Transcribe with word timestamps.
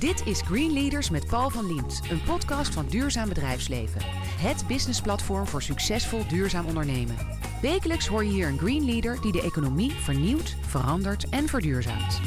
Dit 0.00 0.26
is 0.26 0.40
Green 0.40 0.72
Leaders 0.72 1.10
met 1.10 1.26
Paul 1.26 1.50
van 1.50 1.66
Liemt, 1.66 2.00
een 2.10 2.22
podcast 2.22 2.74
van 2.74 2.86
Duurzaam 2.86 3.28
Bedrijfsleven. 3.28 4.00
Het 4.40 4.66
businessplatform 4.66 5.46
voor 5.46 5.62
succesvol 5.62 6.28
duurzaam 6.28 6.66
ondernemen. 6.66 7.16
Wekelijks 7.62 8.06
hoor 8.06 8.24
je 8.24 8.30
hier 8.30 8.48
een 8.48 8.58
Green 8.58 8.84
Leader 8.84 9.20
die 9.20 9.32
de 9.32 9.42
economie 9.42 9.90
vernieuwt, 9.90 10.56
verandert 10.60 11.28
en 11.28 11.48
verduurzaamt. 11.48 12.20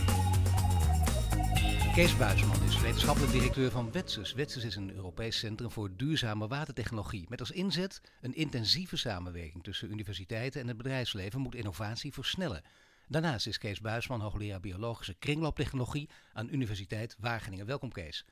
Kees 1.93 2.17
Buisman 2.17 2.63
is 2.67 2.81
wetenschappelijk 2.81 3.31
directeur 3.31 3.71
van 3.71 3.91
Wetsus. 3.91 4.33
Wetsus 4.33 4.63
is 4.63 4.75
een 4.75 4.95
Europees 4.95 5.39
centrum 5.39 5.71
voor 5.71 5.89
duurzame 5.97 6.47
watertechnologie. 6.47 7.25
Met 7.29 7.39
als 7.39 7.51
inzet 7.51 8.01
een 8.21 8.35
intensieve 8.35 8.97
samenwerking 8.97 9.63
tussen 9.63 9.91
universiteiten 9.91 10.61
en 10.61 10.67
het 10.67 10.77
bedrijfsleven 10.77 11.41
moet 11.41 11.55
innovatie 11.55 12.13
versnellen. 12.13 12.61
Daarnaast 13.13 13.47
is 13.47 13.57
Kees 13.57 13.81
Buisman 13.81 14.21
hoogleraar 14.21 14.59
biologische 14.59 15.13
kringlooptechnologie 15.13 16.09
aan 16.33 16.49
Universiteit 16.53 17.15
Wageningen. 17.19 17.65
Welkom 17.65 17.91
Kees. 17.91 18.25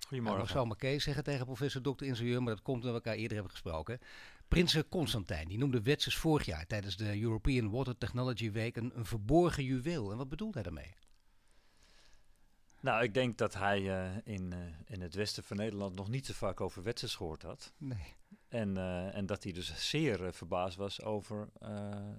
Goedemorgen. 0.00 0.38
Nou, 0.38 0.42
ik 0.42 0.54
zou 0.54 0.66
maar 0.66 0.76
Kees 0.76 1.04
zeggen 1.04 1.24
tegen 1.24 1.46
professor 1.46 1.82
Dr. 1.82 2.04
Ingenieur, 2.04 2.42
maar 2.42 2.54
dat 2.54 2.62
komt 2.62 2.76
omdat 2.76 2.90
we 2.90 2.96
elkaar 2.96 3.14
eerder 3.14 3.32
hebben 3.32 3.52
gesproken. 3.52 3.98
Prins 4.48 4.82
Constantijn, 4.88 5.48
die 5.48 5.58
noemde 5.58 5.82
Wetsus 5.82 6.16
vorig 6.16 6.46
jaar 6.46 6.66
tijdens 6.66 6.96
de 6.96 7.20
European 7.20 7.70
Water 7.70 7.98
Technology 7.98 8.50
Week 8.50 8.76
een, 8.76 8.92
een 8.94 9.04
verborgen 9.04 9.64
juweel. 9.64 10.10
En 10.10 10.16
wat 10.16 10.28
bedoelt 10.28 10.54
hij 10.54 10.62
daarmee? 10.62 10.94
Nou, 12.80 13.02
ik 13.02 13.14
denk 13.14 13.38
dat 13.38 13.54
hij 13.54 13.80
uh, 13.80 14.16
in, 14.24 14.52
uh, 14.52 14.58
in 14.86 15.00
het 15.00 15.14
westen 15.14 15.44
van 15.44 15.56
Nederland 15.56 15.94
nog 15.94 16.08
niet 16.08 16.26
zo 16.26 16.32
vaak 16.32 16.60
over 16.60 16.82
Wetsus 16.82 17.14
gehoord 17.14 17.42
had. 17.42 17.72
Nee. 17.78 18.14
En, 18.52 18.76
uh, 18.76 19.16
en 19.16 19.26
dat 19.26 19.42
hij 19.42 19.52
dus 19.52 19.88
zeer 19.90 20.34
verbaasd 20.34 20.76
was 20.76 21.02
over, 21.02 21.48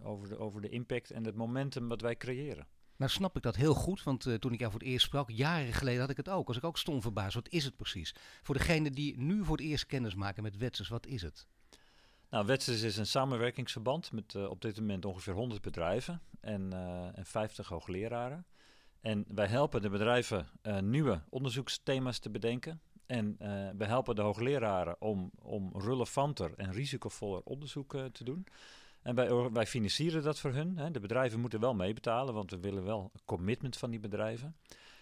over, 0.03 0.29
de, 0.29 0.37
over 0.37 0.61
de 0.61 0.69
impact 0.69 1.11
en 1.11 1.25
het 1.25 1.35
momentum 1.35 1.87
wat 1.87 2.01
wij 2.01 2.15
creëren. 2.15 2.67
Nou 2.95 3.11
snap 3.11 3.35
ik 3.35 3.41
dat 3.41 3.55
heel 3.55 3.73
goed, 3.73 4.03
want 4.03 4.21
toen 4.39 4.53
ik 4.53 4.59
jou 4.59 4.71
voor 4.71 4.79
het 4.79 4.89
eerst 4.89 5.05
sprak, 5.05 5.29
jaren 5.29 5.73
geleden 5.73 6.01
had 6.01 6.09
ik 6.09 6.17
het 6.17 6.29
ook. 6.29 6.47
Was 6.47 6.57
ik 6.57 6.63
ook 6.63 6.77
stom 6.77 7.01
verbaasd. 7.01 7.33
Wat 7.33 7.49
is 7.49 7.63
het 7.63 7.75
precies? 7.75 8.15
Voor 8.41 8.55
degene 8.55 8.91
die 8.91 9.17
nu 9.17 9.43
voor 9.43 9.57
het 9.57 9.65
eerst 9.65 9.85
kennis 9.85 10.15
maken 10.15 10.43
met 10.43 10.57
Wetsus, 10.57 10.87
wat 10.87 11.05
is 11.05 11.21
het? 11.21 11.47
Nou, 12.29 12.45
Wetsus 12.45 12.81
is 12.81 12.97
een 12.97 13.05
samenwerkingsverband 13.05 14.11
met 14.11 14.35
op 14.35 14.61
dit 14.61 14.79
moment 14.79 15.05
ongeveer 15.05 15.33
100 15.33 15.61
bedrijven 15.61 16.21
en, 16.39 16.73
en 17.15 17.25
50 17.25 17.67
hoogleraren. 17.67 18.45
En 19.01 19.25
wij 19.27 19.47
helpen 19.47 19.81
de 19.81 19.89
bedrijven 19.89 20.49
nieuwe 20.81 21.21
onderzoeksthema's 21.29 22.19
te 22.19 22.29
bedenken. 22.29 22.81
En 23.13 23.37
uh, 23.41 23.69
we 23.77 23.85
helpen 23.85 24.15
de 24.15 24.21
hoogleraren 24.21 24.95
om, 24.99 25.31
om 25.41 25.71
relevanter 25.75 26.53
en 26.55 26.71
risicovoller 26.71 27.41
onderzoek 27.43 27.93
uh, 27.93 28.05
te 28.05 28.23
doen. 28.23 28.47
En 29.01 29.15
wij, 29.15 29.49
wij 29.51 29.65
financieren 29.65 30.23
dat 30.23 30.39
voor 30.39 30.53
hun. 30.53 30.77
Hè. 30.77 30.91
De 30.91 30.99
bedrijven 30.99 31.39
moeten 31.39 31.59
wel 31.59 31.73
meebetalen, 31.73 32.33
want 32.33 32.51
we 32.51 32.59
willen 32.59 32.83
wel 32.83 33.09
een 33.13 33.21
commitment 33.25 33.77
van 33.77 33.89
die 33.89 33.99
bedrijven. 33.99 34.55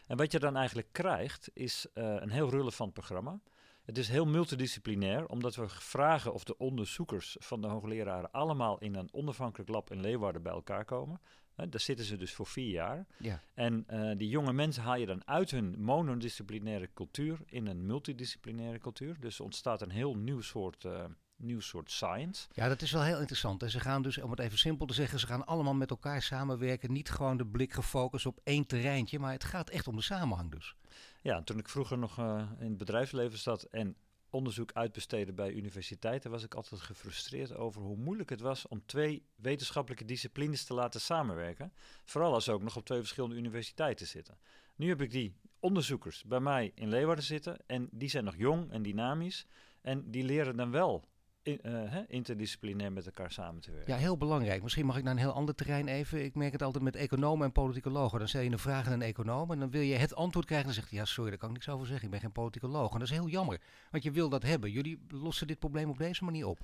En 0.08 0.18
wat 0.18 0.32
je 0.32 0.40
dan 0.40 0.56
eigenlijk 0.56 0.88
krijgt, 0.92 1.50
is 1.54 1.88
een 1.94 2.30
heel 2.30 2.50
relevant 2.50 2.94
programma. 2.94 3.40
Het 3.86 3.98
is 3.98 4.08
heel 4.08 4.26
multidisciplinair, 4.26 5.26
omdat 5.26 5.56
we 5.56 5.70
vragen 5.70 6.34
of 6.34 6.44
de 6.44 6.58
onderzoekers 6.58 7.36
van 7.40 7.62
de 7.62 7.68
hoogleraren 7.68 8.32
allemaal 8.32 8.80
in 8.80 8.96
een 8.96 9.10
onafhankelijk 9.12 9.70
lab 9.70 9.92
in 9.92 10.02
Leeuwarden 10.02 10.42
bij 10.42 10.52
elkaar 10.52 10.86
komen. 10.86 11.22
Daar 11.56 11.80
zitten 11.80 12.06
ze 12.06 12.18
dus 12.18 12.34
voor 12.34 12.48
vier 12.48 12.70
jaar. 12.70 13.06
Ja. 13.18 13.42
En 13.54 13.86
uh, 13.90 14.12
die 14.18 14.30
jonge 14.30 14.54
mensen 14.54 14.84
haal 14.84 14.96
je 14.96 15.06
dan 15.06 15.28
uit 15.28 15.52
hun 15.52 15.76
monodisciplinaire 15.80 16.90
cultuur 16.94 17.40
in 17.46 17.68
een 17.68 17.86
multidisciplinaire 17.86 18.80
cultuur. 18.80 19.20
Dus 19.20 19.40
ontstaat 19.40 19.82
een 19.82 19.92
heel 19.92 20.16
nieuw 20.16 20.42
soort 20.42 20.84
uh, 20.84 21.04
nieuw 21.42 21.60
soort 21.60 21.92
science. 21.92 22.48
Ja, 22.54 22.68
dat 22.68 22.82
is 22.82 22.92
wel 22.92 23.04
heel 23.04 23.20
interessant. 23.20 23.64
En 23.64 23.70
ze 23.70 23.80
gaan 23.80 24.02
dus, 24.02 24.18
om 24.18 24.30
het 24.30 24.40
even 24.40 24.58
simpel 24.58 24.86
te 24.86 24.94
zeggen, 24.94 25.20
ze 25.20 25.28
gaan 25.28 25.46
allemaal 25.46 25.74
met 25.74 25.90
elkaar 25.90 26.22
samenwerken. 26.22 26.92
Niet 26.92 27.10
gewoon 27.10 27.38
de 27.38 27.46
blik 27.46 27.74
gefocust 27.74 28.26
op 28.26 28.40
één 28.44 28.66
terreintje, 28.66 29.20
maar 29.20 29.32
het 29.32 29.44
gaat 29.44 29.70
echt 29.70 29.88
om 29.88 29.96
de 29.96 30.02
samenhang 30.02 30.52
dus. 30.52 30.76
Ja, 31.22 31.42
toen 31.42 31.58
ik 31.58 31.70
vroeger 31.70 31.98
nog 31.98 32.20
uh, 32.20 32.42
in 32.60 32.70
het 32.70 32.78
bedrijfsleven 32.78 33.38
zat 33.38 33.64
en 33.64 33.96
onderzoek 34.32 34.72
uitbesteden 34.74 35.36
bij 35.36 35.52
universiteiten, 35.52 36.32
was 36.32 36.44
ik 36.44 36.54
altijd 36.54 36.82
gefrustreerd 36.82 37.54
over 37.54 37.82
hoe 37.82 37.98
moeilijk 37.98 38.30
het 38.30 38.42
was 38.42 38.68
om 38.68 38.86
twee 38.86 39.26
wetenschappelijke 39.36 40.06
disciplines 40.06 40.64
te 40.64 40.74
laten 40.74 41.02
samenwerken. 41.02 41.74
Vooral 42.06 42.34
als 42.34 42.44
ze 42.44 42.52
ook 42.52 42.64
nog 42.64 42.76
op 42.76 42.86
twee 42.86 43.00
verschillende 43.00 43.36
universiteiten 43.36 44.08
zitten. 44.08 44.38
Nu 44.76 44.88
heb 44.88 45.02
ik 45.02 45.12
die 45.12 45.36
onderzoekers 45.60 46.24
bij 46.24 46.40
mij 46.40 46.72
in 46.76 46.90
Leeuwarden 46.90 47.26
zitten 47.26 47.58
en 47.68 47.90
die 47.92 48.10
zijn 48.10 48.24
nog 48.24 48.36
jong 48.38 48.72
en 48.72 48.82
dynamisch 48.82 49.46
en 49.82 50.12
die 50.12 50.24
leren 50.24 50.58
dan 50.58 50.72
wel 50.72 51.04
in, 51.44 51.60
uh, 51.66 51.96
interdisciplinair 52.08 52.92
met 52.92 53.06
elkaar 53.06 53.32
samen 53.32 53.62
te 53.62 53.72
werken. 53.72 53.94
Ja, 53.94 54.00
heel 54.00 54.18
belangrijk. 54.18 54.64
Misschien 54.64 54.86
mag 54.86 54.98
ik 54.98 55.04
naar 55.04 55.14
een 55.14 55.20
heel 55.20 55.32
ander 55.32 55.56
terrein 55.56 55.88
even. 55.88 56.24
Ik 56.24 56.36
merk 56.36 56.52
het 56.52 56.62
altijd 56.62 56.84
met 56.84 56.96
economen 56.96 57.46
en 57.46 57.52
politicologen. 57.52 58.20
Dan 58.20 58.28
stel 58.28 58.42
je 58.42 58.52
een 58.52 58.60
vraag 58.60 58.86
aan 58.86 58.94
een 58.94 59.02
econoom 59.02 59.52
en 59.52 59.60
dan 59.60 59.70
wil 59.70 59.82
je 59.82 59.96
het 59.96 60.16
antwoord 60.16 60.46
krijgen. 60.46 60.68
En 60.68 60.74
dan 60.74 60.82
zegt 60.82 60.96
hij, 60.96 61.00
ja 61.00 61.06
sorry, 61.06 61.30
daar 61.30 61.40
kan 61.40 61.50
ik 61.50 61.56
niks 61.56 61.70
over 61.70 61.88
zeggen. 61.88 62.06
Ik 62.06 62.12
ben 62.12 62.20
geen 62.20 62.32
politicoloog. 62.32 62.94
En 62.94 63.00
dat 63.00 63.08
is 63.08 63.14
heel 63.14 63.28
jammer, 63.28 63.62
want 63.92 64.04
je 64.04 64.12
wil 64.12 64.30
dat 64.30 64.44
hebben. 64.44 64.72
Jullie 64.72 65.00
lossen 65.08 65.48
dit 65.48 65.60
probleem 65.60 65.90
op 65.90 65.98
deze 65.98 66.24
manier 66.24 66.48
op. 66.48 66.60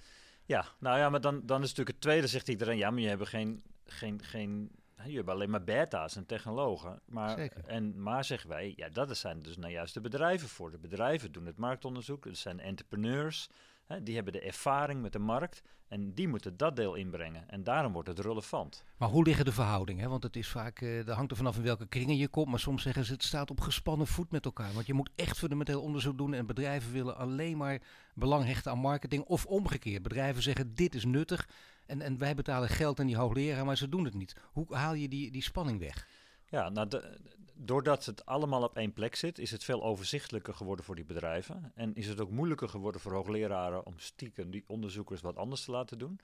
Ja, 0.45 0.65
nou 0.79 0.97
ja, 0.97 1.09
maar 1.09 1.21
dan, 1.21 1.41
dan 1.45 1.61
is 1.61 1.69
natuurlijk 1.69 1.95
het 1.95 2.01
tweede, 2.01 2.27
zegt 2.27 2.47
iedereen, 2.47 2.77
ja, 2.77 2.89
maar 2.89 3.01
je 3.01 3.07
hebt 3.07 3.27
geen, 3.27 3.63
geen, 3.85 4.23
geen 4.23 4.71
je 5.05 5.15
hebt 5.15 5.29
alleen 5.29 5.49
maar 5.49 5.63
beta's 5.63 6.15
en 6.15 6.25
technologen. 6.25 7.01
Maar, 7.05 7.37
Zeker. 7.37 7.63
En, 7.65 8.01
maar 8.01 8.23
zeggen 8.23 8.49
wij, 8.49 8.73
ja, 8.75 8.89
dat 8.89 9.17
zijn 9.17 9.41
dus 9.41 9.57
nou 9.57 9.71
juist 9.71 9.93
de 9.93 10.01
bedrijven 10.01 10.47
voor. 10.47 10.71
De 10.71 10.77
bedrijven 10.77 11.31
doen 11.31 11.45
het 11.45 11.57
marktonderzoek, 11.57 12.23
dat 12.23 12.37
zijn 12.37 12.59
entrepreneurs. 12.59 13.49
Hè, 13.87 14.03
die 14.03 14.15
hebben 14.15 14.33
de 14.33 14.41
ervaring 14.41 15.01
met 15.01 15.13
de 15.13 15.19
markt 15.19 15.61
en 15.87 16.13
die 16.13 16.27
moeten 16.27 16.57
dat 16.57 16.75
deel 16.75 16.95
inbrengen. 16.95 17.49
En 17.49 17.63
daarom 17.63 17.93
wordt 17.93 18.07
het 18.07 18.19
relevant. 18.19 18.83
Maar 18.97 19.09
hoe 19.09 19.23
liggen 19.23 19.45
de 19.45 19.51
verhoudingen? 19.51 20.09
Want 20.09 20.23
het 20.23 20.35
is 20.35 20.47
vaak, 20.47 20.81
uh, 20.81 21.07
hangt 21.07 21.31
er 21.31 21.37
vanaf 21.37 21.57
in 21.57 21.63
welke 21.63 21.87
kringen 21.87 22.17
je 22.17 22.27
komt. 22.27 22.49
Maar 22.49 22.59
soms 22.59 22.81
zeggen 22.81 23.05
ze, 23.05 23.13
het 23.13 23.23
staat 23.23 23.49
op 23.49 23.61
gespannen 23.61 24.07
voet 24.07 24.31
met 24.31 24.45
elkaar. 24.45 24.73
Want 24.73 24.85
je 24.85 24.93
moet 24.93 25.09
echt 25.15 25.37
fundamenteel 25.37 25.81
onderzoek 25.81 26.17
doen. 26.17 26.33
En 26.33 26.45
bedrijven 26.45 26.91
willen 26.91 27.17
alleen 27.17 27.57
maar 27.57 27.81
belang 28.13 28.45
hechten 28.45 28.71
aan 28.71 28.79
marketing. 28.79 29.23
Of 29.23 29.45
omgekeerd. 29.45 30.01
Bedrijven 30.01 30.43
zeggen, 30.43 30.75
dit 30.75 30.95
is 30.95 31.05
nuttig. 31.05 31.49
En, 31.85 32.01
en 32.01 32.17
wij 32.17 32.35
betalen 32.35 32.69
geld 32.69 32.99
aan 32.99 33.05
die 33.05 33.17
hoogleraar, 33.17 33.65
maar 33.65 33.77
ze 33.77 33.89
doen 33.89 34.05
het 34.05 34.13
niet. 34.13 34.35
Hoe 34.51 34.75
haal 34.75 34.93
je 34.93 35.07
die, 35.07 35.31
die 35.31 35.43
spanning 35.43 35.79
weg? 35.79 36.07
Ja, 36.49 36.69
nou, 36.69 36.87
de, 36.87 37.17
doordat 37.53 38.05
het 38.05 38.25
allemaal 38.25 38.63
op 38.63 38.77
één 38.77 38.93
plek 38.93 39.15
zit, 39.15 39.39
is 39.39 39.51
het 39.51 39.63
veel 39.63 39.83
overzichtelijker 39.83 40.53
geworden 40.53 40.85
voor 40.85 40.95
die 40.95 41.05
bedrijven. 41.05 41.71
En 41.75 41.95
is 41.95 42.07
het 42.07 42.21
ook 42.21 42.29
moeilijker 42.29 42.69
geworden 42.69 43.01
voor 43.01 43.13
hoogleraren 43.13 43.85
om 43.85 43.99
stiekem 43.99 44.51
die 44.51 44.63
onderzoekers 44.67 45.21
wat 45.21 45.37
anders 45.37 45.63
te 45.63 45.71
laten 45.71 45.97
doen. 45.97 46.19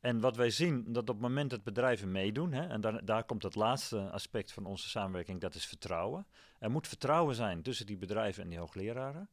En 0.00 0.20
wat 0.20 0.36
wij 0.36 0.50
zien, 0.50 0.84
dat 0.92 1.02
op 1.02 1.08
het 1.14 1.20
moment 1.20 1.50
dat 1.50 1.62
bedrijven 1.62 2.12
meedoen, 2.12 2.52
hè, 2.52 2.66
en 2.66 2.80
daar, 2.80 3.04
daar 3.04 3.24
komt 3.24 3.42
het 3.42 3.54
laatste 3.54 4.10
aspect 4.10 4.52
van 4.52 4.66
onze 4.66 4.88
samenwerking, 4.88 5.40
dat 5.40 5.54
is 5.54 5.66
vertrouwen. 5.66 6.26
Er 6.58 6.70
moet 6.70 6.88
vertrouwen 6.88 7.34
zijn 7.34 7.62
tussen 7.62 7.86
die 7.86 7.96
bedrijven 7.96 8.42
en 8.42 8.48
die 8.48 8.58
hoogleraren. 8.58 9.30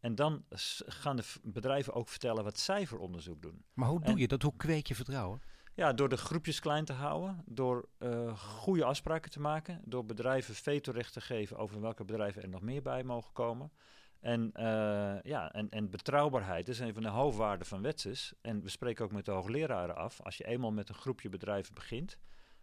En 0.00 0.14
dan 0.14 0.44
gaan 0.86 1.16
de 1.16 1.24
bedrijven 1.42 1.94
ook 1.94 2.08
vertellen 2.08 2.44
wat 2.44 2.58
zij 2.58 2.86
voor 2.86 2.98
onderzoek 2.98 3.42
doen. 3.42 3.64
Maar 3.72 3.88
hoe 3.88 4.00
doe 4.00 4.12
en, 4.12 4.16
je 4.18 4.28
dat? 4.28 4.42
Hoe 4.42 4.56
kweek 4.56 4.86
je 4.86 4.94
vertrouwen? 4.94 5.42
Ja, 5.76 5.92
door 5.92 6.08
de 6.08 6.16
groepjes 6.16 6.60
klein 6.60 6.84
te 6.84 6.92
houden, 6.92 7.42
door 7.46 7.88
uh, 7.98 8.38
goede 8.38 8.84
afspraken 8.84 9.30
te 9.30 9.40
maken, 9.40 9.80
door 9.84 10.06
bedrijven 10.06 10.54
vetorecht 10.54 11.12
te 11.12 11.20
geven 11.20 11.56
over 11.56 11.80
welke 11.80 12.04
bedrijven 12.04 12.42
er 12.42 12.48
nog 12.48 12.60
meer 12.60 12.82
bij 12.82 13.02
mogen 13.02 13.32
komen. 13.32 13.72
En, 14.20 14.52
uh, 14.56 15.22
ja, 15.22 15.52
en, 15.52 15.70
en 15.70 15.90
betrouwbaarheid 15.90 16.68
is 16.68 16.78
een 16.78 16.94
van 16.94 17.02
de 17.02 17.08
hoofdwaarden 17.08 17.66
van 17.66 17.82
Wetsus. 17.82 18.34
En 18.40 18.62
we 18.62 18.68
spreken 18.68 19.04
ook 19.04 19.12
met 19.12 19.24
de 19.24 19.30
hoogleraren 19.30 19.96
af, 19.96 20.20
als 20.22 20.36
je 20.36 20.46
eenmaal 20.46 20.72
met 20.72 20.88
een 20.88 20.94
groepje 20.94 21.28
bedrijven 21.28 21.74
begint, 21.74 22.18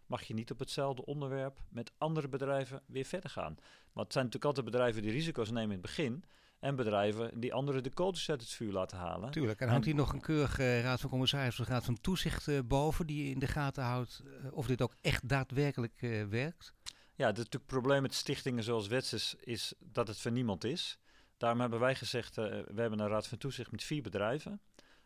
mag 0.06 0.22
je 0.22 0.34
niet 0.34 0.50
op 0.50 0.58
hetzelfde 0.58 1.04
onderwerp 1.04 1.58
met 1.68 1.92
andere 1.98 2.28
bedrijven 2.28 2.82
weer 2.86 3.04
verder 3.04 3.30
gaan. 3.30 3.54
Maar 3.92 4.04
het 4.04 4.12
zijn 4.12 4.24
natuurlijk 4.24 4.44
altijd 4.44 4.64
bedrijven 4.64 5.02
die 5.02 5.10
risico's 5.10 5.50
nemen 5.50 5.76
in 5.76 5.82
het 5.82 5.86
begin. 5.86 6.24
En 6.64 6.76
bedrijven 6.76 7.40
die 7.40 7.54
anderen 7.54 7.82
de 7.82 7.94
codes 7.94 8.30
uit 8.30 8.40
het 8.40 8.50
vuur 8.50 8.72
laten 8.72 8.98
halen. 8.98 9.30
Tuurlijk. 9.30 9.60
En 9.60 9.68
hangt 9.68 9.84
hier 9.84 9.94
nog 9.94 10.12
een 10.12 10.20
keurige 10.20 10.80
raad 10.80 11.00
van 11.00 11.10
commissarissen, 11.10 11.64
raad 11.64 11.84
van 11.84 12.00
toezicht 12.00 12.46
uh, 12.46 12.58
boven, 12.64 13.06
die 13.06 13.30
in 13.30 13.38
de 13.38 13.46
gaten 13.46 13.82
houdt 13.82 14.22
uh, 14.24 14.52
of 14.52 14.66
dit 14.66 14.82
ook 14.82 14.94
echt 15.00 15.28
daadwerkelijk 15.28 16.02
uh, 16.02 16.24
werkt? 16.24 16.74
Ja, 17.14 17.26
het 17.26 17.36
natuurlijk 17.36 17.66
probleem 17.66 18.02
met 18.02 18.14
stichtingen 18.14 18.62
zoals 18.62 18.86
Wetses 18.86 19.34
is 19.40 19.74
dat 19.78 20.08
het 20.08 20.20
voor 20.20 20.30
niemand 20.30 20.64
is. 20.64 20.98
Daarom 21.36 21.60
hebben 21.60 21.80
wij 21.80 21.94
gezegd, 21.94 22.34
we 22.34 22.72
hebben 22.74 22.98
een 22.98 23.08
raad 23.08 23.26
van 23.26 23.38
toezicht 23.38 23.70
met 23.70 23.84
vier 23.84 24.02
bedrijven 24.02 24.60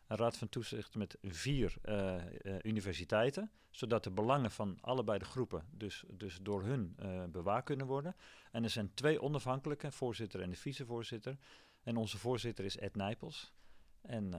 een 0.09 0.17
raad 0.17 0.37
van 0.37 0.49
toezicht 0.49 0.95
met 0.95 1.17
vier 1.21 1.75
uh, 1.85 2.15
uh, 2.41 2.55
universiteiten, 2.61 3.51
zodat 3.69 4.03
de 4.03 4.11
belangen 4.11 4.51
van 4.51 4.77
allebei 4.81 5.19
de 5.19 5.25
groepen 5.25 5.65
dus, 5.71 6.03
dus 6.07 6.39
door 6.41 6.63
hun 6.63 6.95
uh, 6.99 7.23
bewaakt 7.25 7.65
kunnen 7.65 7.85
worden. 7.85 8.15
En 8.51 8.63
er 8.63 8.69
zijn 8.69 8.93
twee 8.93 9.21
onafhankelijke, 9.21 9.91
voorzitter 9.91 10.41
en 10.41 10.49
de 10.49 10.55
vicevoorzitter. 10.55 11.37
En 11.83 11.97
onze 11.97 12.17
voorzitter 12.17 12.65
is 12.65 12.77
Ed 12.77 12.95
Nijpels. 12.95 13.53
En 14.01 14.33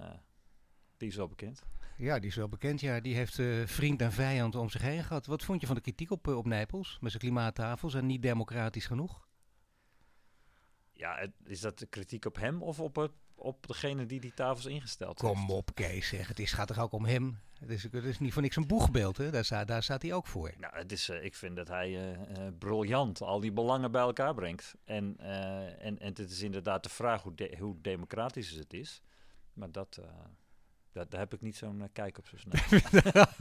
die 0.97 1.09
is 1.09 1.17
wel 1.17 1.29
bekend. 1.29 1.63
Ja, 1.97 2.19
die 2.19 2.29
is 2.29 2.37
wel 2.37 2.49
bekend. 2.49 2.81
Ja, 2.81 3.01
die 3.01 3.15
heeft 3.15 3.43
vriend 3.65 4.03
en 4.03 4.13
vijand 4.13 4.55
om 4.55 4.69
zich 4.69 4.83
heen 4.83 5.05
gehad. 5.05 5.27
Wat 5.27 5.45
vond 5.45 5.61
je 5.61 5.67
van 5.67 5.77
de 5.77 5.83
kritiek 5.83 6.11
op, 6.11 6.27
op 6.27 6.47
Nijpels 6.47 6.99
met 7.01 7.11
zijn 7.11 7.23
klimaattafels 7.23 7.95
en 7.95 8.07
niet 8.07 8.23
democratisch 8.23 8.87
genoeg? 8.87 9.29
Ja, 10.93 11.29
is 11.45 11.61
dat 11.61 11.79
de 11.79 11.87
kritiek 11.87 12.25
op 12.25 12.37
hem 12.37 12.63
of 12.63 12.81
op, 12.81 12.97
het, 12.97 13.13
op 13.41 13.67
degene 13.67 14.07
die 14.07 14.21
die 14.21 14.35
tafels 14.35 14.67
ingesteld 14.67 15.19
Kom 15.19 15.39
heeft? 15.39 15.51
op, 15.51 15.71
Kees. 15.75 16.09
Zeg. 16.09 16.29
Het 16.29 16.39
is, 16.39 16.53
gaat 16.53 16.69
toch 16.69 16.79
ook 16.79 16.93
om 16.93 17.05
hem? 17.05 17.39
Het 17.61 17.71
is, 17.71 17.83
het 17.83 17.95
is 17.95 18.19
niet 18.19 18.33
voor 18.33 18.43
niks 18.43 18.57
een 18.57 18.67
boegbeeld, 18.67 19.17
hè? 19.17 19.31
Daar, 19.31 19.45
staat, 19.45 19.69
daar 19.69 19.83
staat 19.83 20.03
hij 20.03 20.13
ook 20.13 20.27
voor. 20.27 20.53
Nou, 20.59 20.77
het 20.77 20.93
is, 20.93 21.09
ik 21.09 21.35
vind 21.35 21.57
dat 21.57 21.69
hij 21.69 22.19
briljant 22.59 23.23
al 23.23 23.41
die 23.41 23.53
belangen 23.53 23.91
bij 23.91 24.01
elkaar 24.03 24.35
brengt. 24.35 24.75
En, 24.85 25.17
en, 25.19 25.99
en 25.99 26.09
het 26.15 26.19
is 26.19 26.43
inderdaad 26.43 26.83
de 26.83 26.89
vraag 26.89 27.23
hoe, 27.23 27.35
hoe 27.59 27.81
democratisch 27.81 28.51
het 28.51 28.73
is. 28.73 29.03
Maar 29.53 29.73
dat, 29.73 30.01
daar, 30.93 31.09
daar, 31.09 31.21
heb 31.21 31.35
ik 31.35 31.41
niet 31.41 31.57
zo'n 31.57 31.79
uh, 31.79 31.85
kijk 31.93 32.19
op 32.19 32.29
zo 32.29 32.37
snel. 32.37 32.81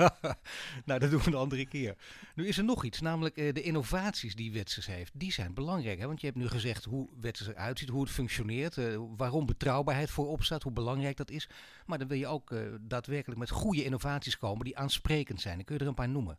nou, 0.85 0.99
dat 0.99 1.09
doen 1.09 1.19
we 1.19 1.27
een 1.27 1.33
andere 1.33 1.65
keer. 1.65 1.95
Nu 2.35 2.47
is 2.47 2.57
er 2.57 2.63
nog 2.63 2.83
iets, 2.83 3.01
namelijk 3.01 3.37
uh, 3.37 3.53
de 3.53 3.61
innovaties 3.61 4.35
die 4.35 4.51
Wetsers 4.51 4.85
heeft. 4.85 5.11
Die 5.19 5.31
zijn 5.31 5.53
belangrijk, 5.53 5.99
hè? 5.99 6.05
want 6.05 6.19
je 6.19 6.25
hebt 6.25 6.39
nu 6.39 6.47
gezegd 6.47 6.83
hoe 6.83 7.09
Wetsers 7.21 7.49
eruit 7.49 7.79
ziet, 7.79 7.89
hoe 7.89 8.01
het 8.01 8.11
functioneert, 8.11 8.77
uh, 8.77 9.01
waarom 9.17 9.45
betrouwbaarheid 9.45 10.09
voorop 10.09 10.43
staat, 10.43 10.63
hoe 10.63 10.71
belangrijk 10.71 11.17
dat 11.17 11.29
is. 11.29 11.49
Maar 11.85 11.97
dan 11.97 12.07
wil 12.07 12.17
je 12.17 12.27
ook 12.27 12.55
daadwerkelijk 12.81 13.39
met 13.39 13.49
goede 13.49 13.83
innovaties 13.83 14.37
komen 14.37 14.65
die 14.65 14.77
aansprekend 14.77 15.41
zijn. 15.41 15.55
Dan 15.55 15.65
kun 15.65 15.75
je 15.75 15.81
er 15.81 15.87
een 15.87 15.93
paar 15.93 16.09
noemen. 16.09 16.37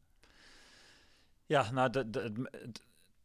Ja, 1.46 1.70
nou, 1.70 1.90
de, 1.90 2.10
de, 2.10 2.32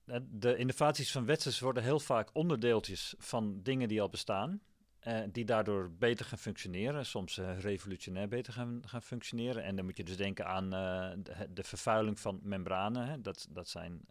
de, 0.04 0.28
de 0.32 0.56
innovaties 0.56 1.12
van 1.12 1.26
Wetsers 1.26 1.60
worden 1.60 1.84
heel 1.84 2.00
vaak 2.00 2.30
onderdeeltjes 2.34 3.14
van 3.18 3.60
dingen 3.64 3.88
die 3.88 4.02
al 4.02 4.10
bestaan. 4.10 4.62
Uh, 5.08 5.20
die 5.32 5.46
daardoor 5.46 5.92
beter 5.92 6.26
gaan 6.26 6.38
functioneren, 6.38 7.06
soms 7.06 7.38
uh, 7.38 7.60
revolutionair 7.60 8.28
beter 8.28 8.54
gaan, 8.54 8.82
gaan 8.86 9.02
functioneren. 9.02 9.64
En 9.64 9.76
dan 9.76 9.86
moet 9.86 9.98
je 9.98 10.04
dus 10.04 10.18
denken 10.18 10.46
aan 10.48 10.64
uh, 10.64 11.24
de, 11.24 11.54
de, 11.54 11.64
vervuiling 11.64 12.20
van 12.20 12.40
membranen. 12.44 13.08
Hè. 13.08 13.22
Dat, 13.22 13.48
dat 13.50 13.70
zijn 13.70 14.02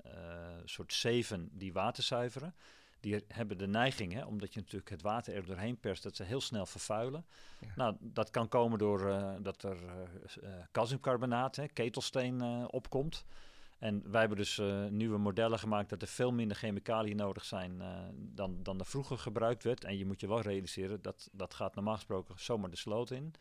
soort 0.65 0.93
zeven 0.93 1.49
die 1.53 1.73
water 1.73 2.03
zuiveren. 2.03 2.55
Die 3.01 3.25
hebben 3.29 3.59
de 3.59 3.67
neiging, 3.67 4.13
hè, 4.13 4.25
omdat 4.25 4.55
je 4.55 4.61
natuurlijk 4.61 4.91
het 4.91 5.03
water 5.03 5.35
er 5.35 5.47
doorheen 5.47 5.81
perst, 5.81 6.03
dat 6.03 6.17
ze 6.17 6.23
heel 6.23 6.41
snel 6.41 6.67
vervuilen. 6.67 7.27
Ja. 7.61 7.69
Nou, 7.77 7.97
dat 8.01 8.31
kan 8.31 8.49
komen 8.49 8.79
door 8.79 8.99
dat 9.43 9.63
er 9.63 9.77
calciumcarbonaat, 10.73 11.57
hè, 11.57 11.69
ketelsteen, 11.69 12.43
opkomt. 12.71 13.25
En 13.85 14.03
wij 14.11 14.21
hebben 14.21 14.39
dus 14.39 14.59
uh, 14.59 14.87
nieuwe 14.87 15.19
modellen 15.19 15.59
gemaakt 15.59 15.91
dat 15.91 16.03
er 16.03 16.09
veel 16.09 16.33
minder 16.33 16.57
chemicaliën 16.57 17.17
nodig 17.17 17.45
zijn 17.45 17.75
uh, 17.79 17.89
dan, 18.15 18.63
dan 18.63 18.79
er 18.79 18.87
vroeger 18.87 19.19
gebruikt 19.19 19.65
werd. 19.65 19.85
En 19.85 19.99
je 19.99 20.07
moet 20.07 20.21
je 20.21 20.29
wel 20.29 20.41
realiseren, 20.41 21.03
dat, 21.03 21.29
dat 21.33 21.55
gaat 21.55 21.75
normaal 21.75 21.95
gesproken 21.95 22.35
zomaar 22.39 22.71
de 22.71 22.77
sloot 22.77 23.11
in. 23.11 23.35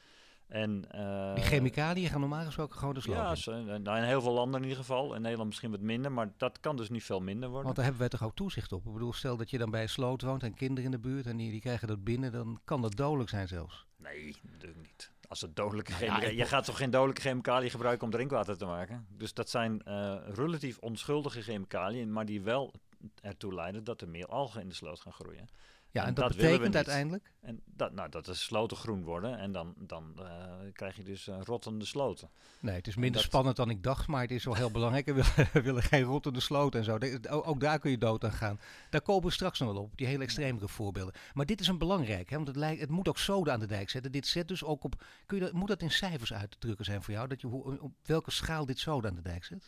En, 0.47 0.85
uh, 0.95 1.35
Die 1.35 1.43
chemicaliën 1.43 2.09
gaan 2.09 2.19
normaal 2.19 2.45
gesproken 2.45 2.77
gewoon 2.77 2.93
de 2.93 3.01
sloot 3.01 3.43
ja, 3.43 3.53
in? 3.53 3.65
Ja, 3.65 3.77
nou, 3.77 3.97
in 3.97 4.03
heel 4.03 4.21
veel 4.21 4.33
landen 4.33 4.61
in 4.61 4.67
ieder 4.67 4.83
geval. 4.83 5.15
In 5.15 5.21
Nederland 5.21 5.49
misschien 5.49 5.71
wat 5.71 5.79
minder, 5.79 6.11
maar 6.11 6.33
dat 6.37 6.59
kan 6.59 6.75
dus 6.75 6.89
niet 6.89 7.03
veel 7.03 7.21
minder 7.21 7.47
worden. 7.49 7.63
Want 7.63 7.75
daar 7.75 7.85
hebben 7.85 8.01
wij 8.01 8.09
toch 8.09 8.23
ook 8.23 8.35
toezicht 8.35 8.71
op? 8.71 8.85
Ik 8.85 8.93
bedoel, 8.93 9.13
stel 9.13 9.37
dat 9.37 9.49
je 9.49 9.57
dan 9.57 9.71
bij 9.71 9.81
een 9.81 9.89
sloot 9.89 10.21
woont 10.21 10.43
en 10.43 10.53
kinderen 10.53 10.83
in 10.83 10.91
de 10.91 11.07
buurt 11.09 11.25
en 11.25 11.37
die, 11.37 11.51
die 11.51 11.61
krijgen 11.61 11.87
dat 11.87 12.03
binnen, 12.03 12.31
dan 12.31 12.59
kan 12.63 12.81
dat 12.81 12.95
dodelijk 12.95 13.29
zijn 13.29 13.47
zelfs. 13.47 13.85
Nee, 13.97 14.35
natuurlijk 14.41 14.81
niet 14.81 15.12
als 15.33 15.41
het 15.41 15.55
dodelijke 15.55 15.91
nou 15.91 16.03
chemicaliën... 16.03 16.37
je 16.37 16.45
gaat 16.45 16.65
toch 16.65 16.77
geen 16.77 16.89
dodelijke 16.89 17.21
chemicaliën 17.21 17.69
gebruiken 17.69 18.05
om 18.05 18.11
drinkwater 18.11 18.57
te 18.57 18.65
maken? 18.65 19.07
Dus 19.09 19.33
dat 19.33 19.49
zijn 19.49 19.81
uh, 19.87 20.15
relatief 20.33 20.77
onschuldige 20.77 21.41
chemicaliën, 21.41 22.13
maar 22.13 22.25
die 22.25 22.41
wel 22.41 22.73
ertoe 23.21 23.53
leiden 23.53 23.83
dat 23.83 24.01
er 24.01 24.09
meer 24.09 24.25
algen 24.25 24.61
in 24.61 24.67
de 24.67 24.75
sloot 24.75 24.99
gaan 24.99 25.13
groeien. 25.13 25.49
Ja, 25.93 26.01
en, 26.01 26.07
en 26.07 26.13
dat, 26.13 26.27
dat 26.27 26.37
betekent 26.37 26.75
uiteindelijk? 26.75 27.31
En 27.41 27.61
dat, 27.65 27.93
nou, 27.93 28.09
dat 28.09 28.25
de 28.25 28.33
sloten 28.33 28.77
groen 28.77 29.03
worden 29.03 29.37
en 29.37 29.51
dan, 29.51 29.73
dan 29.77 30.15
uh, 30.19 30.25
krijg 30.71 30.95
je 30.95 31.03
dus 31.03 31.27
uh, 31.27 31.35
rottende 31.43 31.85
sloten. 31.85 32.29
Nee, 32.59 32.75
het 32.75 32.87
is 32.87 32.95
minder 32.95 33.21
dat... 33.21 33.23
spannend 33.29 33.55
dan 33.55 33.69
ik 33.69 33.83
dacht, 33.83 34.07
maar 34.07 34.21
het 34.21 34.31
is 34.31 34.43
wel 34.43 34.55
heel 34.55 34.71
belangrijk. 34.71 35.05
We 35.05 35.49
willen, 35.61 35.83
geen 35.83 36.03
rottende 36.03 36.39
sloten 36.39 36.79
en 36.79 36.85
zo. 36.85 36.97
De, 36.97 37.29
ook 37.29 37.59
daar 37.59 37.79
kun 37.79 37.91
je 37.91 37.97
dood 37.97 38.23
aan 38.23 38.31
gaan. 38.31 38.59
Daar 38.89 39.01
komen 39.01 39.23
we 39.23 39.31
straks 39.31 39.59
nog 39.59 39.73
wel 39.73 39.81
op, 39.81 39.97
die 39.97 40.07
hele 40.07 40.23
extremere 40.23 40.67
voorbeelden. 40.67 41.13
Maar 41.33 41.45
dit 41.45 41.59
is 41.59 41.67
een 41.67 41.77
belangrijk, 41.77 42.29
hè, 42.29 42.35
want 42.35 42.47
het, 42.47 42.57
lijkt, 42.57 42.81
het 42.81 42.89
moet 42.89 43.07
ook 43.07 43.17
zoden 43.17 43.53
aan 43.53 43.59
de 43.59 43.67
dijk 43.67 43.89
zetten. 43.89 44.11
Dit 44.11 44.27
zet 44.27 44.47
dus 44.47 44.63
ook 44.63 44.83
op, 44.83 45.03
kun 45.25 45.37
je 45.37 45.43
dat, 45.43 45.53
moet 45.53 45.67
dat 45.67 45.81
in 45.81 45.91
cijfers 45.91 46.33
uit 46.33 46.51
te 46.51 46.57
drukken 46.57 46.85
zijn 46.85 47.03
voor 47.03 47.13
jou? 47.13 47.27
Dat 47.27 47.41
je, 47.41 47.47
op 47.81 47.93
welke 48.03 48.31
schaal 48.31 48.65
dit 48.65 48.79
zoden 48.79 49.09
aan 49.09 49.15
de 49.15 49.21
dijk 49.21 49.43
zet? 49.43 49.65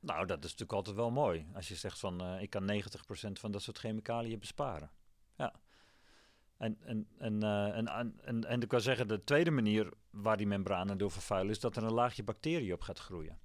Nou, 0.00 0.26
dat 0.26 0.38
is 0.38 0.42
natuurlijk 0.42 0.72
altijd 0.72 0.96
wel 0.96 1.10
mooi. 1.10 1.46
Als 1.54 1.68
je 1.68 1.74
zegt 1.74 1.98
van, 1.98 2.34
uh, 2.34 2.42
ik 2.42 2.50
kan 2.50 2.72
90% 2.72 3.32
van 3.32 3.50
dat 3.52 3.62
soort 3.62 3.78
chemicaliën 3.78 4.38
besparen. 4.38 4.90
Ja. 5.38 5.54
En, 6.56 6.78
en, 6.84 7.08
en, 7.18 7.44
uh, 7.44 7.76
en, 7.76 7.86
en, 8.24 8.44
en, 8.44 8.60
ik 8.60 8.68
kan 8.68 8.80
zeggen, 8.80 9.08
de 9.08 9.24
tweede 9.24 9.50
manier 9.50 9.92
waar 10.10 10.36
die 10.36 10.46
membranen 10.46 10.98
door 10.98 11.10
vervuilen 11.10 11.50
is 11.50 11.60
dat 11.60 11.76
er 11.76 11.82
een 11.82 11.92
laagje 11.92 12.22
bacteriën 12.22 12.72
op 12.72 12.80
gaat 12.80 12.98
groeien. 12.98 13.38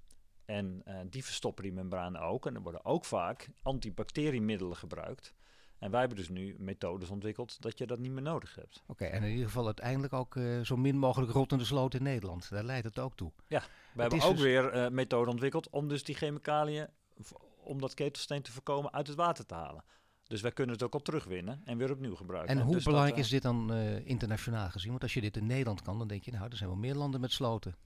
En 0.44 0.82
uh, 0.88 1.00
die 1.10 1.24
verstoppen 1.24 1.64
die 1.64 1.72
membranen 1.72 2.20
ook. 2.20 2.46
En 2.46 2.54
er 2.54 2.62
worden 2.62 2.84
ook 2.84 3.04
vaak 3.04 3.48
antibacteriemiddelen 3.62 4.76
gebruikt. 4.76 5.34
En 5.78 5.90
wij 5.90 6.00
hebben 6.00 6.18
dus 6.18 6.28
nu 6.28 6.56
methodes 6.58 7.10
ontwikkeld 7.10 7.62
dat 7.62 7.78
je 7.78 7.86
dat 7.86 7.98
niet 7.98 8.12
meer 8.12 8.22
nodig 8.22 8.54
hebt. 8.54 8.82
Oké, 8.82 8.90
okay, 8.90 9.10
en 9.10 9.22
in 9.22 9.30
ieder 9.30 9.46
geval 9.46 9.66
uiteindelijk 9.66 10.12
ook 10.12 10.34
uh, 10.34 10.60
zo 10.60 10.76
min 10.76 10.98
mogelijk 10.98 11.32
rottende 11.32 11.64
sloot 11.64 11.94
in 11.94 12.02
Nederland. 12.02 12.50
Daar 12.50 12.64
leidt 12.64 12.86
het 12.86 12.98
ook 12.98 13.16
toe. 13.16 13.32
Ja, 13.46 13.62
we 13.94 14.00
hebben 14.00 14.22
ook 14.22 14.34
dus... 14.34 14.42
weer 14.42 14.74
uh, 14.74 14.88
methoden 14.88 15.32
ontwikkeld 15.32 15.70
om 15.70 15.88
dus 15.88 16.04
die 16.04 16.14
chemicaliën, 16.14 16.88
om 17.56 17.80
dat 17.80 17.94
ketelsteen 17.94 18.42
te 18.42 18.52
voorkomen, 18.52 18.92
uit 18.92 19.06
het 19.06 19.16
water 19.16 19.46
te 19.46 19.54
halen. 19.54 19.84
Dus 20.26 20.40
wij 20.40 20.52
kunnen 20.52 20.74
het 20.74 20.84
ook 20.84 20.94
al 20.94 21.02
terugwinnen 21.02 21.60
en 21.64 21.78
weer 21.78 21.90
opnieuw 21.90 22.14
gebruiken. 22.14 22.56
En 22.56 22.62
hoe 22.62 22.74
dus 22.74 22.84
belangrijk 22.84 23.16
dat, 23.16 23.24
uh, 23.24 23.30
is 23.30 23.40
dit 23.40 23.42
dan 23.42 23.72
uh, 23.72 24.06
internationaal 24.06 24.70
gezien? 24.70 24.90
Want 24.90 25.02
als 25.02 25.14
je 25.14 25.20
dit 25.20 25.36
in 25.36 25.46
Nederland 25.46 25.82
kan, 25.82 25.98
dan 25.98 26.08
denk 26.08 26.24
je, 26.24 26.30
nou, 26.30 26.50
er 26.50 26.56
zijn 26.56 26.68
wel 26.68 26.78
meer 26.78 26.94
landen 26.94 27.20
met 27.20 27.32
sloten. 27.32 27.76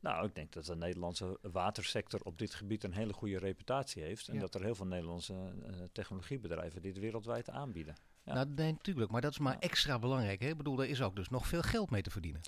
Nou, 0.00 0.26
ik 0.26 0.34
denk 0.34 0.52
dat 0.52 0.64
de 0.64 0.76
Nederlandse 0.76 1.38
watersector 1.42 2.20
op 2.22 2.38
dit 2.38 2.54
gebied 2.54 2.84
een 2.84 2.92
hele 2.92 3.12
goede 3.12 3.38
reputatie 3.38 4.02
heeft. 4.02 4.28
En 4.28 4.34
ja. 4.34 4.40
dat 4.40 4.54
er 4.54 4.62
heel 4.62 4.74
veel 4.74 4.86
Nederlandse 4.86 5.32
uh, 5.32 5.76
technologiebedrijven 5.92 6.82
dit 6.82 6.98
wereldwijd 6.98 7.50
aanbieden. 7.50 7.94
Ja. 8.24 8.34
Nou, 8.34 8.48
nee, 8.54 8.72
natuurlijk. 8.72 9.10
Maar 9.10 9.20
dat 9.20 9.30
is 9.30 9.38
maar 9.38 9.52
ja. 9.52 9.60
extra 9.60 9.98
belangrijk. 9.98 10.40
Hè? 10.40 10.48
Ik 10.48 10.56
bedoel, 10.56 10.82
er 10.82 10.88
is 10.88 11.02
ook 11.02 11.16
dus 11.16 11.28
nog 11.28 11.46
veel 11.46 11.62
geld 11.62 11.90
mee 11.90 12.02
te 12.02 12.10
verdienen. 12.10 12.40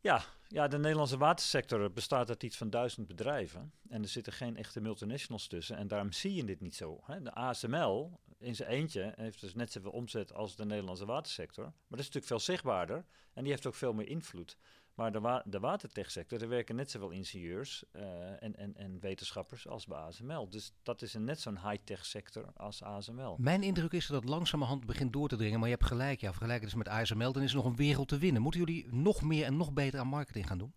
Ja, 0.00 0.24
ja, 0.48 0.68
de 0.68 0.78
Nederlandse 0.78 1.16
watersector 1.16 1.92
bestaat 1.92 2.28
uit 2.28 2.42
iets 2.42 2.56
van 2.56 2.70
duizend 2.70 3.06
bedrijven. 3.06 3.72
En 3.88 4.02
er 4.02 4.08
zitten 4.08 4.32
geen 4.32 4.56
echte 4.56 4.80
multinationals 4.80 5.46
tussen. 5.46 5.76
En 5.76 5.88
daarom 5.88 6.12
zie 6.12 6.34
je 6.34 6.44
dit 6.44 6.60
niet 6.60 6.74
zo. 6.74 7.00
Hè? 7.04 7.22
De 7.22 7.34
ASML 7.34 8.20
in 8.38 8.54
zijn 8.54 8.68
eentje 8.68 9.12
heeft 9.16 9.40
dus 9.40 9.54
net 9.54 9.72
zoveel 9.72 9.90
omzet 9.90 10.32
als 10.34 10.56
de 10.56 10.64
Nederlandse 10.64 11.06
watersector. 11.06 11.64
Maar 11.64 11.72
dat 11.88 11.98
is 11.98 12.04
natuurlijk 12.04 12.26
veel 12.26 12.54
zichtbaarder. 12.54 13.04
En 13.32 13.42
die 13.42 13.52
heeft 13.52 13.66
ook 13.66 13.74
veel 13.74 13.92
meer 13.92 14.08
invloed. 14.08 14.56
Maar 14.98 15.12
de, 15.12 15.20
wa 15.20 15.42
de 15.46 15.60
watertechsector, 15.60 16.42
er 16.42 16.48
werken 16.48 16.76
net 16.76 16.90
zoveel 16.90 17.10
ingenieurs 17.10 17.84
uh, 17.92 18.02
en, 18.42 18.56
en, 18.56 18.76
en 18.76 19.00
wetenschappers 19.00 19.68
als 19.68 19.86
bij 19.86 19.98
ASML. 19.98 20.48
Dus 20.48 20.72
dat 20.82 21.02
is 21.02 21.14
een 21.14 21.24
net 21.24 21.40
zo'n 21.40 21.68
high-tech 21.68 22.06
sector 22.06 22.52
als 22.56 22.82
ASML. 22.82 23.36
Mijn 23.38 23.62
indruk 23.62 23.92
is 23.92 24.06
dat 24.06 24.20
het 24.20 24.30
langzamerhand 24.30 24.86
begint 24.86 25.12
door 25.12 25.28
te 25.28 25.36
dringen. 25.36 25.58
Maar 25.58 25.68
je 25.68 25.74
hebt 25.74 25.86
gelijk, 25.86 26.20
ja, 26.20 26.30
vergelijk 26.30 26.60
het 26.60 26.70
dus 26.70 26.78
met 26.78 26.88
ASML, 26.88 27.32
dan 27.32 27.42
is 27.42 27.50
er 27.50 27.56
nog 27.56 27.64
een 27.64 27.76
wereld 27.76 28.08
te 28.08 28.18
winnen. 28.18 28.42
Moeten 28.42 28.60
jullie 28.60 28.94
nog 28.94 29.22
meer 29.22 29.44
en 29.44 29.56
nog 29.56 29.72
beter 29.72 30.00
aan 30.00 30.06
marketing 30.06 30.46
gaan 30.46 30.58
doen? 30.58 30.74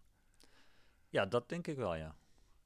Ja, 1.10 1.26
dat 1.26 1.50
denk 1.50 1.68
ik 1.68 1.78
wel, 1.78 1.96
ja. 1.96 2.16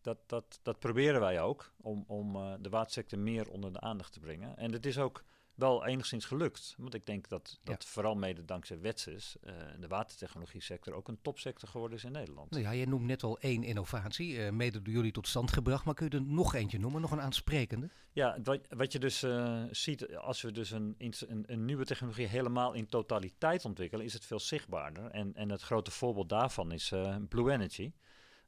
Dat, 0.01 0.17
dat, 0.25 0.59
dat 0.63 0.79
proberen 0.79 1.19
wij 1.19 1.41
ook, 1.41 1.73
om, 1.81 2.03
om 2.07 2.35
uh, 2.35 2.53
de 2.59 2.69
watersector 2.69 3.19
meer 3.19 3.49
onder 3.49 3.73
de 3.73 3.79
aandacht 3.79 4.13
te 4.13 4.19
brengen. 4.19 4.57
En 4.57 4.71
het 4.71 4.85
is 4.85 4.97
ook 4.97 5.23
wel 5.55 5.85
enigszins 5.85 6.25
gelukt. 6.25 6.75
Want 6.77 6.93
ik 6.93 7.05
denk 7.05 7.29
dat, 7.29 7.59
dat 7.63 7.83
ja. 7.83 7.89
vooral 7.89 8.15
mede 8.15 8.45
dankzij 8.45 8.79
Wetses 8.79 9.35
uh, 9.43 9.53
de 9.79 9.87
watertechnologie 9.87 10.61
sector 10.61 10.93
ook 10.93 11.07
een 11.07 11.21
topsector 11.21 11.69
geworden 11.69 11.97
is 11.97 12.03
in 12.03 12.11
Nederland. 12.11 12.51
Nou 12.51 12.63
ja, 12.63 12.71
je 12.71 12.87
noemt 12.87 13.05
net 13.05 13.23
al 13.23 13.39
één 13.39 13.63
innovatie, 13.63 14.33
uh, 14.33 14.49
mede 14.49 14.81
door 14.81 14.93
jullie 14.93 15.11
tot 15.11 15.27
stand 15.27 15.51
gebracht. 15.51 15.85
Maar 15.85 15.93
kun 15.93 16.07
je 16.09 16.15
er 16.15 16.23
nog 16.23 16.53
eentje 16.53 16.79
noemen, 16.79 17.01
nog 17.01 17.11
een 17.11 17.21
aansprekende? 17.21 17.89
Ja, 18.11 18.37
wat, 18.43 18.59
wat 18.69 18.91
je 18.91 18.99
dus 18.99 19.23
uh, 19.23 19.63
ziet, 19.71 20.15
als 20.15 20.41
we 20.41 20.51
dus 20.51 20.71
een, 20.71 20.95
een, 20.97 21.43
een, 21.45 21.65
nieuwe 21.65 21.85
technologie 21.85 22.27
helemaal 22.27 22.73
in 22.73 22.87
totaliteit 22.87 23.65
ontwikkelen, 23.65 24.05
is 24.05 24.13
het 24.13 24.25
veel 24.25 24.39
zichtbaarder. 24.39 25.11
En, 25.11 25.35
en 25.35 25.49
het 25.49 25.61
grote 25.61 25.91
voorbeeld 25.91 26.29
daarvan 26.29 26.71
is 26.71 26.93
Blue 27.29 27.51
Energy. 27.51 27.91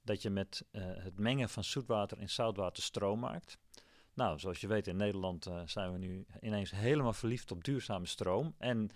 Dat 0.03 0.21
je 0.21 0.29
met 0.29 0.65
het 0.71 1.19
mengen 1.19 1.49
van 1.49 1.63
zoetwater 1.63 2.17
en 2.17 2.29
zoutwater 2.29 2.83
stroom 2.83 3.19
maakt. 3.19 3.57
Nou, 4.17 4.39
zoals 4.39 4.61
je 4.61 4.67
weet 4.67 4.87
in 4.87 4.95
Nederland 4.95 5.47
uh, 5.47 5.61
zijn 5.65 5.91
we 5.91 5.97
nu 5.97 6.25
ineens 6.41 6.71
helemaal 6.71 7.13
verliefd 7.13 7.51
op 7.51 7.63
duurzame 7.63 8.05
stroom. 8.05 8.55
En, 8.57 8.89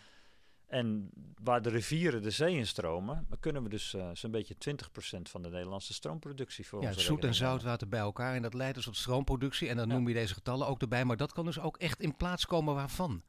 en 0.68 1.10
waar 1.44 1.62
de 1.62 1.70
rivieren 1.70 2.22
de 2.22 2.30
zee 2.30 2.56
in 2.56 2.68
stromen, 2.68 3.28
kunnen 3.40 3.64
we 3.64 3.70
dus 3.70 3.94
uh, 3.94 4.10
zo'n 4.14 4.32
beetje 4.32 4.56
20% 4.56 5.22
van 5.22 5.42
de 5.42 5.50
Nederlandse 5.50 5.94
stroomproductie 5.94 6.68
voor 6.68 6.82
Ja, 6.82 6.92
zoet 6.92 7.24
en 7.24 7.34
zoutwater 7.34 7.88
bij 7.88 8.00
elkaar 8.00 8.36
en 8.36 8.42
dat 8.42 8.54
leidt 8.54 8.76
dus 8.76 8.86
tot 8.86 8.98
stroomproductie. 8.98 9.70
En 9.70 9.78
dan 9.78 9.88
ja. 9.88 9.94
noem 9.94 10.08
je 10.08 10.14
deze 10.14 10.34
getallen 10.34 10.68
ook 10.68 10.82
erbij, 10.82 11.06
maar 11.06 11.18
dat 11.18 11.34
kan 11.34 11.46
dus 11.46 11.60
ook 11.60 11.78
echt 11.78 12.02
in 12.02 12.16
plaats 12.16 12.46
komen 12.46 12.76
waarvan? 12.76 13.22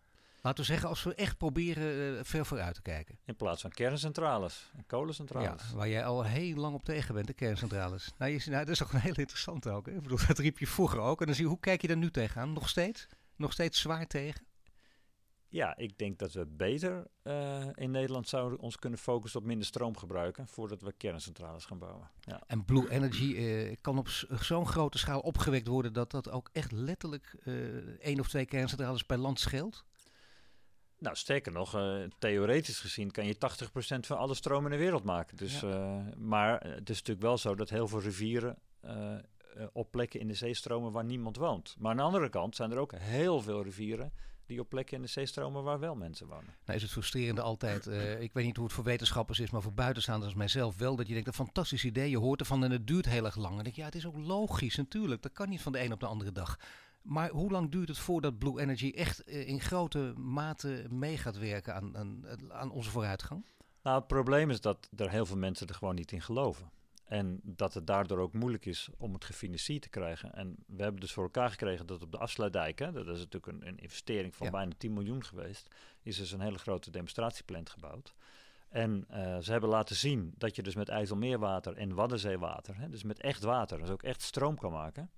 Laten 0.42 0.60
we 0.60 0.70
zeggen, 0.70 0.88
als 0.88 1.02
we 1.02 1.14
echt 1.14 1.36
proberen 1.36 2.16
uh, 2.16 2.20
ver 2.22 2.46
vooruit 2.46 2.74
te 2.74 2.82
kijken. 2.82 3.18
In 3.24 3.36
plaats 3.36 3.60
van 3.60 3.70
kerncentrales 3.70 4.70
en 4.76 4.86
kolencentrales. 4.86 5.68
Ja, 5.70 5.76
waar 5.76 5.88
jij 5.88 6.04
al 6.04 6.24
heel 6.24 6.56
lang 6.56 6.74
op 6.74 6.84
tegen 6.84 7.14
bent, 7.14 7.26
de 7.26 7.32
kerncentrales. 7.32 8.12
Nou, 8.18 8.32
je, 8.32 8.42
nou 8.44 8.58
dat 8.58 8.68
is 8.68 8.78
toch 8.78 8.92
een 8.92 9.00
heel 9.00 9.16
interessant 9.16 9.68
ook. 9.68 9.86
Hè? 9.86 9.92
Ik 9.92 10.02
bedoel, 10.02 10.18
dat 10.26 10.38
riep 10.38 10.58
je 10.58 10.66
vroeger 10.66 10.98
ook. 10.98 11.20
En 11.20 11.26
dan 11.26 11.34
zie 11.34 11.44
je, 11.44 11.50
hoe 11.50 11.60
kijk 11.60 11.80
je 11.80 11.88
daar 11.88 11.96
nu 11.96 12.10
tegenaan? 12.10 12.52
Nog 12.52 12.68
steeds? 12.68 13.06
Nog 13.36 13.52
steeds 13.52 13.80
zwaar 13.80 14.06
tegen? 14.06 14.46
Ja, 15.48 15.76
ik 15.76 15.98
denk 15.98 16.18
dat 16.18 16.32
we 16.32 16.46
beter 16.46 17.06
uh, 17.22 17.66
in 17.74 17.90
Nederland 17.90 18.28
zouden 18.28 18.58
ons 18.58 18.76
kunnen 18.76 18.98
focussen 18.98 19.40
op 19.40 19.46
minder 19.46 19.66
stroom 19.66 19.96
gebruiken 19.96 20.46
voordat 20.46 20.82
we 20.82 20.92
kerncentrales 20.92 21.64
gaan 21.64 21.78
bouwen. 21.78 22.10
Ja. 22.20 22.42
En 22.46 22.64
Blue 22.64 22.90
Energy 22.90 23.24
uh, 23.24 23.76
kan 23.80 23.98
op 23.98 24.08
zo'n 24.40 24.66
grote 24.66 24.98
schaal 24.98 25.20
opgewekt 25.20 25.66
worden 25.66 25.92
dat 25.92 26.10
dat 26.10 26.30
ook 26.30 26.48
echt 26.52 26.72
letterlijk 26.72 27.36
uh, 27.44 27.54
één 28.00 28.20
of 28.20 28.28
twee 28.28 28.46
kerncentrales 28.46 29.02
per 29.02 29.18
land 29.18 29.40
scheelt? 29.40 29.84
Nou, 31.02 31.16
sterker 31.16 31.52
nog, 31.52 31.76
uh, 31.76 32.02
theoretisch 32.18 32.80
gezien 32.80 33.10
kan 33.10 33.26
je 33.26 33.34
80% 33.34 34.06
van 34.06 34.18
alle 34.18 34.34
stroom 34.34 34.64
in 34.64 34.70
de 34.70 34.76
wereld 34.76 35.04
maken. 35.04 35.36
Dus, 35.36 35.62
uh, 35.62 35.96
maar 36.16 36.60
het 36.60 36.90
is 36.90 36.96
natuurlijk 36.96 37.26
wel 37.26 37.38
zo 37.38 37.54
dat 37.54 37.70
heel 37.70 37.88
veel 37.88 38.00
rivieren 38.00 38.58
uh, 38.84 39.16
op 39.72 39.90
plekken 39.90 40.20
in 40.20 40.28
de 40.28 40.34
zee 40.34 40.54
stromen 40.54 40.92
waar 40.92 41.04
niemand 41.04 41.36
woont. 41.36 41.76
Maar 41.78 41.90
aan 41.90 41.96
de 41.96 42.02
andere 42.02 42.28
kant 42.28 42.56
zijn 42.56 42.70
er 42.70 42.78
ook 42.78 42.92
heel 42.94 43.40
veel 43.40 43.62
rivieren 43.62 44.12
die 44.46 44.60
op 44.60 44.68
plekken 44.68 44.96
in 44.96 45.02
de 45.02 45.08
zee 45.08 45.26
stromen 45.26 45.62
waar 45.62 45.78
wel 45.78 45.94
mensen 45.94 46.26
wonen. 46.26 46.54
Nou 46.64 46.76
is 46.76 46.82
het 46.82 46.90
frustrerende 46.90 47.40
altijd, 47.40 47.86
ik 48.20 48.32
weet 48.32 48.44
niet 48.44 48.56
hoe 48.56 48.64
het 48.64 48.74
voor 48.74 48.84
wetenschappers 48.84 49.40
is, 49.40 49.50
maar 49.50 49.62
voor 49.62 49.72
buitenstaanders 49.72 50.26
als 50.26 50.38
mijzelf 50.38 50.76
wel, 50.76 50.96
dat 50.96 51.06
je 51.06 51.12
denkt, 51.12 51.28
een 51.28 51.34
fantastisch 51.34 51.84
idee, 51.84 52.10
je 52.10 52.18
hoort 52.18 52.40
ervan 52.40 52.64
en 52.64 52.70
het 52.70 52.86
duurt 52.86 53.06
heel 53.06 53.24
erg 53.24 53.36
lang. 53.36 53.48
En 53.48 53.54
dan 53.54 53.64
denk 53.64 53.74
je, 53.74 53.80
ja, 53.80 53.86
het 53.86 53.96
is 53.96 54.06
ook 54.06 54.16
logisch 54.16 54.76
natuurlijk, 54.76 55.22
dat 55.22 55.32
kan 55.32 55.48
niet 55.48 55.60
van 55.60 55.72
de 55.72 55.84
een 55.84 55.92
op 55.92 56.00
de 56.00 56.06
andere 56.06 56.32
dag. 56.32 56.58
Maar 57.02 57.30
hoe 57.30 57.50
lang 57.50 57.70
duurt 57.70 57.88
het 57.88 57.98
voordat 57.98 58.38
Blue 58.38 58.60
Energy 58.60 58.92
echt 58.94 59.24
eh, 59.24 59.48
in 59.48 59.60
grote 59.60 60.12
mate 60.16 60.86
mee 60.90 61.18
gaat 61.18 61.38
werken 61.38 61.74
aan, 61.74 61.96
aan, 61.96 62.24
aan 62.48 62.70
onze 62.70 62.90
vooruitgang? 62.90 63.44
Nou, 63.82 63.98
het 63.98 64.06
probleem 64.06 64.50
is 64.50 64.60
dat 64.60 64.88
er 64.96 65.10
heel 65.10 65.26
veel 65.26 65.36
mensen 65.36 65.66
er 65.66 65.74
gewoon 65.74 65.94
niet 65.94 66.12
in 66.12 66.22
geloven. 66.22 66.70
En 67.04 67.40
dat 67.42 67.74
het 67.74 67.86
daardoor 67.86 68.18
ook 68.18 68.32
moeilijk 68.32 68.66
is 68.66 68.88
om 68.96 69.12
het 69.12 69.24
gefinancierd 69.24 69.82
te 69.82 69.88
krijgen. 69.88 70.34
En 70.34 70.56
we 70.66 70.82
hebben 70.82 71.00
dus 71.00 71.12
voor 71.12 71.22
elkaar 71.22 71.50
gekregen 71.50 71.86
dat 71.86 72.02
op 72.02 72.12
de 72.12 72.18
afsluitdijk, 72.18 72.78
hè, 72.78 72.92
dat 72.92 73.06
is 73.06 73.18
natuurlijk 73.18 73.46
een, 73.46 73.66
een 73.68 73.78
investering 73.78 74.34
van 74.34 74.50
bijna 74.50 74.72
10 74.78 74.92
miljoen 74.92 75.24
geweest, 75.24 75.68
is 76.02 76.16
dus 76.16 76.32
een 76.32 76.40
hele 76.40 76.58
grote 76.58 76.90
demonstratieplant 76.90 77.70
gebouwd. 77.70 78.14
En 78.68 79.06
uh, 79.10 79.38
ze 79.38 79.52
hebben 79.52 79.70
laten 79.70 79.96
zien 79.96 80.34
dat 80.36 80.56
je 80.56 80.62
dus 80.62 80.74
met 80.74 80.88
IJsselmeerwater 80.88 81.76
en 81.76 81.94
Waddenzeewater, 81.94 82.78
hè, 82.78 82.88
dus 82.88 83.02
met 83.02 83.20
echt 83.20 83.42
water, 83.42 83.78
dus 83.78 83.90
ook 83.90 84.02
echt 84.02 84.22
stroom 84.22 84.58
kan 84.58 84.72
maken. 84.72 85.10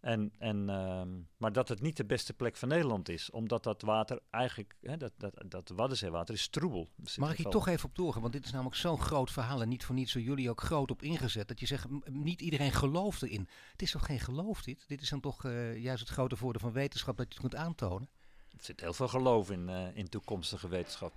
En, 0.00 0.32
en, 0.38 0.68
uh, 0.68 1.02
maar 1.36 1.52
dat 1.52 1.68
het 1.68 1.80
niet 1.80 1.96
de 1.96 2.04
beste 2.04 2.32
plek 2.32 2.56
van 2.56 2.68
Nederland 2.68 3.08
is, 3.08 3.30
omdat 3.30 3.62
dat 3.62 3.82
water 3.82 4.20
eigenlijk, 4.30 4.76
hè, 4.80 4.96
dat, 4.96 5.12
dat, 5.16 5.44
dat 5.46 5.68
Waddenzeewater 5.68 6.34
is 6.34 6.48
troebel. 6.48 6.88
Mag 7.16 7.30
ik 7.30 7.36
hier 7.36 7.46
toch 7.46 7.68
even 7.68 7.88
op 7.88 7.96
doorgaan, 7.96 8.20
want 8.20 8.32
dit 8.32 8.44
is 8.44 8.50
namelijk 8.50 8.76
zo'n 8.76 9.00
groot 9.00 9.30
verhaal 9.30 9.62
en 9.62 9.68
niet 9.68 9.84
voor 9.84 9.94
niets 9.94 10.12
zo 10.12 10.18
jullie 10.18 10.50
ook 10.50 10.60
groot 10.60 10.90
op 10.90 11.02
ingezet, 11.02 11.48
dat 11.48 11.60
je 11.60 11.66
zegt, 11.66 11.86
niet 12.04 12.40
iedereen 12.40 12.72
gelooft 12.72 13.22
erin. 13.22 13.48
Het 13.72 13.82
is 13.82 13.90
toch 13.90 14.06
geen 14.06 14.20
geloof 14.20 14.62
dit? 14.62 14.84
Dit 14.88 15.00
is 15.00 15.08
dan 15.08 15.20
toch 15.20 15.44
uh, 15.44 15.76
juist 15.76 16.00
het 16.00 16.10
grote 16.12 16.36
voordeel 16.36 16.60
van 16.60 16.72
wetenschap 16.72 17.16
dat 17.16 17.26
je 17.28 17.40
het 17.40 17.50
kunt 17.50 17.62
aantonen? 17.62 18.08
Er 18.50 18.64
zit 18.64 18.80
heel 18.80 18.94
veel 18.94 19.08
geloof 19.08 19.50
in, 19.50 19.68
uh, 19.68 19.96
in 19.96 20.08
toekomstige 20.08 20.68
wetenschap. 20.68 21.14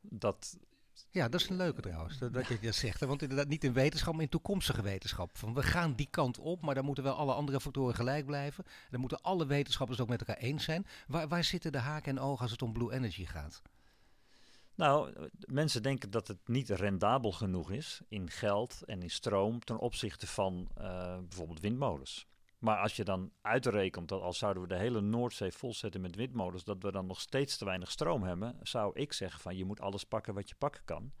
Dat, 0.00 0.58
ja, 1.16 1.28
dat 1.28 1.40
is 1.40 1.48
een 1.48 1.56
leuke 1.56 1.80
trouwens, 1.80 2.18
dat, 2.18 2.46
je 2.46 2.58
dat 2.60 2.74
zegt. 2.74 3.00
Want 3.00 3.22
inderdaad 3.22 3.48
niet 3.48 3.64
in 3.64 3.72
wetenschap, 3.72 4.12
maar 4.12 4.22
in 4.22 4.28
toekomstige 4.28 4.82
wetenschap. 4.82 5.38
Van 5.38 5.54
we 5.54 5.62
gaan 5.62 5.94
die 5.94 6.08
kant 6.10 6.38
op, 6.38 6.60
maar 6.60 6.74
dan 6.74 6.84
moeten 6.84 7.04
wel 7.04 7.16
alle 7.16 7.32
andere 7.32 7.60
factoren 7.60 7.94
gelijk 7.94 8.26
blijven. 8.26 8.64
Dan 8.90 9.00
moeten 9.00 9.20
alle 9.20 9.46
wetenschappers 9.46 10.00
ook 10.00 10.08
met 10.08 10.20
elkaar 10.20 10.42
eens 10.42 10.64
zijn. 10.64 10.86
Waar, 11.06 11.28
waar 11.28 11.44
zitten 11.44 11.72
de 11.72 11.78
haken 11.78 12.16
en 12.16 12.22
ogen 12.22 12.42
als 12.42 12.50
het 12.50 12.62
om 12.62 12.72
blue 12.72 12.92
energy 12.92 13.24
gaat? 13.24 13.62
Nou, 14.74 15.12
mensen 15.46 15.82
denken 15.82 16.10
dat 16.10 16.28
het 16.28 16.48
niet 16.48 16.70
rendabel 16.70 17.32
genoeg 17.32 17.70
is 17.70 18.00
in 18.08 18.30
geld 18.30 18.82
en 18.86 19.02
in 19.02 19.10
stroom 19.10 19.60
ten 19.60 19.78
opzichte 19.78 20.26
van 20.26 20.68
uh, 20.78 20.84
bijvoorbeeld 21.18 21.60
windmolens. 21.60 22.26
Maar 22.58 22.78
als 22.78 22.96
je 22.96 23.04
dan 23.04 23.32
uitrekent 23.40 24.08
dat 24.08 24.22
als 24.22 24.38
zouden 24.38 24.62
we 24.62 24.68
de 24.68 24.76
hele 24.76 25.00
Noordzee 25.00 25.52
volzetten 25.52 26.00
met 26.00 26.16
windmolens, 26.16 26.64
dat 26.64 26.82
we 26.82 26.92
dan 26.92 27.06
nog 27.06 27.20
steeds 27.20 27.56
te 27.56 27.64
weinig 27.64 27.90
stroom 27.90 28.22
hebben, 28.22 28.58
zou 28.62 28.90
ik 28.94 29.12
zeggen 29.12 29.40
van 29.40 29.56
je 29.56 29.64
moet 29.64 29.80
alles 29.80 30.04
pakken 30.04 30.34
wat 30.34 30.48
je 30.48 30.54
pakken 30.58 30.84
kan. 30.84 31.12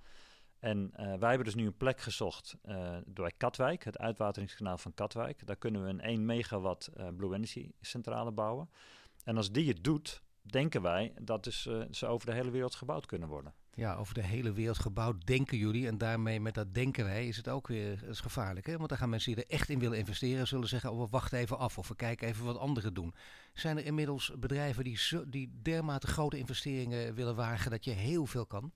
En 0.58 0.90
uh, 0.90 0.96
wij 0.96 1.28
hebben 1.28 1.44
dus 1.44 1.54
nu 1.54 1.66
een 1.66 1.76
plek 1.76 2.00
gezocht 2.00 2.56
uh, 2.64 2.96
door 3.06 3.32
Katwijk, 3.36 3.84
het 3.84 3.98
uitwateringskanaal 3.98 4.78
van 4.78 4.94
Katwijk. 4.94 5.46
Daar 5.46 5.56
kunnen 5.56 5.84
we 5.84 5.88
een 5.88 6.00
1 6.00 6.24
megawatt 6.24 6.90
uh, 6.96 7.08
Blue 7.16 7.34
Energy 7.34 7.70
centrale 7.80 8.32
bouwen. 8.32 8.70
En 9.24 9.36
als 9.36 9.52
die 9.52 9.68
het 9.68 9.84
doet, 9.84 10.22
denken 10.42 10.82
wij 10.82 11.14
dat 11.22 11.44
dus, 11.44 11.68
ze 11.90 12.06
over 12.06 12.26
de 12.26 12.34
hele 12.34 12.50
wereld 12.50 12.74
gebouwd 12.74 13.06
kunnen 13.06 13.28
worden 13.28 13.54
ja, 13.76 13.94
over 13.94 14.14
de 14.14 14.22
hele 14.22 14.52
wereld 14.52 14.78
gebouwd, 14.78 15.26
denken 15.26 15.58
jullie. 15.58 15.86
En 15.86 15.98
daarmee 15.98 16.40
met 16.40 16.54
dat 16.54 16.74
denken 16.74 17.04
wij 17.04 17.26
is 17.26 17.36
het 17.36 17.48
ook 17.48 17.68
weer 17.68 18.04
is 18.08 18.20
gevaarlijk. 18.20 18.66
Hè? 18.66 18.76
Want 18.76 18.88
dan 18.88 18.98
gaan 18.98 19.08
mensen 19.08 19.34
die 19.34 19.44
er 19.44 19.50
echt 19.50 19.68
in 19.68 19.78
willen 19.78 19.98
investeren, 19.98 20.46
zullen 20.46 20.68
zeggen, 20.68 20.92
oh, 20.92 21.00
we 21.00 21.06
wachten 21.10 21.38
even 21.38 21.58
af 21.58 21.78
of 21.78 21.88
we 21.88 21.96
kijken 21.96 22.28
even 22.28 22.44
wat 22.44 22.58
anderen 22.58 22.94
doen. 22.94 23.14
Zijn 23.52 23.76
er 23.76 23.84
inmiddels 23.84 24.32
bedrijven 24.38 24.84
die, 24.84 24.98
die 25.26 25.50
dermate 25.62 26.06
grote 26.06 26.38
investeringen 26.38 27.14
willen 27.14 27.36
wagen 27.36 27.70
dat 27.70 27.84
je 27.84 27.90
heel 27.90 28.26
veel 28.26 28.46
kan? 28.46 28.72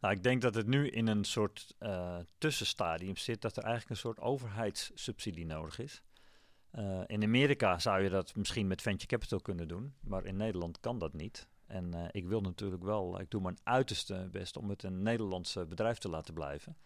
Nou, 0.00 0.14
ik 0.14 0.22
denk 0.22 0.42
dat 0.42 0.54
het 0.54 0.66
nu 0.66 0.88
in 0.88 1.06
een 1.06 1.24
soort 1.24 1.74
uh, 1.80 2.16
tussenstadium 2.38 3.16
zit 3.16 3.40
dat 3.40 3.56
er 3.56 3.62
eigenlijk 3.62 3.90
een 3.90 3.96
soort 3.96 4.20
overheidssubsidie 4.20 5.46
nodig 5.46 5.78
is. 5.78 6.02
Uh, 6.78 7.00
in 7.06 7.22
Amerika 7.22 7.78
zou 7.78 8.02
je 8.02 8.08
dat 8.08 8.36
misschien 8.36 8.66
met 8.66 8.82
venture 8.82 9.06
capital 9.06 9.40
kunnen 9.40 9.68
doen, 9.68 9.94
maar 10.00 10.24
in 10.24 10.36
Nederland 10.36 10.80
kan 10.80 10.98
dat 10.98 11.12
niet. 11.12 11.48
En 11.72 11.90
uh, 11.94 12.04
ik 12.10 12.26
wil 12.26 12.40
natuurlijk 12.40 12.82
wel, 12.82 13.20
ik 13.20 13.30
doe 13.30 13.40
mijn 13.40 13.58
uiterste 13.62 14.28
best 14.32 14.56
om 14.56 14.70
het 14.70 14.82
een 14.82 15.02
Nederlands 15.02 15.58
bedrijf 15.68 15.98
te 15.98 16.08
laten 16.08 16.34
blijven. 16.34 16.76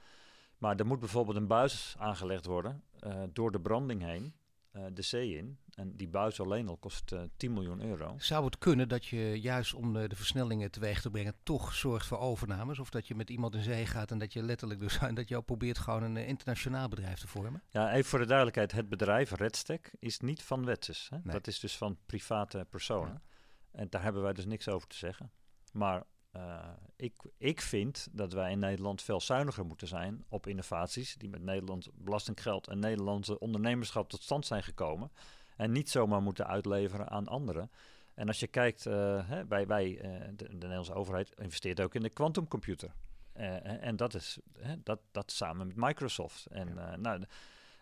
Maar 0.58 0.76
er 0.76 0.86
moet 0.86 1.00
bijvoorbeeld 1.00 1.36
een 1.36 1.46
buis 1.46 1.94
aangelegd 1.98 2.46
worden 2.46 2.82
uh, 3.06 3.22
door 3.32 3.52
de 3.52 3.60
branding 3.60 4.02
heen, 4.02 4.34
uh, 4.72 4.82
de 4.92 5.02
zee 5.02 5.36
in. 5.36 5.58
En 5.74 5.96
die 5.96 6.08
buis 6.08 6.40
alleen 6.40 6.68
al 6.68 6.76
kost 6.76 7.14
10 7.36 7.52
miljoen 7.52 7.82
euro. 7.82 8.14
Zou 8.18 8.44
het 8.44 8.58
kunnen 8.58 8.88
dat 8.88 9.06
je 9.06 9.40
juist 9.40 9.74
om 9.74 9.92
de, 9.92 10.08
de 10.08 10.16
versnellingen 10.16 10.70
teweeg 10.70 11.00
te 11.00 11.10
brengen 11.10 11.34
toch 11.42 11.74
zorgt 11.74 12.06
voor 12.06 12.18
overnames? 12.18 12.78
Of 12.78 12.90
dat 12.90 13.08
je 13.08 13.14
met 13.14 13.30
iemand 13.30 13.54
in 13.54 13.62
zee 13.62 13.86
gaat 13.86 14.10
en 14.10 14.18
dat 14.18 14.32
je 14.32 14.42
letterlijk 14.42 14.80
dus 14.80 14.98
dat 15.14 15.28
je 15.28 15.36
ook 15.36 15.44
probeert 15.44 15.78
gewoon 15.78 16.02
een 16.02 16.16
internationaal 16.16 16.88
bedrijf 16.88 17.18
te 17.18 17.28
vormen? 17.28 17.62
Ja, 17.68 17.92
even 17.92 18.10
voor 18.10 18.18
de 18.18 18.26
duidelijkheid. 18.26 18.72
Het 18.72 18.88
bedrijf 18.88 19.30
Redstack 19.30 19.90
is 19.98 20.20
niet 20.20 20.42
van 20.42 20.64
Wetses. 20.64 21.08
Hè? 21.10 21.16
Nee. 21.22 21.32
Dat 21.32 21.46
is 21.46 21.60
dus 21.60 21.76
van 21.76 21.98
private 22.06 22.66
personen. 22.70 23.12
Ja. 23.12 23.34
En 23.76 23.86
daar 23.90 24.02
hebben 24.02 24.22
wij 24.22 24.32
dus 24.32 24.44
niks 24.46 24.68
over 24.68 24.88
te 24.88 24.96
zeggen. 24.96 25.30
Maar 25.72 26.04
uh, 26.36 26.68
ik, 26.96 27.14
ik 27.38 27.60
vind 27.60 28.08
dat 28.12 28.32
wij 28.32 28.50
in 28.50 28.58
Nederland 28.58 29.02
veel 29.02 29.20
zuiniger 29.20 29.64
moeten 29.64 29.88
zijn 29.88 30.24
op 30.28 30.46
innovaties 30.46 31.14
die 31.16 31.28
met 31.28 31.42
Nederlands 31.42 31.88
belastinggeld 31.94 32.68
en 32.68 32.78
Nederlandse 32.78 33.38
ondernemerschap 33.38 34.08
tot 34.08 34.22
stand 34.22 34.46
zijn 34.46 34.62
gekomen. 34.62 35.10
En 35.56 35.72
niet 35.72 35.90
zomaar 35.90 36.22
moeten 36.22 36.46
uitleveren 36.46 37.08
aan 37.08 37.28
anderen. 37.28 37.70
En 38.14 38.26
als 38.26 38.40
je 38.40 38.46
kijkt, 38.46 38.86
uh, 38.86 39.28
hè, 39.28 39.46
wij, 39.46 39.66
wij 39.66 39.88
uh, 39.88 40.00
de, 40.02 40.34
de, 40.36 40.52
Nederlandse 40.52 40.94
overheid 40.94 41.32
investeert 41.38 41.80
ook 41.80 41.94
in 41.94 42.02
de 42.02 42.10
quantumcomputer. 42.10 42.90
en 43.32 43.96
dat 43.96 44.14
is 44.14 44.38
hè, 44.58 44.74
dat, 44.82 45.00
dat 45.10 45.32
samen 45.32 45.66
met 45.66 45.76
Microsoft. 45.76 46.46
En, 46.46 46.74
ja. 46.74 46.96
nou, 46.96 47.22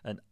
en 0.03 0.23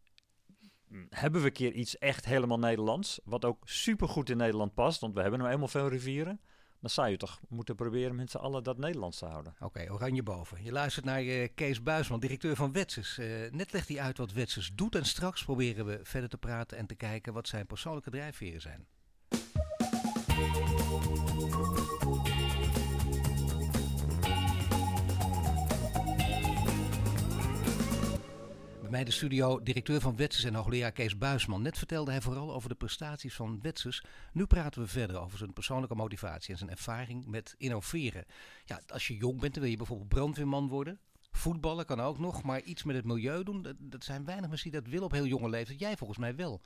hebben 1.09 1.41
we 1.41 1.47
een 1.47 1.53
keer 1.53 1.73
iets 1.73 1.99
echt 1.99 2.25
helemaal 2.25 2.59
Nederlands, 2.59 3.21
wat 3.25 3.45
ook 3.45 3.69
supergoed 3.69 4.31
in 4.31 4.37
Nederland 4.37 4.75
past, 4.75 5.01
want 5.01 5.15
we 5.15 5.21
hebben 5.21 5.39
nou 5.39 5.53
eenmaal 5.53 5.69
veel 5.69 5.89
rivieren, 5.89 6.41
dan 6.81 6.91
zou 6.91 7.09
je 7.09 7.17
toch 7.17 7.41
moeten 7.49 7.75
proberen 7.75 8.15
met 8.15 8.31
z'n 8.31 8.37
allen 8.37 8.63
dat 8.63 8.79
Nederlands 8.79 9.19
te 9.19 9.27
houden. 9.27 9.55
Oké, 9.61 9.93
oranje 9.93 10.23
boven. 10.23 10.65
Je 10.65 10.73
luistert 10.73 11.05
naar 11.05 11.23
uh, 11.23 11.49
Kees 11.55 11.83
Buisman, 11.83 12.21
directeur 12.21 12.57
van 12.57 12.73
Wetsers. 12.73 13.19
Uh, 13.19 13.51
net 13.51 13.73
legt 13.73 13.89
hij 13.89 14.01
uit 14.01 14.19
wat 14.19 14.33
Wetsers 14.33 14.71
doet 14.75 14.95
en 14.95 15.05
straks 15.05 15.45
proberen 15.45 15.87
we 15.87 16.01
verder 16.03 16.29
te 16.29 16.39
praten 16.39 16.79
en 16.79 16.87
te 16.87 16.95
kijken 16.95 17.33
wat 17.33 17.49
zijn 17.49 17.67
persoonlijke 17.67 18.11
drijfveren 18.11 18.61
zijn. 18.61 18.87
Mij 28.93 29.05
de 29.05 29.11
studio 29.11 29.63
directeur 29.63 30.01
van 30.01 30.17
Wetsers 30.17 30.45
en 30.45 30.55
hoogleraar 30.55 30.93
Kees 30.93 31.19
Buisman. 31.19 31.63
Net 31.63 31.79
vertelde 31.79 32.11
hij 32.11 32.21
vooral 32.21 32.55
over 32.55 32.69
de 32.69 32.75
prestaties 32.75 33.35
van 33.35 33.59
Wetsers. 33.63 34.03
Nu 34.33 34.47
praten 34.47 34.83
we 34.83 34.89
verder 34.89 35.21
over 35.21 35.39
zijn 35.39 35.53
persoonlijke 35.53 35.95
motivatie 35.95 36.53
en 36.53 36.59
zijn 36.59 36.71
ervaring 36.71 37.27
met 37.27 37.55
innoveren. 37.59 38.25
Ja, 38.65 38.81
als 38.87 39.07
je 39.07 39.17
jong 39.17 39.41
bent, 39.41 39.53
dan 39.53 39.63
wil 39.63 39.71
je 39.71 39.77
bijvoorbeeld 39.77 40.09
brandweerman 40.09 40.69
worden. 40.69 40.99
Voetballen 41.31 41.87
kan 41.87 42.01
ook 42.01 42.19
nog, 42.19 42.43
maar 42.43 42.61
iets 42.61 42.83
met 42.83 42.97
het 42.97 43.05
milieu 43.05 43.43
doen, 43.43 43.63
dat, 43.63 43.75
dat 43.79 44.05
zijn 44.05 44.25
weinig 44.25 44.49
mensen 44.49 44.71
die 44.71 44.81
dat 44.81 44.91
willen 44.91 45.07
op 45.07 45.13
heel 45.13 45.27
jonge 45.27 45.49
leeftijd. 45.49 45.79
Jij 45.79 45.97
volgens 45.97 46.19
mij 46.19 46.37
wel. 46.37 46.63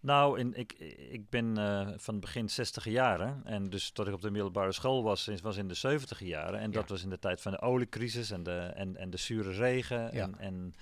Nou, 0.00 0.38
in, 0.38 0.54
ik, 0.54 0.72
ik 1.10 1.30
ben 1.30 1.58
uh, 1.58 1.88
van 1.96 2.20
begin 2.20 2.48
60 2.48 2.84
jaren. 2.84 3.40
En 3.44 3.70
dus 3.70 3.90
tot 3.90 4.06
ik 4.06 4.14
op 4.14 4.20
de 4.20 4.30
middelbare 4.30 4.72
school 4.72 5.02
was, 5.02 5.30
was 5.42 5.56
in 5.56 5.68
de 5.68 5.74
70 5.74 6.20
jaren. 6.20 6.60
En 6.60 6.70
ja. 6.70 6.78
dat 6.80 6.88
was 6.88 7.02
in 7.02 7.10
de 7.10 7.18
tijd 7.18 7.40
van 7.40 7.52
de 7.52 7.60
oliecrisis 7.60 8.30
en 8.30 8.42
de, 8.42 8.58
en, 8.58 8.96
en 8.96 9.10
de 9.10 9.16
zure 9.16 9.52
regen. 9.52 10.00
Ja. 10.12 10.22
En, 10.22 10.38
en 10.38 10.74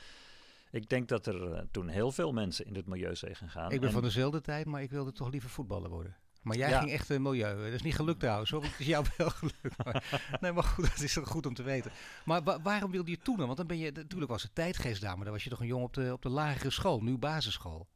ik 0.71 0.89
denk 0.89 1.09
dat 1.09 1.27
er 1.27 1.53
uh, 1.53 1.61
toen 1.71 1.89
heel 1.89 2.13
veel 2.13 2.33
mensen 2.33 2.67
in 2.67 2.75
het 2.75 2.87
milieu 2.87 3.15
zijn 3.15 3.37
gegaan. 3.37 3.71
Ik 3.71 3.79
ben 3.79 3.89
en 3.89 3.95
van 3.95 4.03
dezelfde 4.03 4.41
tijd, 4.41 4.67
maar 4.67 4.83
ik 4.83 4.91
wilde 4.91 5.13
toch 5.13 5.31
liever 5.31 5.51
voetballer 5.51 5.91
worden. 5.91 6.17
Maar 6.43 6.57
jij 6.57 6.69
ja. 6.69 6.79
ging 6.79 6.91
echt 6.91 7.09
een 7.09 7.23
milieu. 7.23 7.65
Dat 7.65 7.73
is 7.73 7.83
niet 7.83 7.95
gelukt 7.95 8.21
trouwens. 8.21 8.51
Hoor. 8.51 8.63
Het 8.63 8.75
is 8.79 8.87
jou 8.87 9.05
wel 9.17 9.31
gelukt. 9.31 9.85
Maar, 9.85 10.39
nee, 10.41 10.53
maar 10.53 10.63
goed, 10.63 10.85
dat 10.91 11.01
is 11.01 11.13
toch 11.13 11.29
goed 11.29 11.47
om 11.47 11.55
te 11.55 11.63
weten. 11.63 11.91
Maar 12.25 12.43
wa 12.43 12.63
waarom 12.63 12.91
wilde 12.91 13.11
je 13.11 13.19
toen 13.19 13.37
dan? 13.37 13.47
Want 13.47 13.59
dan 13.59 13.67
ben 13.67 13.79
je, 13.79 13.93
natuurlijk 13.93 14.31
was 14.31 14.43
het 14.43 14.55
tijdgeest 14.55 15.01
daar, 15.01 15.17
maar 15.17 15.25
dan 15.25 15.35
was 15.35 15.45
je 15.45 15.51
toch 15.51 15.61
een 15.61 15.67
jongen 15.67 15.87
op 15.87 15.95
de, 15.95 16.13
op 16.13 16.23
de 16.23 16.29
lagere 16.29 16.71
school, 16.71 17.01
nu 17.01 17.19
basisschool. 17.19 17.89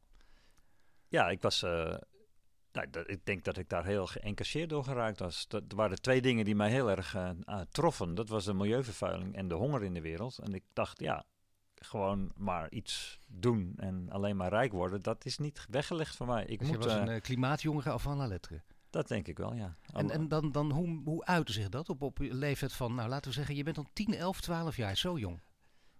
Ja, 1.07 1.29
ik 1.29 1.41
was... 1.41 1.63
Uh, 1.63 1.95
nou, 2.71 2.87
ik 3.05 3.25
denk 3.25 3.43
dat 3.43 3.57
ik 3.57 3.69
daar 3.69 3.85
heel 3.85 4.07
geëncasseerd 4.07 4.69
door 4.69 4.83
geraakt 4.83 5.19
was. 5.19 5.47
Dat 5.47 5.63
waren 5.67 6.01
twee 6.01 6.21
dingen 6.21 6.45
die 6.45 6.55
mij 6.55 6.69
heel 6.69 6.89
erg 6.89 7.15
uh, 7.15 7.29
troffen. 7.69 8.15
Dat 8.15 8.29
was 8.29 8.45
de 8.45 8.53
milieuvervuiling 8.53 9.35
en 9.35 9.47
de 9.47 9.55
honger 9.55 9.83
in 9.83 9.93
de 9.93 10.01
wereld. 10.01 10.37
En 10.37 10.53
ik 10.53 10.63
dacht, 10.73 10.99
ja, 10.99 11.25
gewoon 11.85 12.31
maar 12.35 12.71
iets 12.71 13.19
doen 13.27 13.73
en 13.77 14.09
alleen 14.09 14.37
maar 14.37 14.49
rijk 14.49 14.71
worden, 14.71 15.01
dat 15.01 15.25
is 15.25 15.37
niet 15.37 15.65
weggelegd 15.69 16.15
voor 16.15 16.27
mij. 16.27 16.45
Ik 16.45 16.59
dus 16.59 16.67
moet, 16.67 16.83
je 16.83 16.89
was 16.89 16.97
een 16.97 17.09
uh, 17.09 17.21
klimaatjongen 17.21 17.83
af 17.83 18.01
van 18.01 18.17
la 18.17 18.27
lettre. 18.27 18.61
Dat 18.89 19.07
denk 19.07 19.27
ik 19.27 19.37
wel, 19.37 19.53
ja. 19.53 19.75
En, 19.93 20.09
en 20.09 20.27
dan, 20.27 20.51
dan 20.51 20.71
hoe, 20.71 21.01
hoe 21.03 21.25
uitte 21.25 21.53
zich 21.53 21.69
dat 21.69 21.89
op, 21.89 22.01
op 22.01 22.17
je 22.17 22.33
leeftijd 22.33 22.73
van, 22.73 22.95
nou 22.95 23.09
laten 23.09 23.29
we 23.29 23.35
zeggen, 23.35 23.55
je 23.55 23.63
bent 23.63 23.75
dan 23.75 23.89
10, 23.93 24.13
11, 24.13 24.41
12 24.41 24.75
jaar, 24.75 24.97
zo 24.97 25.17
jong. 25.17 25.41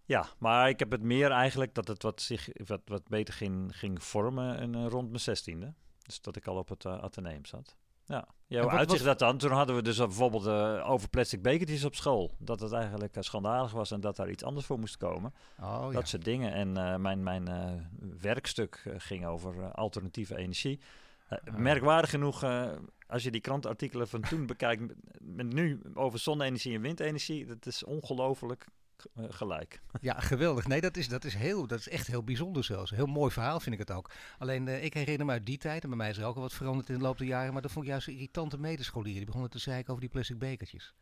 Ja, 0.05 0.27
maar 0.37 0.69
ik 0.69 0.79
heb 0.79 0.91
het 0.91 1.01
meer 1.01 1.31
eigenlijk 1.31 1.73
dat 1.73 1.87
het 1.87 2.03
wat, 2.03 2.21
zich, 2.21 2.49
wat, 2.65 2.81
wat 2.85 3.07
beter 3.07 3.33
ging, 3.33 3.77
ging 3.77 4.03
vormen 4.03 4.57
en, 4.57 4.75
uh, 4.75 4.87
rond 4.87 5.07
mijn 5.07 5.19
zestiende. 5.19 5.73
Dus 6.01 6.21
dat 6.21 6.35
ik 6.35 6.47
al 6.47 6.57
op 6.57 6.69
het 6.69 6.85
uh, 6.85 6.97
ateneum 6.97 7.45
zat. 7.45 7.75
Ja, 8.05 8.27
ja 8.47 8.61
hoe 8.61 8.71
uitzicht 8.71 9.03
dat 9.03 9.19
dan? 9.19 9.37
Toen 9.37 9.51
hadden 9.51 9.75
we 9.75 9.81
dus 9.81 9.97
bijvoorbeeld 9.97 10.45
uh, 10.47 10.89
over 10.89 11.09
plastic 11.09 11.41
bekertjes 11.41 11.83
op 11.83 11.95
school. 11.95 12.31
Dat 12.37 12.59
het 12.59 12.71
eigenlijk 12.71 13.15
uh, 13.15 13.23
schandalig 13.23 13.71
was 13.71 13.91
en 13.91 13.99
dat 13.99 14.15
daar 14.15 14.29
iets 14.29 14.43
anders 14.43 14.65
voor 14.65 14.79
moest 14.79 14.97
komen. 14.97 15.33
Oh, 15.59 15.83
dat 15.83 15.93
ja. 15.93 16.05
soort 16.05 16.23
dingen. 16.23 16.53
En 16.53 16.77
uh, 16.77 16.95
mijn, 16.95 17.23
mijn 17.23 17.49
werkstuk 18.21 18.95
ging 18.97 19.25
over 19.25 19.71
alternatieve 19.71 20.37
energie. 20.37 20.79
Oh. 21.29 21.55
Merkwaardig 21.55 22.09
genoeg, 22.09 22.43
als 23.07 23.23
je 23.23 23.31
die 23.31 23.41
krantartikelen 23.41 24.07
van 24.07 24.21
toen 24.21 24.45
bekijkt, 24.45 24.81
met, 24.81 24.97
met 25.19 25.53
nu 25.53 25.81
over 25.93 26.19
zonne-energie 26.19 26.75
en 26.75 26.81
windenergie, 26.81 27.45
dat 27.45 27.65
is 27.65 27.83
ongelooflijk 27.83 28.67
gelijk. 29.15 29.81
Ja, 30.01 30.19
geweldig. 30.19 30.67
Nee, 30.67 30.81
dat 30.81 30.97
is, 30.97 31.07
dat, 31.07 31.23
is 31.23 31.33
heel, 31.33 31.67
dat 31.67 31.79
is 31.79 31.89
echt 31.89 32.07
heel 32.07 32.23
bijzonder 32.23 32.63
zelfs. 32.63 32.91
Heel 32.91 33.05
mooi 33.05 33.31
verhaal 33.31 33.59
vind 33.59 33.75
ik 33.79 33.87
het 33.87 33.97
ook. 33.97 34.11
Alleen, 34.37 34.67
uh, 34.67 34.83
ik 34.83 34.93
herinner 34.93 35.25
me 35.25 35.31
uit 35.31 35.45
die 35.45 35.57
tijd, 35.57 35.83
en 35.83 35.89
bij 35.89 35.97
mij 35.97 36.09
is 36.09 36.17
er 36.17 36.25
ook 36.25 36.35
al 36.35 36.41
wat 36.41 36.53
veranderd 36.53 36.89
in 36.89 36.97
de 36.97 37.01
loop 37.01 37.17
der 37.17 37.27
jaren, 37.27 37.53
maar 37.53 37.61
dat 37.61 37.71
vond 37.71 37.85
ik 37.85 37.91
juist 37.91 38.07
irritante 38.07 38.59
medescholieren. 38.59 39.17
Die 39.17 39.25
begonnen 39.25 39.51
te 39.51 39.59
zeiken 39.59 39.89
over 39.89 40.01
die 40.01 40.09
plastic 40.11 40.39
bekertjes. 40.39 40.93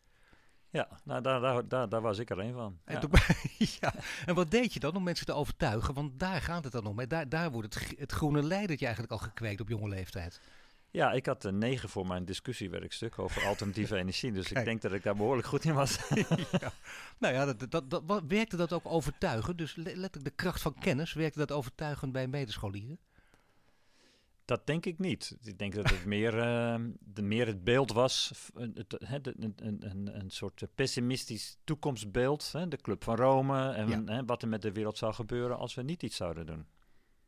Ja, 0.69 0.87
nou, 1.03 1.21
daar, 1.21 1.39
daar, 1.41 1.67
daar, 1.67 1.89
daar 1.89 2.01
was 2.01 2.17
ik 2.17 2.29
er 2.29 2.39
een 2.39 2.53
van. 2.53 2.77
En, 2.85 2.93
Ja. 2.93 2.99
toen, 2.99 3.11
ja. 3.79 3.93
en 4.25 4.35
wat 4.35 4.51
deed 4.51 4.73
je 4.73 4.79
dan 4.79 4.95
om 4.95 5.03
mensen 5.03 5.25
te 5.25 5.33
overtuigen? 5.33 5.93
Want 5.93 6.19
daar 6.19 6.41
gaat 6.41 6.63
het 6.63 6.73
dan 6.73 6.85
om. 6.85 6.99
Hè? 6.99 7.07
Daar, 7.07 7.29
daar 7.29 7.51
wordt 7.51 7.73
het, 7.73 7.93
het 7.99 8.11
groene 8.11 8.43
leidertje 8.43 8.85
eigenlijk 8.85 9.13
al 9.13 9.19
gekweekt 9.27 9.61
op 9.61 9.69
jonge 9.69 9.89
leeftijd. 9.89 10.41
Ja, 10.93 11.11
ik 11.11 11.25
had 11.25 11.43
een 11.43 11.57
negen 11.57 11.89
voor 11.89 12.07
mijn 12.07 12.25
discussiewerkstuk 12.25 13.19
over 13.19 13.45
alternatieve 13.45 13.95
energie. 14.03 14.31
Dus 14.31 14.47
Kijk. 14.47 14.59
ik 14.59 14.65
denk 14.65 14.81
dat 14.81 14.91
ik 14.93 15.03
daar 15.03 15.15
behoorlijk 15.15 15.47
goed 15.47 15.63
in 15.63 15.73
was. 15.73 15.99
ja. 16.61 16.71
Nou 17.17 17.33
ja, 17.33 17.45
dat, 17.45 17.71
dat, 17.71 17.89
dat, 17.89 18.03
wat- 18.05 18.23
werkte 18.27 18.55
dat 18.57 18.73
ook 18.73 18.85
overtuigend? 18.85 19.57
Dus 19.57 19.75
le- 19.75 19.83
letterlijk 19.83 20.23
de 20.23 20.29
kracht 20.43 20.61
van 20.61 20.73
kennis, 20.79 21.13
werkte 21.13 21.39
dat 21.39 21.51
overtuigend 21.51 22.11
bij 22.11 22.27
medescholieren? 22.27 22.99
Dat 24.45 24.67
denk 24.67 24.85
ik 24.85 24.99
niet. 24.99 25.37
Ik 25.43 25.57
denk 25.59 25.75
dat 25.75 25.89
het 25.89 26.05
meer, 26.05 26.39
eh, 26.39 26.75
de, 26.99 27.21
meer 27.21 27.47
het 27.47 27.63
beeld 27.63 27.91
was, 27.91 28.31
het, 28.55 28.95
een, 29.37 29.53
een, 29.55 30.19
een, 30.19 30.29
soort 30.29 30.63
pessimistisch 30.75 31.57
toekomstbeeld. 31.63 32.51
Hè, 32.51 32.67
de 32.67 32.77
Club 32.77 33.03
van 33.03 33.15
Rome 33.15 33.71
en 33.71 33.87
Ja. 33.89 34.01
hè, 34.05 34.25
wat 34.25 34.41
er 34.41 34.47
met 34.47 34.61
de 34.61 34.71
wereld 34.71 34.97
zou 34.97 35.13
gebeuren 35.13 35.57
als 35.57 35.73
we 35.75 35.81
niet 35.81 36.03
iets 36.03 36.15
zouden 36.15 36.45
doen. 36.45 36.65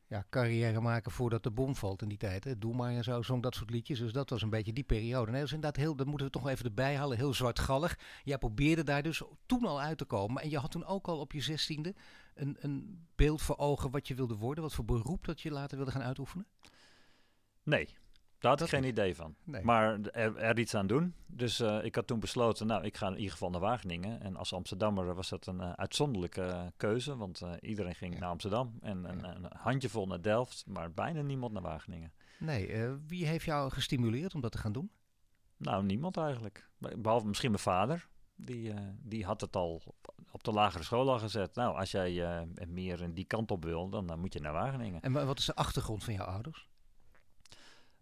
Ja, 0.07 0.25
carrière 0.29 0.81
maken 0.81 1.11
voordat 1.11 1.43
de 1.43 1.51
bom 1.51 1.75
valt 1.75 2.01
in 2.01 2.07
die 2.07 2.17
tijd. 2.17 2.43
Hè? 2.43 2.57
Doe 2.57 2.75
maar 2.75 2.91
en 2.91 3.03
zo, 3.03 3.21
zong 3.21 3.43
dat 3.43 3.55
soort 3.55 3.69
liedjes. 3.69 3.99
Dus 3.99 4.11
dat 4.11 4.29
was 4.29 4.41
een 4.41 4.49
beetje 4.49 4.73
die 4.73 4.83
periode. 4.83 5.31
Nee, 5.31 5.41
dat 5.41 5.51
inderdaad 5.51 5.75
heel, 5.75 5.95
dat 5.95 6.07
moeten 6.07 6.25
we 6.25 6.31
toch 6.31 6.47
even 6.47 6.65
erbij 6.65 6.95
halen, 6.95 7.17
heel 7.17 7.33
zwartgallig. 7.33 7.99
Jij 8.23 8.37
probeerde 8.37 8.83
daar 8.83 9.03
dus 9.03 9.21
toen 9.45 9.65
al 9.65 9.81
uit 9.81 9.97
te 9.97 10.05
komen. 10.05 10.41
En 10.41 10.49
je 10.49 10.57
had 10.57 10.71
toen 10.71 10.85
ook 10.85 11.07
al 11.07 11.19
op 11.19 11.31
je 11.31 11.41
zestiende 11.41 11.95
een, 12.33 12.57
een 12.59 13.07
beeld 13.15 13.41
voor 13.41 13.57
ogen 13.57 13.91
wat 13.91 14.07
je 14.07 14.15
wilde 14.15 14.35
worden. 14.35 14.63
Wat 14.63 14.73
voor 14.73 14.85
beroep 14.85 15.25
dat 15.25 15.41
je 15.41 15.51
later 15.51 15.77
wilde 15.77 15.91
gaan 15.91 16.03
uitoefenen? 16.03 16.47
Nee, 17.63 17.95
daar 18.39 18.49
had 18.51 18.59
Dat 18.59 18.67
ik 18.67 18.73
geen 18.73 18.81
niet. 18.83 18.91
idee 18.91 19.15
van. 19.15 19.35
Nee. 19.43 19.63
Maar 19.63 19.99
er, 20.01 20.37
er 20.37 20.59
iets 20.59 20.75
aan 20.75 20.87
doen. 20.87 21.13
Dus 21.27 21.59
eh, 21.59 21.83
ik 21.83 21.95
had 21.95 22.07
toen 22.07 22.19
besloten, 22.19 22.67
nou, 22.67 22.83
ik 22.83 22.97
ga 22.97 23.07
in 23.07 23.15
ieder 23.15 23.31
geval 23.31 23.49
naar 23.49 23.59
Wageningen. 23.61 24.21
En 24.21 24.35
als 24.35 24.53
Amsterdammer 24.53 25.13
was 25.15 25.29
dat 25.29 25.45
een 25.47 25.61
eh, 25.61 25.71
uitzonderlijke 25.71 26.73
keuze. 26.77 27.17
Want 27.17 27.41
eh, 27.41 27.51
iedereen 27.61 27.95
ging 27.95 28.13
Ja. 28.13 28.19
naar 28.19 28.29
Amsterdam 28.29 28.77
en 28.81 29.03
een, 29.09 29.23
een 29.23 29.45
handjevol 29.57 30.07
naar 30.07 30.21
Delft. 30.21 30.63
Maar 30.67 30.91
bijna 30.91 31.21
niemand 31.21 31.53
naar 31.53 31.61
Wageningen. 31.61 32.11
Nee, 32.39 32.87
wie 33.07 33.25
heeft 33.25 33.45
jou 33.45 33.71
gestimuleerd 33.71 34.33
om 34.35 34.41
dat 34.41 34.51
te 34.51 34.57
gaan 34.57 34.71
doen? 34.71 34.91
Nou, 35.57 35.83
niemand 35.83 36.17
eigenlijk. 36.17 36.69
Be- 36.77 36.97
Behalve 36.97 37.27
misschien 37.27 37.51
mijn 37.51 37.63
vader. 37.63 38.07
Die, 38.35 38.73
die 39.01 39.25
had 39.25 39.41
het 39.41 39.55
al 39.55 39.81
op, 40.31 40.43
de 40.43 40.51
lagere 40.51 40.83
school 40.83 41.11
al 41.11 41.19
gezet. 41.19 41.55
Nou, 41.55 41.75
als 41.77 41.91
jij 41.91 42.45
meer 42.67 43.01
in 43.01 43.13
die 43.13 43.25
kant 43.25 43.51
op 43.51 43.63
wil, 43.63 43.89
dan 43.89 44.19
moet 44.19 44.33
je 44.33 44.39
naar 44.39 44.53
Wageningen. 44.53 45.01
En 45.01 45.11
wa- 45.11 45.25
wat 45.25 45.39
is 45.39 45.45
de 45.45 45.55
achtergrond 45.55 46.03
van 46.03 46.13
jouw 46.13 46.25
ouders? 46.25 46.67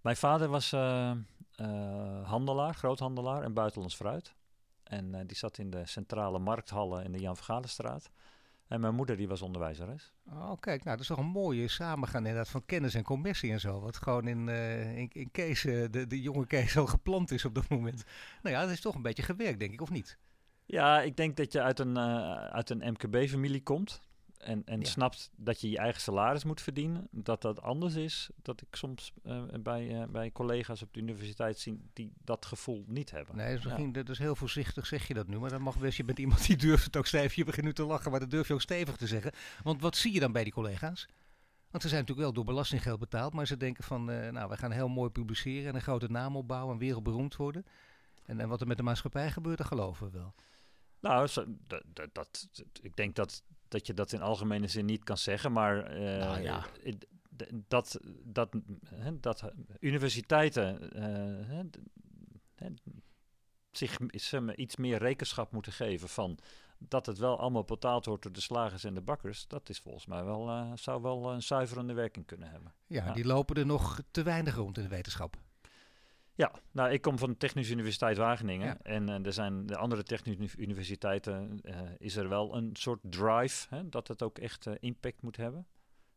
Mijn 0.04 0.16
vader 0.16 0.48
was 0.48 0.72
eh, 0.72 1.12
eh, 1.56 2.28
handelaar, 2.30 2.74
groothandelaar 2.74 3.44
en 3.44 3.54
buitenlands 3.54 3.96
fruit. 3.96 4.36
En 4.84 5.16
eh, 5.16 5.22
die 5.26 5.38
zat 5.38 5.58
in 5.58 5.70
de 5.70 5.86
centrale 5.86 6.40
markthallen 6.40 7.04
in 7.04 7.12
de 7.12 7.20
Jan 7.20 7.36
Vergalenstraat. 7.36 8.12
En 8.68 8.80
mijn 8.80 8.96
moeder 8.96 9.18
die 9.18 9.28
was 9.28 9.42
onderwijzeres. 9.42 10.14
Oh, 10.30 10.52
kijk, 10.60 10.84
nou, 10.84 10.90
dat 10.90 11.00
is 11.00 11.08
toch 11.08 11.18
een 11.18 11.26
mooie 11.26 11.68
samengaan 11.68 12.26
inderdaad 12.26 12.50
van 12.50 12.66
kennis 12.66 12.96
en 12.96 13.04
commercie 13.04 13.52
en 13.52 13.60
zo. 13.60 13.80
Wat 13.80 13.98
gewoon 13.98 14.28
in, 14.28 14.50
in, 14.50 15.10
in 15.12 15.32
Kees, 15.32 15.62
de, 15.62 16.08
de 16.08 16.22
jonge 16.22 16.48
Kees 16.48 16.78
al 16.78 16.88
geplant 16.88 17.32
is 17.32 17.46
op 17.46 17.56
dat 17.56 17.70
moment. 17.70 18.04
Nou 18.42 18.56
ja, 18.56 18.62
dat 18.62 18.72
is 18.72 18.82
toch 18.82 18.96
een 18.96 19.02
beetje 19.02 19.24
gewerkt, 19.24 19.60
denk 19.60 19.74
ik, 19.74 19.82
of 19.82 19.90
niet? 19.90 20.18
Ja, 20.66 21.02
ik 21.02 21.18
denk 21.18 21.38
dat 21.38 21.52
je 21.52 21.62
uit 21.62 21.80
een, 21.80 21.98
uit 22.52 22.70
een 22.70 22.92
MKB-familie 22.92 23.64
komt. 23.64 24.02
En, 24.44 24.62
en 24.66 24.80
Ja. 24.80 24.86
snapt 24.86 25.32
dat 25.36 25.62
je 25.62 25.70
je 25.70 25.78
eigen 25.78 26.02
salaris 26.02 26.44
moet 26.44 26.62
verdienen. 26.62 27.08
Dat 27.12 27.42
dat 27.42 27.62
anders 27.62 27.96
is. 27.96 28.30
Dat 28.42 28.62
ik 28.62 28.76
soms 28.76 29.12
eh, 29.24 29.44
bij, 29.60 30.02
eh, 30.02 30.08
bij 30.08 30.32
collega's 30.32 30.82
op 30.82 30.94
de 30.94 31.00
universiteit 31.00 31.60
zie 31.60 31.80
die 31.94 32.14
dat 32.24 32.46
gevoel 32.46 32.84
niet 32.88 33.12
hebben. 33.12 33.36
Nee, 33.36 33.48
dat 33.48 33.58
is, 33.58 33.64
Ja. 33.64 33.70
misschien, 33.70 33.92
dat 33.92 34.10
is 34.10 34.18
heel 34.18 34.36
voorzichtig 34.36 34.86
zeg 34.86 35.08
je 35.08 35.14
dat 35.14 35.28
nu, 35.28 35.40
maar 35.40 35.50
dat 35.50 35.60
mag 35.60 35.78
best. 35.80 35.98
Je 35.98 36.04
bent 36.04 36.20
iemand 36.20 36.46
die 36.48 36.58
durft 36.58 36.86
het 36.86 36.98
ook 36.98 37.06
stevig. 37.08 37.36
Je 37.36 37.44
begint 37.44 37.66
nu 37.66 37.74
te 37.74 37.84
lachen, 37.86 38.12
maar 38.12 38.20
dat 38.20 38.32
durf 38.32 38.48
je 38.48 38.54
ook 38.54 38.62
stevig 38.62 38.96
te 38.98 39.08
zeggen. 39.08 39.32
Want 39.64 39.82
wat 39.82 39.96
zie 39.96 40.14
je 40.14 40.20
dan 40.20 40.32
bij 40.32 40.44
die 40.44 40.54
collega's? 40.54 41.08
Want 41.70 41.84
ze 41.86 41.90
zijn 41.90 42.02
natuurlijk 42.02 42.28
wel 42.28 42.34
door 42.34 42.54
belastinggeld 42.54 43.00
betaald, 43.00 43.34
maar 43.34 43.48
ze 43.48 43.58
denken 43.58 43.84
van, 43.84 44.12
eh, 44.12 44.32
nou, 44.32 44.48
wij 44.48 44.58
gaan 44.58 44.72
heel 44.72 44.88
mooi 44.88 45.10
publiceren 45.10 45.70
en 45.70 45.76
een 45.76 45.82
grote 45.82 46.08
naam 46.12 46.36
opbouwen 46.36 46.74
en 46.74 46.80
wereldberoemd 46.80 47.36
worden. 47.36 47.66
En, 48.26 48.40
en 48.40 48.48
wat 48.50 48.62
er 48.62 48.68
met 48.68 48.78
de 48.78 48.84
maatschappij 48.84 49.32
gebeurt, 49.32 49.58
dat 49.58 49.68
geloven 49.68 50.06
we 50.12 50.18
wel. 50.18 50.34
Nou, 51.00 51.30
dat, 51.68 51.84
dat, 51.94 52.10
dat, 52.14 52.48
ik 52.82 52.96
denk 52.96 53.16
dat, 53.16 53.44
dat 53.74 53.88
je 53.88 53.94
dat 53.94 54.12
in 54.12 54.22
algemene 54.22 54.68
zin 54.68 54.86
niet 54.86 55.04
kan 55.04 55.18
zeggen, 55.18 55.52
maar 55.52 55.90
Nou 56.00 56.42
ja. 56.42 56.66
d- 57.38 57.52
dat, 57.68 58.00
dat, 58.24 58.58
hè, 58.86 59.20
dat 59.20 59.52
universiteiten 59.80 60.92
eh, 60.94 61.04
hè, 61.48 61.62
hè, 62.56 62.68
zich 63.72 64.00
iets 64.56 64.76
meer 64.76 64.98
rekenschap 64.98 65.52
moeten 65.52 65.72
geven 65.72 66.10
van 66.10 66.38
dat 66.78 67.06
het 67.06 67.18
wel 67.18 67.40
allemaal 67.40 67.64
betaald 67.64 68.06
wordt 68.06 68.24
door 68.24 68.32
de 68.32 68.42
slagers 68.42 68.84
en 68.84 68.94
de 68.94 69.02
bakkers, 69.02 69.48
dat 69.48 69.70
is 69.70 69.80
volgens 69.80 70.06
mij 70.06 70.24
wel, 70.24 70.50
eh, 70.50 70.72
zou 70.76 71.02
wel 71.02 71.32
een 71.32 71.42
zuiverende 71.44 71.94
werking 71.94 72.26
kunnen 72.26 72.50
hebben. 72.50 72.74
Ja, 72.88 73.06
Ja. 73.06 73.14
die 73.14 73.26
lopen 73.26 73.56
er 73.56 73.66
nog 73.66 74.02
te 74.12 74.24
weinig 74.24 74.56
rond 74.56 74.78
in 74.78 74.84
de 74.84 74.90
wetenschap. 74.90 75.38
Ja, 76.36 76.52
nou, 76.72 76.92
ik 76.92 77.02
kom 77.02 77.18
van 77.18 77.30
de 77.30 77.38
Technische 77.38 77.74
Universiteit 77.74 78.18
Wageningen. 78.18 78.68
Ja. 78.68 78.78
En 78.84 79.10
eh, 79.10 79.26
er 79.26 79.34
zijn 79.34 79.66
de 79.66 79.78
andere 79.78 80.04
technische 80.04 80.58
universiteiten, 80.58 81.60
eh, 81.64 81.80
is 81.98 82.16
er 82.16 82.30
wel 82.30 82.56
een 82.56 82.70
soort 82.74 83.00
drive 83.02 83.76
hè, 83.76 83.90
dat 83.90 84.08
het 84.08 84.24
ook 84.24 84.38
echt 84.38 84.68
eh, 84.68 84.74
impact 84.80 85.22
moet 85.22 85.38
hebben. 85.38 85.66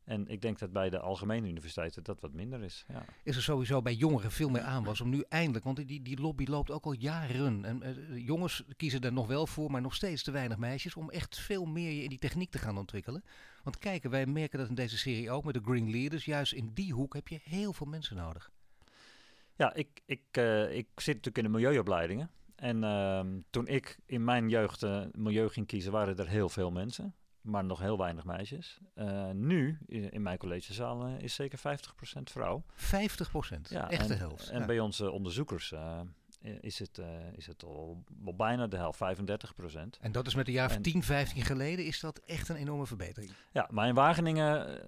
En 0.05 0.29
ik 0.29 0.43
denk 0.43 0.59
dat 0.59 0.73
bij 0.73 0.91
de 0.91 0.99
algemene 0.99 1.49
universiteiten 1.49 2.03
dat 2.03 2.21
wat 2.21 2.33
minder 2.33 2.63
is. 2.63 2.85
Ja. 2.89 3.05
Is 3.23 3.37
er 3.37 3.43
sowieso 3.43 3.83
bij 3.83 3.95
jongeren 3.95 4.31
veel 4.31 4.49
meer 4.49 4.63
aanwas 4.63 5.01
om 5.01 5.09
nu 5.09 5.25
eindelijk, 5.29 5.65
want 5.65 5.89
die, 5.89 6.03
die 6.03 6.21
lobby 6.21 6.45
loopt 6.45 6.71
ook 6.71 6.85
al 6.85 6.93
jaren. 6.93 7.65
En 7.65 7.83
jongens 8.23 8.65
kiezen 8.77 9.01
er 9.01 9.13
nog 9.13 9.27
wel 9.27 9.47
voor, 9.47 9.71
maar 9.71 9.81
nog 9.81 9.95
steeds 9.95 10.23
te 10.23 10.31
weinig 10.31 10.57
meisjes, 10.57 10.97
om 10.97 11.11
echt 11.11 11.39
veel 11.39 11.65
meer 11.65 11.91
je 11.91 12.03
in 12.03 12.09
die 12.09 12.19
techniek 12.19 12.51
te 12.51 12.59
gaan 12.59 12.79
ontwikkelen. 12.79 13.25
Want 13.63 13.79
kijken, 13.79 14.11
wij 14.11 14.27
merken 14.27 14.59
dat 14.59 14.69
in 14.69 14.75
deze 14.75 14.99
serie 14.99 15.31
ook 15.31 15.45
met 15.45 15.55
de 15.55 15.63
Green 15.65 15.91
Leaders, 15.91 16.25
juist 16.25 16.53
in 16.53 16.71
die 16.75 16.93
hoek 16.93 17.15
heb 17.15 17.29
je 17.29 17.41
heel 17.43 17.73
veel 17.73 17.87
mensen 17.87 18.17
nodig. 18.17 18.51
Ja, 19.57 19.75
ik, 19.75 19.89
ik, 20.07 20.23
eh, 20.31 20.77
ik 20.77 20.87
zit 20.95 21.15
natuurlijk 21.15 21.37
in 21.39 21.43
de 21.45 21.49
milieuopleidingen. 21.59 22.31
En 22.57 22.85
ehm, 22.85 23.27
toen 23.51 23.67
ik 23.67 23.99
in 24.07 24.25
mijn 24.25 24.49
jeugd 24.49 24.83
eh, 24.83 25.03
milieu 25.13 25.49
ging 25.49 25.67
kiezen, 25.67 25.93
waren 25.93 26.17
er 26.17 26.29
heel 26.29 26.49
veel 26.49 26.71
mensen. 26.71 27.15
Maar 27.41 27.65
nog 27.65 27.79
heel 27.81 27.99
weinig 27.99 28.25
meisjes. 28.25 28.79
Eh, 28.95 29.31
nu, 29.31 29.79
in, 29.87 30.23
mijn 30.23 30.39
collegezaal, 30.39 31.07
is 31.07 31.35
zeker 31.35 31.59
50% 32.19 32.23
vrouw. 32.23 32.65
50 32.75 33.31
procent, 33.31 33.69
Ja, 33.71 33.91
echt 33.91 34.09
de 34.09 34.15
helft. 34.15 34.49
En 34.51 34.61
Ja. 34.61 34.67
bij 34.67 34.81
onze 34.81 35.11
onderzoekers 35.11 35.75
is, 36.61 36.79
het, 36.79 37.01
is 37.37 37.47
het 37.47 37.65
al 37.65 38.05
bijna 38.35 38.67
de 38.67 38.77
helft, 38.77 38.99
35 38.99 39.55
procent. 39.55 39.99
En 40.01 40.13
dat 40.13 40.27
is 40.27 40.35
met 40.35 40.47
een 40.47 40.53
jaar 40.53 40.69
of 40.71 40.75
en- 40.77 40.83
10, 40.83 41.03
15 41.03 41.43
geleden, 41.43 41.85
is 41.85 42.01
dat 42.01 42.19
echt 42.19 42.49
een 42.49 42.57
enorme 42.57 42.87
verbetering. 42.87 43.31
Ja, 43.53 43.69
maar 43.71 43.89
in 43.89 43.95
Wageningen, 43.95 44.81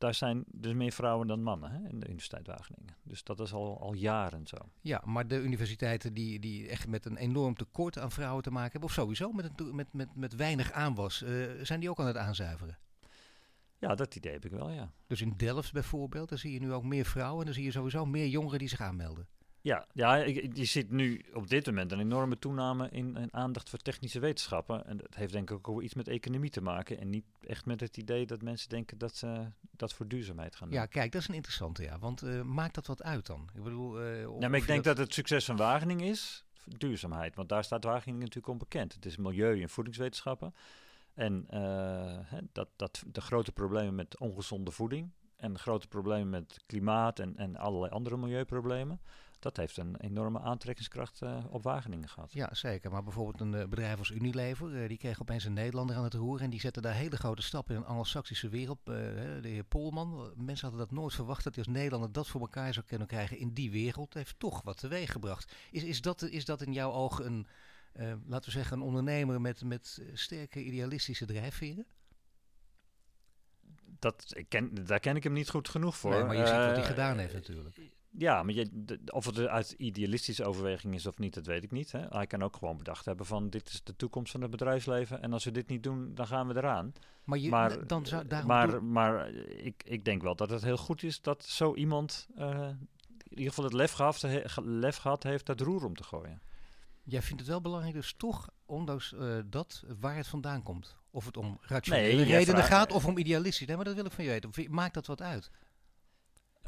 daar 0.00 0.14
zijn 0.14 0.44
dus 0.46 0.72
meer 0.72 0.92
vrouwen 0.92 1.26
dan 1.26 1.42
mannen 1.42 1.70
hè, 1.70 1.88
in 1.88 2.00
de 2.00 2.06
Universiteit 2.06 2.46
Wageningen. 2.46 2.96
Dus 3.02 3.22
dat 3.22 3.40
is 3.40 3.52
al, 3.52 3.80
al 3.80 3.94
jaren 3.94 4.46
zo. 4.46 4.56
Ja, 4.80 5.02
maar 5.04 5.28
de 5.28 5.40
universiteiten 5.40 6.14
die, 6.14 6.38
die 6.38 6.68
echt 6.68 6.88
met 6.88 7.04
een 7.04 7.16
enorm 7.16 7.54
tekort 7.54 7.98
aan 7.98 8.10
vrouwen 8.10 8.42
te 8.42 8.50
maken 8.50 8.70
hebben, 8.70 8.88
of 8.88 8.94
sowieso 8.94 9.32
met, 9.32 9.50
een, 9.56 9.74
met, 9.74 9.92
met, 9.92 10.14
met 10.14 10.34
weinig 10.34 10.72
aanwas, 10.72 11.22
eh, 11.22 11.32
zijn 11.62 11.80
die 11.80 11.90
ook 11.90 12.00
aan 12.00 12.06
het 12.06 12.16
aanzuiveren. 12.16 12.78
Ja, 13.78 13.94
dat 13.94 14.16
idee 14.16 14.32
heb 14.32 14.44
ik 14.44 14.50
wel, 14.50 14.70
ja. 14.70 14.92
Dus 15.06 15.20
in 15.20 15.34
Delft 15.36 15.72
bijvoorbeeld, 15.72 16.28
daar 16.28 16.38
zie 16.38 16.52
je 16.52 16.60
nu 16.60 16.72
ook 16.72 16.84
meer 16.84 17.04
vrouwen 17.04 17.38
en 17.38 17.44
dan 17.44 17.54
zie 17.54 17.64
je 17.64 17.70
sowieso 17.70 18.06
meer 18.06 18.26
jongeren 18.26 18.58
die 18.58 18.68
zich 18.68 18.80
aanmelden. 18.80 19.28
Ja, 19.62 19.86
ja 19.92 20.14
je 20.14 20.64
ziet 20.64 20.90
nu 20.90 21.24
op 21.32 21.48
dit 21.48 21.66
moment 21.66 21.92
een 21.92 22.00
enorme 22.00 22.38
toename 22.38 22.88
in, 22.90 23.16
in, 23.16 23.34
aandacht 23.34 23.70
voor 23.70 23.78
technische 23.78 24.20
wetenschappen. 24.20 24.86
En 24.86 24.96
dat 24.96 25.14
heeft 25.14 25.32
denk 25.32 25.50
ik 25.50 25.68
ook 25.68 25.82
iets 25.82 25.94
met 25.94 26.08
economie 26.08 26.50
te 26.50 26.62
maken. 26.62 27.00
En 27.00 27.10
niet 27.10 27.24
echt 27.46 27.66
met 27.66 27.80
het 27.80 27.96
idee 27.96 28.26
dat 28.26 28.42
mensen 28.42 28.68
denken 28.68 28.98
dat 28.98 29.16
ze 29.16 29.46
dat 29.70 29.92
voor 29.92 30.08
duurzaamheid 30.08 30.56
gaan 30.56 30.68
doen. 30.68 30.78
Ja, 30.78 30.86
kijk, 30.86 31.12
dat 31.12 31.20
is 31.20 31.28
een 31.28 31.34
interessante, 31.34 31.82
ja. 31.82 31.98
Want 31.98 32.22
uh, 32.22 32.42
maakt 32.42 32.74
dat 32.74 32.86
wat 32.86 33.02
uit 33.02 33.26
dan? 33.26 33.48
Ik 33.54 33.62
bedoel... 33.62 34.02
Uh, 34.02 34.22
ja, 34.40 34.48
maar 34.48 34.58
ik 34.58 34.66
denk 34.66 34.84
dat... 34.84 34.98
het 34.98 35.14
succes 35.14 35.44
van 35.44 35.56
Wageningen 35.56 36.06
is 36.06 36.44
duurzaamheid. 36.64 37.34
Want 37.34 37.48
daar 37.48 37.64
staat 37.64 37.84
Wageningen 37.84 38.20
natuurlijk 38.20 38.48
onbekend. 38.48 38.94
Het 38.94 39.06
is 39.06 39.16
milieu- 39.16 39.62
en 39.62 39.68
voedingswetenschappen. 39.68 40.54
En 41.14 41.46
uh, 41.50 42.38
dat, 42.52 42.68
dat 42.76 43.02
de 43.06 43.20
grote 43.20 43.52
problemen 43.52 43.94
met 43.94 44.18
ongezonde 44.18 44.70
voeding 44.70 45.10
en 45.36 45.58
grote 45.58 45.88
problemen 45.88 46.30
met 46.30 46.62
klimaat 46.66 47.18
en, 47.18 47.36
en 47.36 47.56
allerlei 47.56 47.92
andere 47.92 48.16
milieuproblemen 48.16 49.00
dat 49.40 49.56
heeft 49.56 49.76
een 49.76 49.96
enorme 49.96 50.40
aantrekkingskracht 50.40 51.20
uh, 51.22 51.44
op 51.48 51.62
Wageningen 51.62 52.08
gehad. 52.08 52.32
Ja, 52.32 52.54
zeker. 52.54 52.90
Maar 52.90 53.02
bijvoorbeeld 53.02 53.40
een 53.40 53.52
uh, 53.52 53.68
bedrijf 53.68 53.98
als 53.98 54.10
Unilever, 54.10 54.70
uh, 54.70 54.88
die 54.88 54.98
kreeg 54.98 55.20
opeens 55.20 55.44
een 55.44 55.52
Nederlander 55.52 55.96
aan 55.96 56.04
het 56.04 56.14
roer 56.14 56.40
en 56.40 56.50
die 56.50 56.60
zette 56.60 56.80
daar 56.80 56.94
hele 56.94 57.16
grote 57.16 57.42
stappen 57.42 57.74
in 57.74 57.80
een 57.80 57.86
anglo-saxische 57.86 58.48
wereld. 58.48 58.78
de 58.84 59.40
heer 59.42 59.64
Polman, 59.64 60.32
mensen 60.36 60.68
hadden 60.68 60.88
dat 60.88 60.98
nooit 60.98 61.14
verwacht 61.14 61.44
dat 61.44 61.54
hij 61.54 61.64
als 61.64 61.74
Nederlander 61.74 62.12
dat 62.12 62.28
voor 62.28 62.40
elkaar 62.40 62.72
zou 62.72 62.86
kunnen 62.86 63.06
krijgen 63.06 63.38
in 63.38 63.52
die 63.52 63.70
wereld. 63.70 64.14
heeft 64.14 64.38
toch 64.38 64.62
wat 64.62 64.78
teweeg 64.78 65.12
gebracht. 65.12 65.54
Is, 65.70 65.82
is, 65.82 66.00
dat, 66.00 66.22
is 66.22 66.44
dat 66.44 66.62
in 66.62 66.72
jouw 66.72 66.92
ogen 66.92 67.26
een, 67.26 67.46
laten 68.26 68.44
we 68.44 68.58
zeggen, 68.58 68.76
een 68.76 68.84
ondernemer 68.84 69.40
met, 69.40 69.64
met 69.64 70.02
sterke 70.12 70.64
idealistische 70.64 71.26
drijfveren? 71.26 71.86
Dat, 73.98 74.32
ik 74.36 74.48
ken, 74.48 74.86
daar 74.86 75.00
ken 75.00 75.16
ik 75.16 75.22
hem 75.22 75.32
niet 75.32 75.50
goed 75.50 75.68
genoeg 75.68 75.96
voor. 75.96 76.10
Nee, 76.10 76.24
maar 76.24 76.36
je 76.36 76.46
ziet 76.46 76.56
wat 76.56 76.76
hij 76.76 76.84
gedaan 76.84 77.18
heeft 77.18 77.34
natuurlijk. 77.34 77.76
Ja, 78.18 78.42
maar 78.42 78.54
je, 78.54 78.98
of 79.06 79.24
het 79.24 79.38
uit 79.38 79.74
idealistische 79.78 80.44
overweging 80.44 80.94
is 80.94 81.06
of 81.06 81.18
niet, 81.18 81.34
dat 81.34 81.46
weet 81.46 81.62
ik 81.62 81.70
niet. 81.70 81.92
Hè. 81.92 82.06
Hij 82.08 82.26
kan 82.26 82.42
ook 82.42 82.56
gewoon 82.56 82.76
bedacht 82.76 83.04
hebben 83.04 83.26
van 83.26 83.50
dit 83.50 83.68
is 83.68 83.82
de 83.82 83.96
toekomst 83.96 84.32
van 84.32 84.40
het 84.40 84.50
bedrijfsleven. 84.50 85.22
En 85.22 85.32
als 85.32 85.44
we 85.44 85.50
dit 85.50 85.68
niet 85.68 85.82
doen, 85.82 86.14
dan 86.14 86.26
gaan 86.26 86.48
we 86.48 86.56
eraan. 86.56 86.92
Maar, 87.24 87.38
je, 87.38 87.48
maar, 87.48 87.86
dan 87.86 88.06
zou, 88.06 88.24
maar, 88.46 88.84
maar 88.84 89.30
ik, 89.34 89.82
ik 89.84 90.04
denk 90.04 90.22
wel 90.22 90.36
dat 90.36 90.50
het 90.50 90.62
heel 90.62 90.76
goed 90.76 91.02
is 91.02 91.20
dat 91.20 91.44
zo 91.44 91.74
iemand 91.74 92.28
uh, 92.38 92.68
in 93.30 93.38
ieder 93.38 93.48
geval 93.48 93.64
het 93.64 93.72
lef 93.72 93.92
gehad, 93.92 94.26
lef 94.64 94.96
gehad 94.96 95.22
heeft 95.22 95.46
dat 95.46 95.60
roer 95.60 95.84
om 95.84 95.94
te 95.94 96.04
gooien. 96.04 96.40
Jij 97.02 97.22
vindt 97.22 97.40
het 97.40 97.50
wel 97.50 97.60
belangrijk 97.60 97.94
dus 97.94 98.14
toch, 98.16 98.48
ondanks 98.66 99.12
uh, 99.12 99.38
dat, 99.46 99.84
waar 100.00 100.16
het 100.16 100.26
vandaan 100.26 100.62
komt. 100.62 100.96
Of 101.10 101.24
het 101.26 101.36
om 101.36 101.58
rationele 101.60 102.14
nee, 102.14 102.24
redenen 102.24 102.64
gaat 102.64 102.92
of 102.92 103.06
om 103.06 103.18
idealistisch. 103.18 103.66
Nee, 103.66 103.76
maar 103.76 103.84
dat 103.84 103.94
wil 103.94 104.04
ik 104.04 104.12
van 104.12 104.24
je 104.24 104.30
weten. 104.30 104.72
Maakt 104.72 104.94
dat 104.94 105.06
wat 105.06 105.22
uit? 105.22 105.50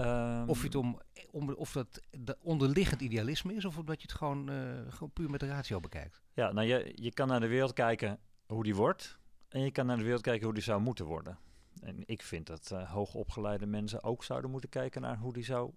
Um, 0.01 0.49
of, 0.49 0.63
het 0.63 0.75
om, 0.75 1.01
om, 1.31 1.51
of 1.51 1.73
dat 1.73 2.03
de 2.11 2.37
onderliggend 2.41 3.01
idealisme 3.01 3.55
is, 3.55 3.65
of 3.65 3.79
omdat 3.79 4.01
je 4.01 4.07
het 4.09 4.17
gewoon, 4.17 4.51
uh, 4.51 4.57
gewoon 4.89 5.13
puur 5.13 5.31
met 5.31 5.41
de 5.41 5.47
ratio 5.47 5.81
bekijkt. 5.81 6.23
Ja, 6.35 6.53
nou 6.53 6.67
je, 6.67 6.93
je 6.95 7.13
kan 7.13 7.29
naar 7.29 7.41
de 7.41 7.47
wereld 7.47 7.73
kijken 7.73 8.19
hoe 8.47 8.63
die 8.63 8.75
wordt. 8.75 9.19
En 9.49 9.61
je 9.61 9.71
kan 9.71 9.87
naar 9.87 9.97
de 9.97 10.03
wereld 10.03 10.23
kijken 10.23 10.45
hoe 10.45 10.55
die 10.55 10.63
zou 10.63 10.81
moeten 10.81 11.07
worden. 11.07 11.39
En 11.81 12.03
ik 12.07 12.23
vind 12.23 12.47
dat 12.47 12.71
uh, 12.73 12.91
hoogopgeleide 12.91 13.67
mensen 13.67 14.03
ook 14.03 14.25
zouden 14.25 14.51
moeten 14.51 14.71
kijken 14.71 15.03
naar 15.03 15.19
hoe 15.19 15.33
die 15.33 15.45
zou 15.45 15.73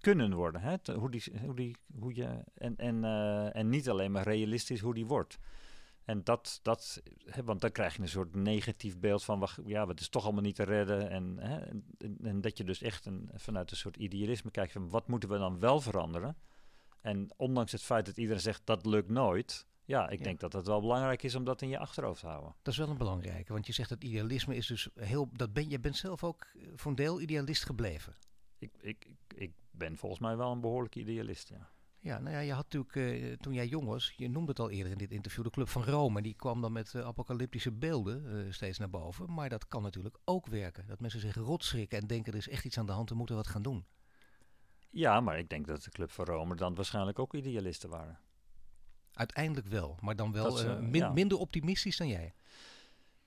kunnen 0.00 0.34
worden. 0.34 0.60
Hè? 0.60 0.94
Hoe 0.94 1.10
die, 1.10 1.24
hoe 1.44 1.54
die, 1.54 1.76
hoe 1.98 2.14
je, 2.14 2.44
en, 2.54 2.76
en, 2.76 2.96
uh, 2.96 3.56
en 3.56 3.68
niet 3.68 3.88
alleen 3.88 4.12
maar 4.12 4.24
realistisch 4.24 4.80
hoe 4.80 4.94
die 4.94 5.06
wordt. 5.06 5.38
En 6.04 6.24
dat, 6.24 6.60
dat 6.62 7.02
hè, 7.24 7.44
want 7.44 7.60
dan 7.60 7.72
krijg 7.72 7.96
je 7.96 8.02
een 8.02 8.08
soort 8.08 8.34
negatief 8.34 8.98
beeld 8.98 9.24
van, 9.24 9.38
wacht, 9.38 9.58
ja, 9.64 9.86
het 9.86 10.00
is 10.00 10.08
toch 10.08 10.24
allemaal 10.24 10.42
niet 10.42 10.54
te 10.54 10.62
redden. 10.62 11.10
En, 11.10 11.36
hè, 11.38 11.58
en, 11.58 12.16
en, 12.22 12.40
dat 12.40 12.58
je 12.58 12.64
dus 12.64 12.82
echt 12.82 13.06
een, 13.06 13.30
vanuit 13.34 13.70
een 13.70 13.76
soort 13.76 13.96
idealisme 13.96 14.50
kijkt 14.50 14.72
van, 14.72 14.90
wat 14.90 15.08
moeten 15.08 15.28
we 15.28 15.38
dan 15.38 15.58
wel 15.58 15.80
veranderen? 15.80 16.36
En 17.00 17.28
ondanks 17.36 17.72
het 17.72 17.82
feit 17.82 18.06
dat 18.06 18.16
iedereen 18.16 18.40
zegt, 18.40 18.60
dat 18.64 18.86
lukt 18.86 19.08
nooit, 19.08 19.66
ja, 19.84 20.08
ik 20.08 20.24
denk 20.24 20.40
dat 20.40 20.52
het 20.52 20.66
wel 20.66 20.80
belangrijk 20.80 21.22
is 21.22 21.34
om 21.34 21.44
dat 21.44 21.62
in 21.62 21.68
je 21.68 21.78
achterhoofd 21.78 22.20
te 22.20 22.26
houden. 22.26 22.54
Dat 22.62 22.72
is 22.72 22.78
wel 22.78 22.88
een 22.88 22.96
belangrijke, 22.96 23.52
want 23.52 23.66
je 23.66 23.72
zegt 23.72 23.88
dat 23.88 24.04
idealisme 24.04 24.56
is 24.56 24.66
dus 24.66 24.88
heel, 24.94 25.28
dat 25.32 25.52
ben, 25.52 25.70
je 25.70 25.80
bent 25.80 25.96
zelf 25.96 26.24
ook 26.24 26.46
voor 26.74 26.90
een 26.90 26.96
deel 26.96 27.20
idealist 27.20 27.64
gebleven. 27.64 28.16
Ik, 28.58 28.72
ik, 28.80 29.06
ik, 29.06 29.16
ik 29.34 29.52
ben 29.70 29.96
volgens 29.96 30.20
mij 30.20 30.36
wel 30.36 30.52
een 30.52 30.60
behoorlijk 30.60 30.96
idealist, 30.96 31.48
ja. 31.48 31.70
Ja, 32.02 32.18
nou 32.18 32.34
ja, 32.34 32.40
je 32.40 32.52
had 32.52 32.72
natuurlijk 32.72 32.94
uh, 32.94 33.32
toen 33.32 33.52
jij 33.52 33.66
jong 33.66 33.86
was, 33.86 34.12
je 34.16 34.28
noemde 34.28 34.50
het 34.50 34.58
al 34.58 34.70
eerder 34.70 34.92
in 34.92 34.98
dit 34.98 35.10
interview, 35.10 35.44
de 35.44 35.50
Club 35.50 35.68
van 35.68 35.84
Rome. 35.84 36.22
Die 36.22 36.34
kwam 36.34 36.60
dan 36.60 36.72
met 36.72 36.92
uh, 36.94 37.02
apocalyptische 37.02 37.72
beelden 37.72 38.46
uh, 38.46 38.52
steeds 38.52 38.78
naar 38.78 38.90
boven. 38.90 39.32
Maar 39.34 39.48
dat 39.48 39.68
kan 39.68 39.82
natuurlijk 39.82 40.18
ook 40.24 40.46
werken. 40.46 40.86
Dat 40.86 41.00
mensen 41.00 41.20
zich 41.20 41.34
rotschrikken 41.34 41.98
en 41.98 42.06
denken 42.06 42.32
er 42.32 42.38
is 42.38 42.48
echt 42.48 42.64
iets 42.64 42.78
aan 42.78 42.86
de 42.86 42.92
hand, 42.92 43.08
we 43.08 43.14
moeten 43.14 43.36
wat 43.36 43.46
gaan 43.46 43.62
doen. 43.62 43.84
Ja, 44.90 45.20
maar 45.20 45.38
ik 45.38 45.48
denk 45.48 45.66
dat 45.66 45.82
de 45.82 45.90
Club 45.90 46.10
van 46.10 46.24
Rome 46.24 46.54
dan 46.54 46.74
waarschijnlijk 46.74 47.18
ook 47.18 47.34
idealisten 47.34 47.88
waren. 47.88 48.18
Uiteindelijk 49.12 49.66
wel, 49.66 49.98
maar 50.00 50.16
dan 50.16 50.32
wel 50.32 50.80
min, 50.80 51.00
ja. 51.00 51.12
minder 51.12 51.38
optimistisch 51.38 51.96
dan 51.96 52.08
jij. 52.08 52.34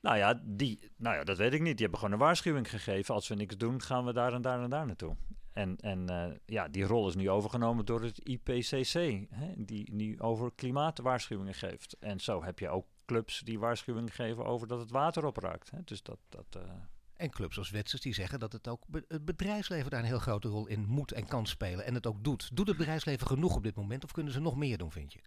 Nou 0.01 0.17
ja, 0.17 0.41
die, 0.43 0.91
nou 0.97 1.15
ja, 1.15 1.23
dat 1.23 1.37
weet 1.37 1.53
ik 1.53 1.61
niet. 1.61 1.71
Die 1.77 1.81
hebben 1.81 1.99
gewoon 1.99 2.13
een 2.13 2.25
waarschuwing 2.25 2.69
gegeven. 2.69 3.13
Als 3.13 3.27
we 3.27 3.35
niks 3.35 3.57
doen, 3.57 3.81
gaan 3.81 4.05
we 4.05 4.13
daar 4.13 4.33
en 4.33 4.41
daar 4.41 4.63
en 4.63 4.69
daar 4.69 4.85
naartoe. 4.85 5.15
En, 5.53 5.77
en 5.77 6.11
uh, 6.11 6.25
ja, 6.45 6.67
die 6.67 6.83
rol 6.83 7.07
is 7.07 7.15
nu 7.15 7.29
overgenomen 7.29 7.85
door 7.85 8.01
het 8.01 8.19
IPCC, 8.19 8.93
hè, 9.29 9.53
die 9.57 9.93
nu 9.93 10.19
over 10.19 10.51
klimaatwaarschuwingen 10.55 11.53
geeft. 11.53 11.97
En 11.99 12.19
zo 12.19 12.43
heb 12.43 12.59
je 12.59 12.69
ook 12.69 12.85
clubs 13.05 13.39
die 13.39 13.59
waarschuwingen 13.59 14.11
geven 14.11 14.45
over 14.45 14.67
dat 14.67 14.79
het 14.79 14.91
water 14.91 15.25
opraakt. 15.25 15.71
Hè. 15.71 15.79
Dus 15.85 16.03
dat, 16.03 16.19
dat, 16.29 16.45
uh... 16.57 16.71
En 17.13 17.29
clubs 17.29 17.57
als 17.57 17.69
Wetsers 17.69 18.01
die 18.01 18.13
zeggen 18.13 18.39
dat 18.39 18.53
het 18.53 18.67
ook 18.67 18.87
be 18.87 19.05
het 19.07 19.25
bedrijfsleven 19.25 19.91
daar 19.91 19.99
een 19.99 20.05
heel 20.05 20.19
grote 20.19 20.47
rol 20.47 20.67
in 20.67 20.85
moet 20.85 21.11
en 21.11 21.27
kan 21.27 21.45
spelen. 21.45 21.85
En 21.85 21.93
het 21.93 22.07
ook 22.07 22.23
doet. 22.23 22.55
Doet 22.55 22.67
het 22.67 22.77
bedrijfsleven 22.77 23.27
genoeg 23.27 23.55
op 23.55 23.63
dit 23.63 23.75
moment 23.75 24.03
of 24.03 24.11
kunnen 24.11 24.33
ze 24.33 24.39
nog 24.39 24.55
meer 24.55 24.77
doen, 24.77 24.91
vind 24.91 25.13
je? 25.13 25.19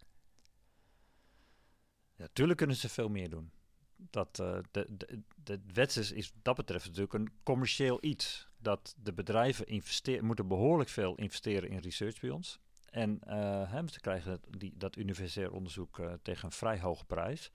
Ja, 2.17 2.27
tuurlijk 2.33 2.59
kunnen 2.59 2.77
ze 2.77 2.89
veel 2.89 3.09
meer 3.09 3.31
doen. 3.31 3.51
Dat, 4.11 4.39
uh, 4.41 4.59
de, 4.71 4.87
de, 4.97 5.23
de 5.45 5.61
Wetsers 5.73 6.13
is 6.13 6.33
dat 6.43 6.57
betreft 6.57 6.87
natuurlijk 6.87 7.15
een 7.15 7.31
commercieel 7.43 7.99
iets 8.01 8.49
dat 8.59 8.95
de 9.03 9.13
bedrijven 9.13 9.67
investeren, 9.67 10.25
moeten 10.25 10.49
behoorlijk 10.49 10.91
veel 10.91 11.15
investeren 11.15 11.71
in 11.71 11.79
research 11.79 12.21
bij 12.21 12.31
ons. 12.31 12.59
En 12.91 13.21
uh, 13.29 13.87
ze 13.87 14.01
krijgen 14.01 14.41
die, 14.59 14.73
dat 14.77 14.97
universitair 14.97 15.53
onderzoek 15.53 15.99
uh, 15.99 16.13
tegen 16.23 16.45
een 16.45 16.53
vrij 16.53 16.81
hoge 16.81 17.05
prijs. 17.05 17.51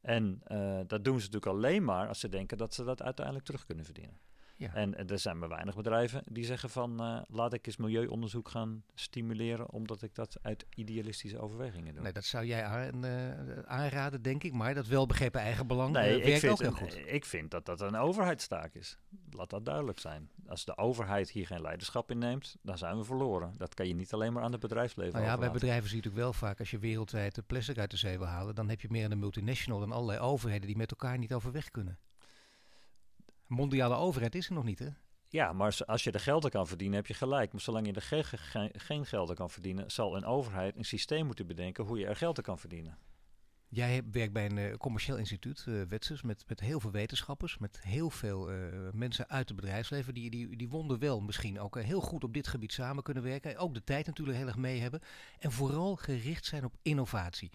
En 0.00 0.42
dat 0.86 1.04
doen 1.04 1.20
ze 1.20 1.26
natuurlijk 1.26 1.46
alleen 1.46 1.84
maar 1.84 2.08
als 2.08 2.20
ze 2.20 2.28
denken 2.28 2.58
dat 2.58 2.74
ze 2.74 2.84
dat 2.84 3.02
uiteindelijk 3.02 3.44
terug 3.46 3.64
kunnen 3.64 3.84
verdienen. 3.84 4.18
Ja. 4.56 4.74
En, 4.74 5.08
er 5.08 5.18
zijn 5.18 5.38
maar 5.38 5.48
weinig 5.48 5.74
bedrijven 5.74 6.22
die 6.26 6.44
zeggen 6.44 6.70
van 6.70 7.02
uh, 7.02 7.20
laat 7.26 7.52
ik 7.52 7.66
eens 7.66 7.76
milieuonderzoek 7.76 8.48
gaan 8.48 8.84
stimuleren 8.94 9.70
omdat 9.70 10.02
ik 10.02 10.14
dat 10.14 10.36
uit 10.42 10.66
idealistische 10.74 11.38
overwegingen 11.38 11.94
doe. 11.94 12.02
Nee, 12.02 12.12
dat 12.12 12.24
zou 12.24 12.44
jij 12.44 12.64
aan, 12.64 13.04
uh, 13.04 13.58
aanraden, 13.64 14.22
denk 14.22 14.42
ik, 14.42 14.52
maar 14.52 14.74
dat 14.74 14.86
wel 14.86 15.06
begrepen 15.06 15.40
eigen 15.40 15.66
belang 15.66 15.92
nee, 15.92 16.18
uh, 16.18 16.24
werkt 16.24 16.40
vind, 16.40 16.52
ook 16.52 16.60
heel 16.60 16.72
goed. 16.72 16.98
Ik 17.06 17.24
vind 17.24 17.50
dat 17.50 17.66
dat 17.66 17.80
een 17.80 17.96
overheidstaak 17.96 18.74
is. 18.74 18.98
Laat 19.30 19.50
dat 19.50 19.64
duidelijk 19.64 19.98
zijn. 19.98 20.30
Als 20.46 20.64
de 20.64 20.76
overheid 20.76 21.30
hier 21.30 21.46
geen 21.46 21.60
leiderschap 21.60 22.10
in 22.10 22.18
neemt, 22.18 22.56
dan 22.62 22.78
zijn 22.78 22.96
we 22.96 23.04
verloren. 23.04 23.54
Dat 23.56 23.74
kan 23.74 23.88
je 23.88 23.94
niet 23.94 24.12
alleen 24.12 24.32
maar 24.32 24.42
aan 24.42 24.52
het 24.52 24.60
bedrijfsleven 24.60 25.12
nou 25.12 25.24
ja, 25.24 25.38
bij 25.38 25.50
bedrijven 25.50 25.88
zie 25.88 25.96
je 25.96 26.02
natuurlijk 26.02 26.24
wel 26.24 26.32
vaak 26.32 26.58
als 26.58 26.70
je 26.70 26.78
wereldwijd 26.78 27.34
de 27.34 27.42
plastic 27.42 27.78
uit 27.78 27.90
de 27.90 27.96
zee 27.96 28.18
wil 28.18 28.26
halen, 28.26 28.54
dan 28.54 28.68
heb 28.68 28.80
je 28.80 28.88
meer 28.90 29.10
een 29.10 29.18
multinational 29.18 29.80
dan 29.80 29.92
allerlei 29.92 30.18
overheden 30.18 30.66
die 30.66 30.76
met 30.76 30.90
elkaar 30.90 31.18
niet 31.18 31.34
overweg 31.34 31.70
kunnen 31.70 31.98
mondiale 33.46 33.94
overheid 33.94 34.34
is 34.34 34.46
er 34.46 34.54
nog 34.54 34.64
niet, 34.64 34.78
hè? 34.78 34.88
Ja, 35.28 35.52
maar 35.52 35.78
als 35.86 36.04
je 36.04 36.10
er 36.10 36.20
geld 36.20 36.48
kan 36.48 36.66
verdienen, 36.66 36.96
heb 36.96 37.06
je 37.06 37.14
gelijk. 37.14 37.52
Maar 37.52 37.60
zolang 37.60 37.86
je 37.86 37.92
er 37.92 38.02
ge 38.02 38.24
ge 38.24 38.70
geen 38.72 39.06
geld 39.06 39.34
kan 39.34 39.50
verdienen, 39.50 39.90
zal 39.90 40.16
een 40.16 40.24
overheid 40.24 40.76
een 40.76 40.84
systeem 40.84 41.26
moeten 41.26 41.46
bedenken 41.46 41.84
hoe 41.84 41.98
je 41.98 42.06
er 42.06 42.16
geld 42.16 42.40
kan 42.40 42.58
verdienen. 42.58 42.98
Jij 43.68 44.02
werkt 44.10 44.32
bij 44.32 44.44
een 44.44 44.56
uh, 44.56 44.74
commercieel 44.74 45.16
instituut, 45.16 45.64
uh, 45.68 45.82
Wetsers, 45.82 46.22
met, 46.22 46.44
met 46.46 46.60
heel 46.60 46.80
veel 46.80 46.90
wetenschappers, 46.90 47.58
met 47.58 47.82
heel 47.82 48.10
veel 48.10 48.52
uh, 48.52 48.58
mensen 48.92 49.28
uit 49.28 49.48
het 49.48 49.56
bedrijfsleven. 49.56 50.14
Die, 50.14 50.30
die, 50.30 50.56
die 50.56 50.68
wonden 50.68 50.98
wel 50.98 51.20
misschien 51.20 51.60
ook 51.60 51.80
heel 51.80 52.00
goed 52.00 52.24
op 52.24 52.32
dit 52.32 52.46
gebied 52.46 52.72
samen 52.72 53.02
kunnen 53.02 53.22
werken. 53.22 53.56
Ook 53.56 53.74
de 53.74 53.84
tijd 53.84 54.06
natuurlijk 54.06 54.38
heel 54.38 54.46
erg 54.46 54.56
mee 54.56 54.80
hebben. 54.80 55.00
En 55.38 55.52
vooral 55.52 55.96
gericht 55.96 56.44
zijn 56.44 56.64
op 56.64 56.76
innovatie. 56.82 57.52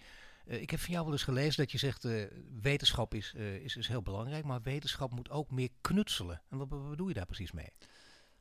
Uh, 0.50 0.60
ik 0.60 0.70
heb 0.70 0.80
van 0.80 0.92
jou 0.92 1.04
wel 1.04 1.12
eens 1.12 1.22
gelezen 1.22 1.56
dat 1.56 1.72
je 1.72 1.78
zegt, 1.78 2.04
uh, 2.04 2.26
wetenschap 2.60 3.14
is, 3.14 3.32
uh, 3.36 3.54
is, 3.54 3.76
is 3.76 3.88
heel 3.88 4.02
belangrijk, 4.02 4.44
maar 4.44 4.62
wetenschap 4.62 5.12
moet 5.12 5.30
ook 5.30 5.50
meer 5.50 5.68
knutselen. 5.80 6.42
En 6.48 6.58
wat, 6.58 6.68
bedoel 6.68 7.08
je 7.08 7.14
daar 7.14 7.26
precies 7.26 7.52
mee? 7.52 7.72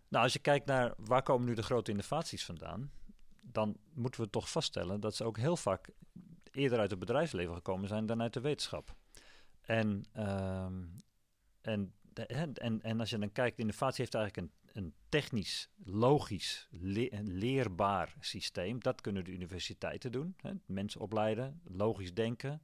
Nou, 0.07 0.23
als 0.23 0.33
je 0.33 0.39
kijkt 0.39 0.65
naar 0.65 0.93
waar 0.97 1.23
komen 1.23 1.47
nu 1.47 1.53
de 1.53 1.63
grote 1.63 1.91
innovaties 1.91 2.45
vandaan, 2.45 2.91
dan 3.41 3.77
moeten 3.93 4.21
we 4.21 4.29
toch 4.29 4.49
vaststellen 4.49 4.99
dat 4.99 5.15
ze 5.15 5.23
ook 5.23 5.37
heel 5.37 5.57
vaak 5.57 5.89
eerder 6.51 6.79
uit 6.79 6.89
het 6.89 6.99
bedrijfsleven 6.99 7.53
gekomen 7.53 7.87
zijn 7.87 8.05
dan 8.05 8.21
uit 8.21 8.33
de 8.33 8.41
wetenschap. 8.41 8.95
En, 9.61 10.05
uh, 10.17 10.65
en, 11.61 11.93
en, 12.53 12.81
en 12.81 12.99
als 12.99 13.09
je 13.09 13.17
dan 13.17 13.31
kijkt, 13.31 13.59
innovatie 13.59 14.01
heeft 14.01 14.15
eigenlijk 14.15 14.47
een 14.47 14.58
een 14.73 14.93
technisch, 15.09 15.69
logisch, 15.83 16.67
leerbaar 17.23 18.15
systeem. 18.19 18.79
Dat 18.79 19.01
kunnen 19.01 19.23
de 19.23 19.31
universiteiten 19.31 20.11
doen. 20.11 20.35
Hè? 20.41 20.51
Mensen 20.65 21.01
opleiden, 21.01 21.61
logisch 21.63 22.13
denken. 22.13 22.61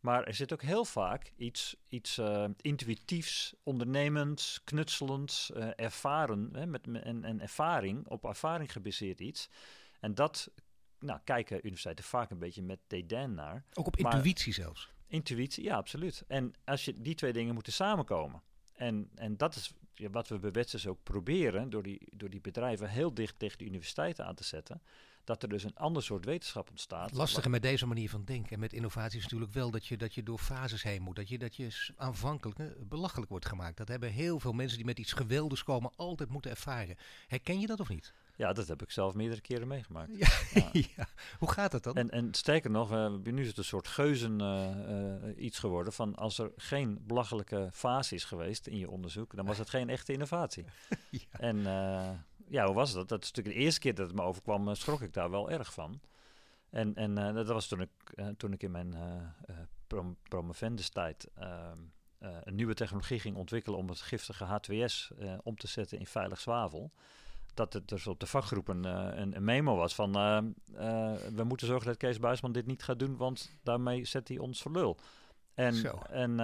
Maar 0.00 0.24
er 0.24 0.34
zit 0.34 0.52
ook 0.52 0.62
heel 0.62 0.84
vaak 0.84 1.32
iets, 1.36 1.76
iets 1.88 2.18
uh, 2.18 2.44
intuïtiefs, 2.60 3.54
ondernemends, 3.62 4.60
knutselends, 4.64 5.50
uh, 5.56 5.68
ervaren, 5.76 6.48
hè, 6.52 6.66
met, 6.66 6.86
en, 6.86 7.24
en 7.24 7.40
ervaring, 7.40 8.08
op 8.08 8.24
ervaring 8.24 8.72
gebaseerd 8.72 9.20
iets. 9.20 9.48
En 10.00 10.14
dat 10.14 10.50
nou, 10.98 11.20
kijken 11.24 11.56
universiteiten 11.56 12.04
vaak 12.04 12.30
een 12.30 12.38
beetje 12.38 12.62
met 12.62 12.78
dédain 12.86 13.34
naar. 13.34 13.64
Ook 13.74 13.86
op 13.86 13.98
Maar- 13.98 14.14
intuïtie 14.14 14.52
zelfs. 14.52 14.90
Intuïtie, 15.06 15.64
ja, 15.64 15.76
absoluut. 15.76 16.24
En 16.26 16.52
als 16.64 16.84
je 16.84 17.00
die 17.00 17.14
twee 17.14 17.32
dingen 17.32 17.54
moeten 17.54 17.72
samenkomen. 17.72 18.42
En, 18.72 19.10
en 19.14 19.36
dat 19.36 19.54
is 19.54 19.72
wat 20.10 20.28
we 20.28 20.38
bij 20.38 20.52
Wetsers 20.52 20.86
ook 20.86 21.02
proberen, 21.02 21.70
door 21.70 21.82
die, 21.82 22.08
door 22.12 22.30
die 22.30 22.40
bedrijven 22.40 22.88
heel 22.88 23.14
dicht 23.14 23.38
tegen 23.38 23.58
de 23.58 23.64
universiteiten 23.64 24.26
aan 24.26 24.34
te 24.34 24.44
zetten. 24.44 24.82
Dat 25.24 25.42
er 25.42 25.48
dus 25.48 25.64
een 25.64 25.76
ander 25.76 26.02
soort 26.02 26.24
wetenschap 26.24 26.70
ontstaat. 26.70 27.12
Lastige 27.12 27.48
met 27.48 27.62
deze 27.62 27.86
manier 27.86 28.10
van 28.10 28.24
denken 28.24 28.52
en 28.52 28.60
met 28.60 28.72
innovatie 28.72 29.18
is 29.18 29.22
natuurlijk 29.22 29.52
wel 29.52 29.70
dat 29.70 29.86
je, 29.86 29.96
dat 29.96 30.14
je 30.14 30.22
door 30.22 30.38
fases 30.38 30.82
heen 30.82 31.02
moet. 31.02 31.16
Dat 31.16 31.28
je, 31.28 31.38
dat 31.38 31.56
je 31.56 31.92
aanvankelijk 31.96 32.58
eh, 32.58 32.66
belachelijk 32.88 33.30
wordt 33.30 33.46
gemaakt. 33.46 33.76
Dat 33.76 33.88
hebben 33.88 34.10
heel 34.10 34.40
veel 34.40 34.52
mensen 34.52 34.76
die 34.76 34.86
met 34.86 34.98
iets 34.98 35.12
geweldigs 35.12 35.62
komen 35.62 35.92
altijd 35.96 36.28
moeten 36.28 36.50
ervaren. 36.50 36.96
Herken 37.26 37.60
je 37.60 37.66
dat 37.66 37.80
of 37.80 37.88
niet? 37.88 38.12
Ja, 38.36 38.52
dat 38.52 38.68
heb 38.68 38.82
ik 38.82 38.90
zelf 38.90 39.14
meerdere 39.14 39.40
keren 39.40 39.68
meegemaakt. 39.68 40.16
Ja. 40.16 40.28
Ja. 40.54 40.68
ja. 40.96 41.06
Hoe 41.38 41.50
gaat 41.50 41.70
dat 41.70 41.82
dan? 41.82 41.94
En, 41.94 42.10
en 42.10 42.34
sterker 42.34 42.70
nog, 42.70 42.92
eh, 42.92 43.12
nu 43.22 43.40
is 43.40 43.48
het 43.48 43.58
een 43.58 43.64
soort 43.64 43.88
geuzen 43.88 44.40
eh, 44.40 45.14
eh, 45.14 45.44
iets 45.44 45.58
geworden 45.58 45.92
van 45.92 46.14
als 46.14 46.38
er 46.38 46.52
geen 46.56 46.98
belachelijke 47.06 47.68
fase 47.72 48.14
is 48.14 48.24
geweest 48.24 48.66
in 48.66 48.78
je 48.78 48.90
onderzoek, 48.90 49.36
dan 49.36 49.46
was 49.46 49.58
het 49.58 49.70
geen 49.70 49.88
echte 49.88 50.12
innovatie. 50.12 50.64
Ja. 51.10 51.38
En 51.38 51.58
eh, 51.66 52.10
ja, 52.48 52.66
hoe 52.66 52.74
was 52.74 52.92
dat? 52.92 53.08
Dat 53.08 53.22
is 53.22 53.28
natuurlijk 53.28 53.56
de 53.56 53.62
eerste 53.62 53.80
keer 53.80 53.94
dat 53.94 54.06
het 54.06 54.16
me 54.16 54.22
overkwam, 54.22 54.74
schrok 54.74 55.00
ik 55.00 55.12
daar 55.12 55.30
wel 55.30 55.50
erg 55.50 55.72
van. 55.72 56.00
En, 56.70 56.94
en 56.94 57.14
dat 57.34 57.46
was 57.46 57.66
toen 57.66 57.80
ik, 57.80 57.90
toen 58.36 58.52
ik 58.52 58.62
in 58.62 58.70
mijn 58.70 58.94
prom 59.86 60.16
promovendustijd 60.22 61.28
ehm, 61.34 61.78
eh, 62.18 62.36
een 62.42 62.54
nieuwe 62.54 62.74
technologie 62.74 63.20
ging 63.20 63.36
ontwikkelen 63.36 63.78
om 63.78 63.88
het 63.88 64.00
giftige 64.00 64.44
H2S 64.44 65.18
eh, 65.18 65.34
om 65.42 65.56
te 65.56 65.66
zetten 65.66 65.98
in 65.98 66.06
veilig 66.06 66.40
zwavel. 66.40 66.92
Dat 67.56 67.72
het 67.72 67.88
dus 67.88 68.06
op 68.06 68.20
de 68.20 68.26
vakgroepen 68.26 68.84
eh, 68.84 69.18
een, 69.20 69.36
een 69.36 69.44
memo 69.44 69.76
was 69.76 69.94
van 69.94 70.14
eh, 70.14 70.36
eh, 70.36 71.14
we 71.34 71.44
moeten 71.44 71.66
zorgen 71.66 71.86
dat 71.86 71.96
Kees 71.96 72.18
Buisman 72.18 72.52
dit 72.52 72.66
niet 72.66 72.82
gaat 72.82 72.98
doen, 72.98 73.16
want 73.16 73.50
daarmee 73.62 74.04
zet 74.04 74.28
hij 74.28 74.38
ons 74.38 74.62
voor 74.62 74.72
lul. 74.72 74.96
En, 75.54 75.74
Zo. 75.74 75.98
en, 76.10 76.40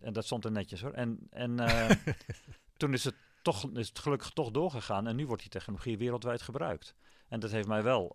en 0.00 0.12
dat 0.12 0.24
stond 0.24 0.44
er 0.44 0.52
netjes 0.52 0.80
hoor. 0.80 0.92
En, 0.92 1.18
en 1.30 1.56
toen 2.76 2.92
is 2.92 3.04
het, 3.04 3.14
toch, 3.42 3.70
is 3.74 3.88
het 3.88 3.98
gelukkig 3.98 4.30
toch 4.30 4.50
doorgegaan 4.50 5.06
en 5.06 5.16
nu 5.16 5.26
wordt 5.26 5.42
die 5.42 5.50
technologie 5.50 5.98
wereldwijd 5.98 6.42
gebruikt. 6.42 6.94
En 7.28 7.40
dat 7.40 7.50
heeft 7.50 7.68
mij 7.68 7.82
wel, 7.82 8.12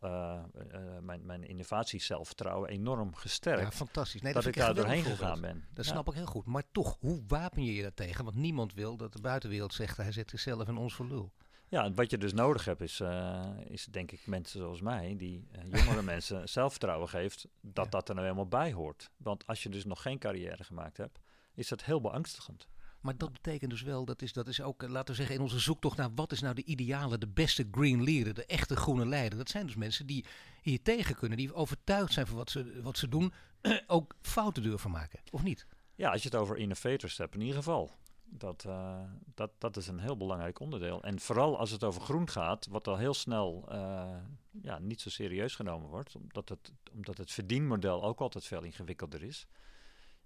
mijn, 1.01 1.25
mijn 1.25 1.43
innovatiezelfvertrouwen 1.43 2.69
enorm 2.69 3.15
gesterkt. 3.15 3.61
ja, 3.61 3.71
fantastisch. 3.71 4.21
Nee, 4.21 4.33
dat, 4.33 4.45
ik 4.45 4.55
daar 4.55 4.69
een 4.69 4.75
doorheen 4.75 5.03
gegaan 5.03 5.41
ben. 5.41 5.65
Dat 5.73 5.85
Ja. 5.85 5.91
snap 5.91 6.07
ik 6.07 6.13
heel 6.13 6.25
goed. 6.25 6.45
Maar 6.45 6.63
toch, 6.71 6.97
hoe 6.99 7.23
wapen 7.27 7.63
je 7.63 7.75
je 7.75 7.83
dat 7.83 7.95
tegen? 7.95 8.23
Want 8.23 8.35
niemand 8.35 8.73
wil 8.73 8.97
dat 8.97 9.13
de 9.13 9.21
buitenwereld 9.21 9.73
zegt 9.73 9.97
hij 9.97 10.11
zet 10.11 10.29
zichzelf 10.29 10.67
en 10.67 10.77
ons 10.77 10.93
voor 10.93 11.07
lul. 11.07 11.31
Ja, 11.71 11.91
wat 11.93 12.09
je 12.09 12.17
dus 12.17 12.33
nodig 12.33 12.65
hebt 12.65 12.81
is, 12.81 12.99
eh, 12.99 13.49
is 13.67 13.85
denk 13.85 14.11
ik 14.11 14.27
mensen 14.27 14.59
zoals 14.59 14.81
mij, 14.81 15.15
die 15.17 15.47
eh, 15.51 15.61
jongere 15.71 16.01
mensen 16.13 16.49
zelfvertrouwen 16.49 17.09
geeft, 17.09 17.47
dat 17.61 17.85
Ja. 17.85 17.91
dat 17.91 18.07
er 18.09 18.15
nou 18.15 18.27
helemaal 18.27 18.47
bij 18.47 18.71
hoort. 18.73 19.09
Want 19.17 19.47
als 19.47 19.63
je 19.63 19.69
dus 19.69 19.85
nog 19.85 20.01
geen 20.01 20.19
carrière 20.19 20.63
gemaakt 20.63 20.97
hebt, 20.97 21.19
is 21.53 21.67
dat 21.67 21.83
heel 21.83 22.01
beangstigend. 22.01 22.67
Maar 23.01 23.17
dat 23.17 23.31
betekent 23.31 23.71
dus 23.71 23.81
wel, 23.81 24.05
dat 24.05 24.21
is, 24.21 24.33
dat 24.33 24.47
is 24.47 24.61
ook, 24.61 24.83
eh, 24.83 24.89
laten 24.89 25.09
we 25.09 25.15
zeggen, 25.15 25.35
in 25.35 25.41
onze 25.41 25.59
zoektocht 25.59 25.97
naar 25.97 26.13
wat 26.15 26.31
is 26.31 26.41
nou 26.41 26.55
de 26.55 26.63
ideale, 26.63 27.17
de 27.17 27.27
beste 27.27 27.67
green 27.71 28.03
leader, 28.03 28.33
de 28.33 28.45
echte 28.45 28.75
groene 28.75 29.05
leider. 29.05 29.37
Dat 29.37 29.49
zijn 29.49 29.65
dus 29.65 29.75
mensen 29.75 30.05
die 30.05 30.25
hier 30.61 30.81
tegen 30.81 31.15
kunnen, 31.15 31.37
die 31.37 31.53
overtuigd 31.53 32.13
zijn 32.13 32.27
van 32.27 32.37
wat 32.37 32.49
ze, 32.49 32.81
wat 32.81 32.97
ze 32.97 33.07
doen, 33.09 33.33
ook 33.87 34.15
fouten 34.21 34.63
durven 34.63 34.91
maken, 34.91 35.19
of 35.31 35.43
niet? 35.43 35.65
Ja, 35.95 36.11
als 36.11 36.23
je 36.23 36.29
het 36.29 36.37
over 36.37 36.57
innovators 36.57 37.17
hebt, 37.17 37.33
in 37.33 37.41
ieder 37.41 37.55
geval. 37.55 37.91
Dat, 38.33 38.65
eh, 38.65 39.03
dat, 39.33 39.51
dat 39.57 39.77
is 39.77 39.87
een 39.87 39.99
heel 39.99 40.17
belangrijk 40.17 40.59
onderdeel. 40.59 41.03
En 41.03 41.19
vooral 41.19 41.57
als 41.57 41.71
het 41.71 41.83
over 41.83 42.01
groen 42.01 42.29
gaat, 42.29 42.67
wat 42.69 42.87
al 42.87 42.97
heel 42.97 43.13
snel 43.13 43.65
eh, 43.69 44.17
ja, 44.61 44.79
niet 44.79 45.01
zo 45.01 45.09
serieus 45.09 45.55
genomen 45.55 45.89
wordt, 45.89 46.15
omdat 46.15 46.49
het, 46.49 46.71
omdat 46.93 47.17
het 47.17 47.31
verdienmodel 47.31 48.03
ook 48.03 48.19
altijd 48.19 48.45
veel 48.45 48.63
ingewikkelder 48.63 49.23
is. 49.23 49.47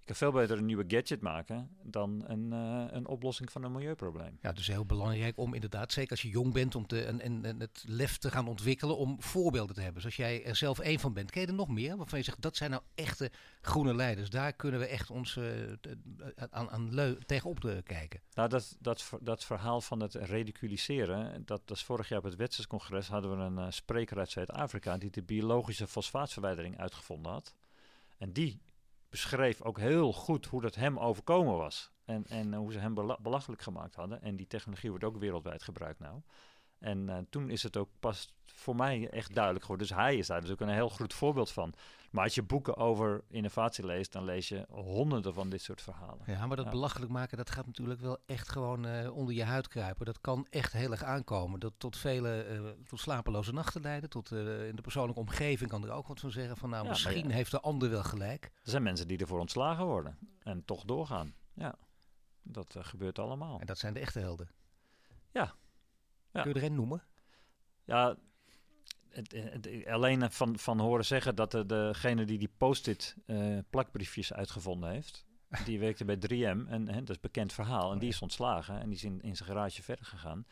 Kan 0.06 0.16
veel 0.16 0.32
beter 0.32 0.58
een 0.58 0.66
nieuwe 0.66 0.86
gadget 0.88 1.22
maken 1.22 1.70
dan 1.84 2.24
een, 2.28 2.54
eh, 2.54 2.86
een 2.96 3.08
oplossing 3.08 3.52
van 3.52 3.64
een 3.64 3.72
milieuprobleem. 3.72 4.38
Ja, 4.42 4.52
dus 4.52 4.68
heel 4.68 4.86
belangrijk 4.86 5.38
om 5.38 5.54
inderdaad, 5.54 5.92
zeker 5.92 6.12
als 6.12 6.22
je 6.22 6.30
jong 6.30 6.54
bent, 6.54 6.76
om 6.76 6.88
te, 6.88 7.04
en, 7.04 7.22
en, 7.22 7.46
en 7.46 7.60
het 7.60 7.84
lef 7.88 8.18
te 8.18 8.32
gaan 8.32 8.48
ontwikkelen 8.48 8.98
om 8.98 9.22
voorbeelden 9.22 9.76
te 9.76 9.82
hebben. 9.82 10.02
Dus 10.02 10.06
als 10.06 10.16
jij 10.16 10.46
er 10.46 10.56
zelf 10.56 10.80
één 10.80 11.00
van 11.00 11.14
bent, 11.14 11.32
ken 11.32 11.42
je 11.42 11.48
er 11.48 11.54
nog 11.54 11.68
meer 11.68 11.98
waarvan 11.98 12.20
je 12.20 12.26
zegt, 12.26 12.42
dat 12.42 12.56
zijn 12.56 12.70
nou 12.70 12.82
echte 12.96 13.32
groene 13.62 13.96
leiders. 13.96 14.30
Daar 14.30 14.54
kunnen 14.54 14.80
we 14.80 14.86
echt 14.86 15.10
ons 15.10 15.40
t- 15.82 15.96
aan, 16.50 16.70
aan 16.70 16.94
leu, 16.94 17.16
tegenop 17.26 17.82
kijken. 17.84 18.22
Nou, 18.34 18.50
dat, 18.50 18.78
dat, 18.80 19.12
dat 19.22 19.46
verhaal 19.46 19.82
van 19.82 20.00
het 20.00 20.14
ridiculiseren, 20.14 21.46
dat, 21.46 21.62
dat 21.66 21.78
is 21.78 21.84
vorig 21.84 22.10
jaar 22.10 22.20
op 22.20 22.26
het 22.26 22.36
Wetserscongres 22.36 23.08
hadden 23.08 23.38
we 23.38 23.62
een 23.62 23.74
spreker 23.74 24.18
uit 24.18 24.30
Zuid-Afrika 24.30 24.98
die 24.98 25.12
de 25.12 25.24
biologische 25.24 25.88
fosfaatverwijdering 25.88 26.80
uitgevonden 26.80 27.32
had. 27.32 27.56
En 28.18 28.32
die 28.32 28.60
beschreef 29.16 29.62
ook 29.62 29.80
heel 29.80 30.14
goed 30.14 30.46
hoe 30.46 30.62
dat 30.62 30.76
hem 30.76 31.00
overkomen 31.00 31.58
was. 31.58 31.92
En, 32.06 32.26
en 32.28 32.54
eh, 32.54 32.60
hoe 32.60 32.72
ze 32.72 32.80
hem 32.80 32.94
bela- 32.94 33.20
belachelijk 33.22 33.62
gemaakt 33.62 33.96
hadden. 33.96 34.22
En 34.22 34.36
die 34.36 34.48
technologie 34.48 34.90
wordt 34.90 35.06
ook 35.06 35.18
wereldwijd 35.18 35.64
gebruikt 35.64 36.00
nou. 36.00 36.22
En 36.80 37.10
eh, 37.10 37.18
toen 37.30 37.50
is 37.50 37.64
het 37.64 37.78
ook 37.78 37.90
pas 38.00 38.35
voor 38.66 38.76
mij 38.76 39.10
echt 39.10 39.34
duidelijk 39.34 39.66
geworden. 39.66 39.88
Dus 39.88 39.98
hij 39.98 40.18
is 40.18 40.28
daar 40.28 40.42
dus 40.42 40.52
ook 40.52 40.60
een 40.62 40.70
heel 40.70 40.90
goed 40.90 41.14
voorbeeld 41.14 41.52
van. 41.52 41.74
Maar 42.12 42.24
als 42.24 42.36
je 42.36 42.44
boeken 42.44 42.78
over 42.78 43.24
innovatie 43.28 43.86
leest, 43.86 44.12
dan 44.12 44.24
lees 44.26 44.48
je 44.48 44.66
honderden 44.70 45.34
van 45.34 45.50
dit 45.50 45.62
soort 45.62 45.82
verhalen. 45.82 46.20
Ja, 46.26 46.46
maar 46.48 46.56
dat 46.56 46.66
Ja. 46.66 46.72
belachelijk 46.72 47.12
maken, 47.12 47.38
dat 47.38 47.50
gaat 47.50 47.66
natuurlijk 47.66 48.00
wel 48.02 48.18
echt 48.26 48.50
gewoon 48.50 48.86
eh, 48.86 49.16
onder 49.16 49.34
je 49.36 49.44
huid 49.44 49.68
kruipen. 49.68 50.06
Dat 50.06 50.22
kan 50.22 50.48
echt 50.50 50.74
heel 50.74 50.92
erg 50.92 51.04
aankomen. 51.04 51.60
Dat 51.60 51.74
tot 51.78 51.98
vele, 51.98 52.42
eh, 52.42 52.62
tot 52.88 53.00
slapeloze 53.00 53.54
nachten 53.54 53.82
leiden. 53.82 54.10
Tot 54.10 54.32
eh, 54.32 54.68
in 54.68 54.76
de 54.76 54.82
persoonlijke 54.82 55.20
omgeving 55.22 55.70
kan 55.70 55.84
er 55.84 55.92
ook 55.92 56.08
wat 56.08 56.20
van 56.20 56.32
zeggen 56.32 56.58
van 56.58 56.70
nou, 56.70 56.84
Ja, 56.84 56.90
misschien 56.90 57.28
ja. 57.28 57.34
heeft 57.36 57.52
de 57.52 57.60
ander 57.62 57.90
wel 57.90 58.04
gelijk. 58.04 58.44
Er 58.46 58.70
zijn 58.70 58.84
mensen 58.84 59.08
die 59.08 59.18
ervoor 59.18 59.40
ontslagen 59.40 59.86
worden 59.86 60.18
en 60.44 60.66
toch 60.66 60.84
doorgaan. 60.84 61.34
Ja, 61.54 61.76
dat 62.44 62.76
gebeurt 62.80 63.20
allemaal. 63.20 63.60
En 63.60 63.66
dat 63.66 63.78
zijn 63.78 63.94
de 63.94 64.00
echte 64.00 64.20
helden. 64.20 64.50
Ja. 65.32 65.54
Ja. 66.32 66.42
Kun 66.42 66.54
je 66.54 66.60
er 66.60 66.66
een 66.66 66.76
noemen? 66.76 67.04
Ja, 67.84 68.16
het, 69.16 69.32
het- 69.36 69.88
alleen 69.88 70.32
van, 70.32 70.58
van 70.60 70.80
horen 70.80 71.06
zeggen 71.06 71.36
dat 71.36 71.52
de, 71.52 71.66
degene 71.66 72.26
die 72.26 72.38
die 72.38 72.52
post-it 72.58 73.16
eh, 73.26 73.38
plakbriefjes 73.70 74.34
uitgevonden 74.34 74.90
heeft, 74.90 75.26
die 75.66 75.80
werkte 75.80 76.06
bij 76.06 76.16
3M 76.18 76.68
en 76.70 76.88
hè, 76.88 77.00
dat 77.00 77.10
is 77.10 77.20
bekend 77.20 77.54
verhaal. 77.54 77.92
En 77.92 78.00
die 78.00 78.10
is 78.10 78.22
ontslagen 78.22 78.80
en 78.80 78.86
die 78.88 78.96
is 78.98 79.04
in, 79.04 79.22
in 79.22 79.36
zijn 79.36 79.50
garage 79.50 79.84
verder 79.84 80.06
gegaan. 80.06 80.46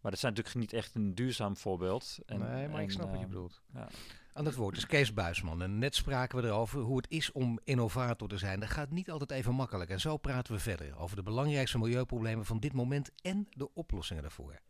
Maar 0.00 0.10
dat 0.10 0.20
zijn 0.20 0.32
natuurlijk 0.34 0.60
niet 0.64 0.80
echt 0.80 0.94
een 0.94 1.14
duurzaam 1.14 1.56
voorbeeld. 1.56 2.18
En, 2.26 2.38
nee, 2.38 2.68
maar 2.68 2.82
ik 2.82 2.90
snap 2.90 3.06
wat 3.10 3.18
je 3.18 3.22
eh, 3.24 3.28
bedoelt. 3.28 3.60
ja. 3.74 3.88
Aan 4.34 4.44
het 4.44 4.54
woord 4.54 4.76
is 4.76 4.86
Kees 4.86 5.12
Buisman. 5.14 5.62
En 5.62 5.78
net 5.78 5.94
spraken 5.94 6.40
we 6.42 6.46
erover 6.46 6.80
hoe 6.80 6.96
het 6.96 7.10
is 7.10 7.32
om 7.32 7.58
innovator 7.64 8.28
te 8.28 8.38
zijn. 8.38 8.60
Dat 8.60 8.70
gaat 8.70 8.90
niet 8.90 9.10
altijd 9.10 9.30
even 9.30 9.54
makkelijk. 9.54 9.90
En 9.90 10.00
zo 10.00 10.16
praten 10.16 10.54
we 10.54 10.60
verder 10.60 10.98
over 10.98 11.16
de 11.16 11.22
belangrijkste 11.22 11.78
milieuproblemen 11.78 12.44
van 12.44 12.60
dit 12.60 12.72
moment 12.72 13.10
en 13.22 13.48
de 13.50 13.74
oplossingen 13.74 14.22
daarvoor. 14.22 14.60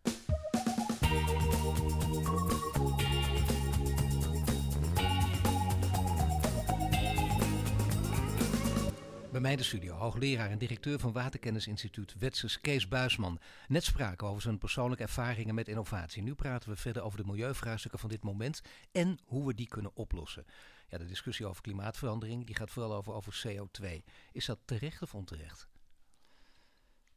Bij 9.33 9.41
mij 9.41 9.57
de 9.57 9.63
studio, 9.63 9.95
hoogleraar 9.95 10.51
en 10.51 10.59
directeur 10.59 10.99
van 10.99 11.13
Waterkennisinstituut 11.13 12.15
Wetses 12.19 12.61
Kees 12.61 12.89
Buisman. 12.89 13.39
Net 13.69 13.85
spraken 13.85 14.27
over 14.27 14.43
zijn 14.43 14.59
persoonlijke 14.59 15.03
ervaringen 15.03 15.55
met 15.55 15.69
innovatie. 15.69 16.23
Nu 16.23 16.35
praten 16.35 16.71
we 16.71 16.77
verder 16.77 17.03
over 17.03 17.19
de 17.19 17.25
milieuvraagstukken 17.25 18.01
van 18.01 18.09
dit 18.09 18.23
moment 18.23 18.63
en 18.91 19.19
hoe 19.25 19.47
we 19.47 19.55
die 19.55 19.69
kunnen 19.69 19.97
oplossen. 19.97 20.45
Ja, 20.89 20.99
de 20.99 21.05
discussie 21.05 21.47
over 21.47 21.63
klimaatverandering 21.63 22.47
die 22.47 22.55
gaat 22.57 22.71
vooral 22.71 22.95
over, 22.95 23.13
over 23.13 23.45
CO2. 23.47 23.87
Is 24.33 24.47
dat 24.47 24.59
terecht 24.65 25.03
of 25.03 25.15
onterecht? 25.15 25.69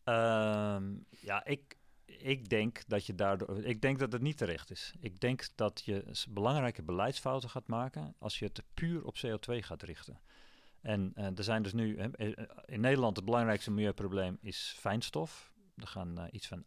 Ehm, 0.04 0.94
ja, 1.10 1.46
ik, 1.46 1.78
ik 2.06 2.50
denk 2.50 2.84
dat 2.88 3.06
je 3.06 3.16
daardoor. 3.16 3.64
Ik 3.64 3.82
denk 3.82 4.00
dat 4.00 4.12
het 4.12 4.22
niet 4.22 4.38
terecht 4.38 4.72
is. 4.72 4.94
Ik 5.00 5.20
denk 5.20 5.48
dat 5.56 5.82
je 5.86 6.26
belangrijke 6.30 6.84
beleidsfouten 6.84 7.50
gaat 7.50 7.68
maken 7.68 8.16
als 8.20 8.40
je 8.40 8.46
het 8.46 8.64
puur 8.74 9.06
op 9.06 9.16
CO2 9.26 9.58
gaat 9.58 9.84
richten. 9.84 10.20
En 10.86 11.12
eh, 11.16 11.26
er 11.38 11.44
zijn 11.44 11.64
dus 11.64 11.74
nu 11.74 12.00
hè, 12.00 12.08
eh, 12.12 12.28
eh, 12.38 12.46
in 12.66 12.80
Nederland 12.82 13.16
het 13.16 13.26
belangrijkste 13.26 13.72
milieuprobleem 13.72 14.38
is 14.42 14.76
fijnstof. 14.80 15.52
Er 15.76 15.88
gaan 15.88 16.28
iets 16.32 16.48
van 16.48 16.64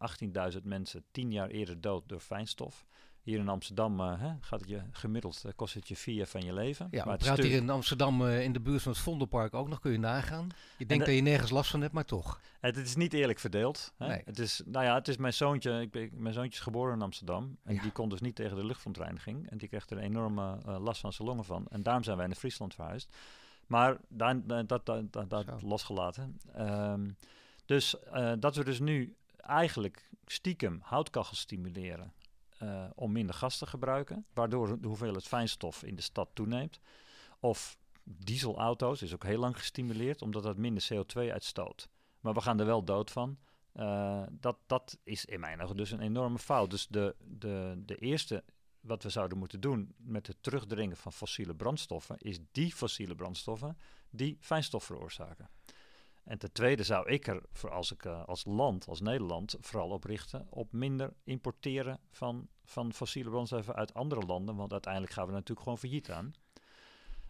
18.000 0.52 0.62
mensen 0.62 1.04
tien 1.10 1.32
jaar 1.32 1.48
eerder 1.48 1.80
dood 1.80 2.08
door 2.08 2.20
fijnstof. 2.20 2.86
Hier 3.22 3.38
in 3.38 3.48
Amsterdam 3.48 4.00
hè, 4.00 4.32
gaat 4.40 4.60
het 4.60 4.68
je 4.68 4.82
gemiddeld 4.90 5.42
eh, 5.44 5.52
kost 5.56 5.74
het 5.74 5.88
je 5.88 5.96
vier 5.96 6.14
jaar 6.14 6.26
van 6.26 6.40
je 6.40 6.52
leven. 6.52 6.88
Ja, 6.90 7.04
we 7.04 7.10
het 7.10 7.24
stuk- 7.24 7.44
hier 7.44 7.56
in 7.56 7.70
Amsterdam 7.70 8.26
in 8.26 8.52
de 8.52 8.60
buurt 8.60 8.82
van 8.82 8.92
het 8.92 9.00
Vondelpark 9.00 9.54
ook 9.54 9.68
nog, 9.68 9.80
kun 9.80 9.92
je 9.92 9.98
nagaan. 9.98 10.48
Je 10.78 10.86
denkt 10.86 11.04
de- 11.04 11.10
dat 11.10 11.18
je 11.20 11.30
nergens 11.30 11.50
last 11.50 11.70
van 11.70 11.80
hebt, 11.80 11.92
maar 11.92 12.04
toch. 12.04 12.40
Het, 12.60 12.76
het 12.76 12.86
is 12.86 12.96
niet 12.96 13.12
eerlijk 13.12 13.38
verdeeld. 13.38 13.92
Hè? 13.96 14.06
Nee. 14.08 14.22
Het 14.24 14.38
is, 14.38 14.62
nou 14.64 14.84
ja, 14.84 14.94
het 14.94 15.08
is 15.08 15.16
mijn 15.16 15.32
zoontje. 15.34 15.80
Ik 15.80 15.90
ben, 15.90 16.10
mijn 16.12 16.34
zoontje 16.34 16.52
is 16.58 16.60
geboren 16.64 16.94
in 16.94 17.02
Amsterdam. 17.02 17.58
En 17.64 17.74
Ja. 17.74 17.82
die 17.82 17.92
kon 17.92 18.08
dus 18.08 18.20
niet 18.20 18.34
tegen 18.34 18.56
de 18.56 18.64
luchtverontreiniging. 18.64 19.50
En 19.50 19.58
die 19.58 19.68
kreeg 19.68 19.88
er 19.90 19.96
een 19.96 20.02
enorme 20.02 20.58
last 20.78 21.00
van 21.00 21.12
zijn 21.12 21.28
longen 21.28 21.44
van. 21.44 21.66
En 21.68 21.82
daarom 21.82 22.02
zijn 22.02 22.16
wij 22.16 22.26
naar 22.26 22.36
Friesland 22.36 22.74
verhuisd. 22.74 23.16
Maar 23.68 23.98
daar, 24.08 24.46
daar- 24.46 24.66
dat, 24.66 24.86
dat, 24.86 25.12
dat, 25.12 25.30
dat 25.30 25.62
losgelaten. 25.62 26.40
Ehm, 26.54 27.10
dus 27.66 28.00
eh, 28.02 28.32
dat 28.38 28.56
we 28.56 28.64
dus 28.64 28.80
nu 28.80 29.16
eigenlijk 29.36 30.10
stiekem 30.26 30.78
houtkachels 30.82 31.40
stimuleren. 31.40 32.12
eh, 32.58 32.84
om 32.94 33.12
minder 33.12 33.34
gas 33.34 33.58
te 33.58 33.66
gebruiken, 33.66 34.26
waardoor 34.34 34.80
de 34.80 34.86
hoeveelheid 34.88 35.26
fijnstof 35.26 35.82
in 35.82 35.94
de 35.94 36.02
stad 36.02 36.28
toeneemt. 36.32 36.80
Of 37.40 37.78
dieselauto's 38.04 39.02
is 39.02 39.14
ook 39.14 39.24
heel 39.24 39.38
lang 39.38 39.56
gestimuleerd, 39.58 40.22
omdat 40.22 40.42
dat 40.42 40.56
minder 40.56 40.88
CO2 40.92 41.18
uitstoot. 41.32 41.88
Maar 42.20 42.34
we 42.34 42.40
gaan 42.40 42.60
er 42.60 42.66
wel 42.66 42.84
dood 42.84 43.10
van. 43.10 43.38
Uh, 43.74 44.22
dat, 44.30 44.56
dat 44.66 44.98
is 45.04 45.24
in 45.24 45.40
mijn 45.40 45.60
ogen 45.62 45.76
dus 45.76 45.90
een 45.90 46.00
enorme 46.00 46.38
fout. 46.38 46.70
Dus 46.70 46.86
de, 46.86 47.14
de, 47.24 47.82
de 47.86 47.96
eerste 47.96 48.44
wat 48.88 49.02
we 49.02 49.08
zouden 49.08 49.38
moeten 49.38 49.60
doen 49.60 49.94
met 49.96 50.26
het 50.26 50.36
terugdringen 50.40 50.96
van 50.96 51.12
fossiele 51.12 51.54
brandstoffen, 51.54 52.16
is 52.18 52.38
die 52.52 52.72
fossiele 52.72 53.14
brandstoffen 53.14 53.78
die 54.10 54.36
fijnstof 54.40 54.84
veroorzaken. 54.84 55.50
En 56.24 56.38
ten 56.38 56.52
tweede 56.52 56.82
zou 56.82 57.08
ik 57.08 57.26
er, 57.26 57.42
voor 57.52 57.70
als 57.70 57.92
ik 57.92 58.04
uh, 58.04 58.24
als 58.24 58.44
land, 58.44 58.88
als 58.88 59.00
Nederland, 59.00 59.56
vooral 59.60 59.90
op 59.90 60.04
richten 60.04 60.46
op 60.50 60.72
minder 60.72 61.12
importeren 61.24 62.00
van, 62.10 62.48
van 62.64 62.92
fossiele 62.92 63.30
brandstoffen 63.30 63.74
uit 63.74 63.94
andere 63.94 64.26
landen. 64.26 64.56
Want 64.56 64.72
uiteindelijk 64.72 65.12
gaan 65.12 65.26
we 65.26 65.32
natuurlijk 65.32 65.60
gewoon 65.60 65.78
failliet 65.78 66.10
aan. 66.10 66.34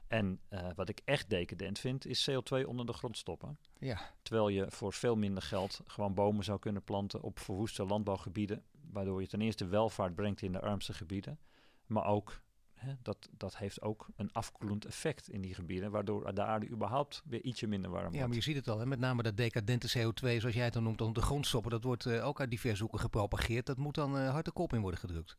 En 0.09 0.41
uh, 0.51 0.69
wat 0.75 0.89
ik 0.89 1.01
echt 1.05 1.31
decadent 1.31 1.79
vind, 1.79 2.07
is 2.07 2.31
CO2 2.31 2.67
onder 2.67 2.87
de 2.87 2.93
grond 2.93 3.17
stoppen. 3.17 3.59
Ja. 3.79 4.01
Terwijl 4.23 4.49
je 4.49 4.67
voor 4.71 4.93
veel 4.93 5.17
minder 5.17 5.43
geld 5.43 5.81
gewoon 5.87 6.15
bomen 6.15 6.45
zou 6.45 6.59
kunnen 6.59 6.83
planten 6.83 7.23
op 7.23 7.39
verwoeste 7.39 7.85
landbouwgebieden. 7.85 8.63
Waardoor 8.99 9.21
je 9.21 9.27
ten 9.27 9.41
eerste 9.41 9.67
welvaart 9.67 10.15
brengt 10.15 10.43
in 10.43 10.53
de 10.53 10.61
armste 10.61 10.93
gebieden. 10.93 11.39
Maar 11.87 12.07
ook, 12.07 12.41
hè, 12.75 12.95
dat, 13.03 13.29
dat 13.37 13.57
heeft 13.57 13.83
ook 13.83 14.07
een 14.17 14.33
afkoelend 14.33 14.85
effect 14.85 15.29
in 15.29 15.41
die 15.41 15.55
gebieden. 15.55 15.91
Waardoor 15.91 16.35
de 16.35 16.43
aarde 16.43 16.69
überhaupt 16.69 17.23
weer 17.27 17.43
ietsje 17.43 17.67
minder 17.67 17.91
warm 17.91 18.03
wordt. 18.03 18.19
Ja, 18.19 18.27
maar 18.27 18.37
je 18.37 18.43
ziet 18.43 18.57
het 18.57 18.69
al. 18.69 18.79
Hè? 18.79 18.87
Met 18.87 18.99
name 18.99 19.23
dat 19.23 19.37
decadente 19.37 19.89
CO2, 19.89 20.37
zoals 20.37 20.55
jij 20.55 20.65
het 20.65 20.73
dan 20.73 20.83
noemt, 20.83 21.01
onder 21.01 21.23
de 21.23 21.27
grond 21.29 21.47
stoppen. 21.47 21.71
Dat 21.71 21.85
wordt 21.85 22.05
uh, 22.05 22.27
ook 22.27 22.41
uit 22.41 22.51
diverse 22.51 22.83
hoeken 22.83 23.01
gepropageerd. 23.01 23.67
Dat 23.67 23.77
moet 23.77 23.95
dan 23.95 24.17
uh, 24.17 24.31
hard 24.31 24.45
de 24.45 24.51
kop 24.51 24.73
in 24.73 24.81
worden 24.81 25.01
gedrukt. 25.01 25.37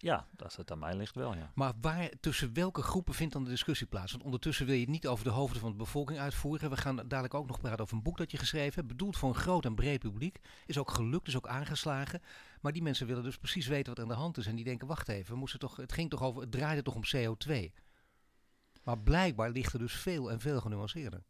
Ja, 0.00 0.26
als 0.36 0.56
het 0.56 0.70
aan 0.70 0.78
mij 0.78 0.96
ligt 0.96 1.14
wel, 1.14 1.34
ja. 1.34 1.52
Maar 1.54 1.72
waar, 1.80 2.10
tussen 2.20 2.54
welke 2.54 2.82
groepen 2.82 3.14
vindt 3.14 3.32
dan 3.32 3.44
de 3.44 3.50
discussie 3.50 3.86
plaats? 3.86 4.12
Want 4.12 4.24
ondertussen 4.24 4.66
wil 4.66 4.74
je 4.74 4.80
het 4.80 4.90
niet 4.90 5.06
over 5.06 5.24
de 5.24 5.30
hoofden 5.30 5.60
van 5.60 5.70
de 5.70 5.76
bevolking 5.76 6.18
uitvoeren. 6.18 6.70
We 6.70 6.76
gaan 6.76 6.96
dadelijk 6.96 7.34
ook 7.34 7.46
nog 7.46 7.60
praten 7.60 7.80
over 7.80 7.96
een 7.96 8.02
boek 8.02 8.16
dat 8.16 8.30
je 8.30 8.36
geschreven 8.36 8.74
hebt. 8.74 8.86
Bedoeld 8.86 9.16
voor 9.16 9.28
een 9.28 9.34
groot 9.34 9.64
en 9.64 9.74
breed 9.74 9.98
publiek. 9.98 10.38
Is 10.66 10.78
ook 10.78 10.90
gelukt, 10.90 11.28
is 11.28 11.36
ook 11.36 11.48
aangeslagen. 11.48 12.22
Maar 12.60 12.72
die 12.72 12.82
mensen 12.82 13.06
willen 13.06 13.22
dus 13.22 13.38
precies 13.38 13.66
weten 13.66 13.86
wat 13.86 13.96
er 13.96 14.02
aan 14.02 14.16
de 14.16 14.22
hand 14.22 14.36
is. 14.36 14.46
En 14.46 14.56
die 14.56 14.64
denken, 14.64 14.86
wacht 14.86 15.08
even, 15.08 15.32
we 15.32 15.38
moesten 15.38 15.58
toch, 15.58 15.76
het, 15.76 15.92
ging 15.92 16.10
toch 16.10 16.22
over, 16.22 16.40
het 16.40 16.50
draaide 16.50 16.82
toch 16.82 16.94
om 16.94 17.02
CO2. 17.16 17.72
Maar 18.82 18.98
blijkbaar 18.98 19.50
ligt 19.50 19.72
er 19.72 19.78
dus 19.78 19.94
veel 19.94 20.30
en 20.30 20.40
veel 20.40 20.60
genuanceerder. 20.60 21.22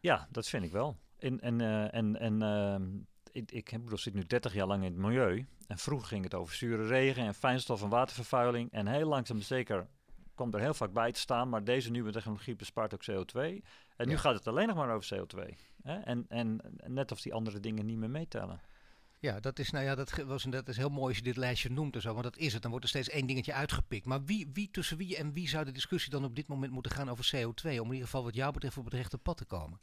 Ja, 0.00 0.28
dat 0.30 0.48
vind 0.48 0.64
ik 0.64 0.72
wel. 0.72 0.96
En, 1.18 1.40
en, 1.40 1.60
uh, 1.60 1.94
en, 1.94 2.16
en 2.16 2.40
uh, 2.42 3.00
ik, 3.36 3.52
ik 3.52 3.84
bedoel, 3.84 3.98
zit 3.98 4.14
nu 4.14 4.24
30 4.26 4.54
jaar 4.54 4.66
lang 4.66 4.84
in 4.84 4.92
het 4.92 5.00
milieu. 5.00 5.46
En 5.66 5.78
vroeger 5.78 6.08
ging 6.08 6.24
het 6.24 6.34
over 6.34 6.54
zure 6.54 6.86
regen 6.86 7.24
en 7.24 7.34
fijnstof 7.34 7.82
en 7.82 7.88
watervervuiling. 7.88 8.72
En 8.72 8.86
heel 8.86 9.08
langzaam 9.08 9.40
zeker 9.40 9.86
komt 10.34 10.54
er 10.54 10.60
heel 10.60 10.74
vaak 10.74 10.92
bij 10.92 11.12
te 11.12 11.20
staan. 11.20 11.48
Maar 11.48 11.64
deze 11.64 11.90
nieuwe 11.90 12.12
technologie 12.12 12.56
bespaart 12.56 12.94
ook 12.94 13.04
CO2. 13.10 13.64
En 13.96 14.08
nu 14.08 14.16
gaat 14.16 14.34
het 14.34 14.46
alleen 14.46 14.66
nog 14.66 14.76
maar 14.76 14.94
over 14.94 15.18
CO2. 15.18 15.54
Hè? 15.82 15.98
En, 15.98 16.24
en 16.28 16.60
net 16.86 17.12
of 17.12 17.20
die 17.20 17.34
andere 17.34 17.60
dingen 17.60 17.86
niet 17.86 17.98
meer 17.98 18.10
meetellen. 18.10 18.60
Ja, 19.18 19.40
dat 19.40 19.58
is, 19.58 19.70
nou 19.70 19.84
ja, 19.84 19.94
dat, 19.94 20.22
was, 20.26 20.42
dat 20.42 20.68
is 20.68 20.76
heel 20.76 20.88
mooi 20.88 21.08
als 21.08 21.16
je 21.16 21.22
dit 21.22 21.36
lijstje 21.36 21.70
noemt 21.70 21.94
en 21.94 22.00
zo, 22.00 22.12
want 22.12 22.24
dat 22.24 22.36
is 22.36 22.52
het. 22.52 22.62
Dan 22.62 22.70
wordt 22.70 22.84
er 22.84 22.90
steeds 22.90 23.08
één 23.08 23.26
dingetje 23.26 23.52
uitgepikt. 23.52 24.06
Maar 24.06 24.24
wie, 24.24 24.50
wie 24.52 24.70
tussen 24.70 24.96
wie 24.96 25.16
en 25.16 25.32
wie 25.32 25.48
zou 25.48 25.64
de 25.64 25.72
discussie 25.72 26.10
dan 26.10 26.24
op 26.24 26.36
dit 26.36 26.48
moment 26.48 26.72
moeten 26.72 26.92
gaan 26.92 27.10
over 27.10 27.30
CO2? 27.36 27.62
Om 27.62 27.86
in 27.86 27.92
ieder 27.92 28.04
geval 28.04 28.24
wat 28.24 28.34
jou 28.34 28.52
betreft 28.52 28.76
op 28.76 28.84
het 28.84 28.94
rechte 28.94 29.18
pad 29.18 29.36
te 29.36 29.44
komen. 29.44 29.80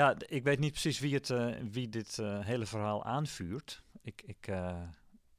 Ja, 0.00 0.14
ik 0.26 0.42
weet 0.42 0.58
niet 0.58 0.70
precies 0.70 0.98
wie, 0.98 1.14
het, 1.14 1.28
uh, 1.28 1.54
wie 1.70 1.88
dit 1.88 2.18
uh, 2.20 2.38
hele 2.40 2.66
verhaal 2.66 3.04
aanvuurt. 3.04 3.82
Ik, 4.02 4.22
ik, 4.26 4.46
uh, 4.48 4.82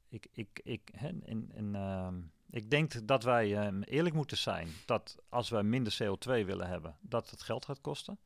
ik, 0.08 0.26
ik, 0.32 0.60
ik, 0.64 0.80
hè, 0.96 1.08
in, 1.24 1.50
in, 1.54 1.76
ik 2.50 2.70
denk 2.70 3.06
dat 3.06 3.22
wij 3.22 3.72
eerlijk 3.84 4.14
moeten 4.14 4.36
zijn 4.36 4.68
dat 4.86 5.16
als 5.28 5.48
wij 5.48 5.62
minder 5.62 5.96
CO2 6.02 6.44
willen 6.44 6.68
hebben, 6.68 6.96
dat 7.00 7.30
het 7.30 7.42
geld 7.42 7.64
gaat 7.64 7.80
kosten. 7.80 8.18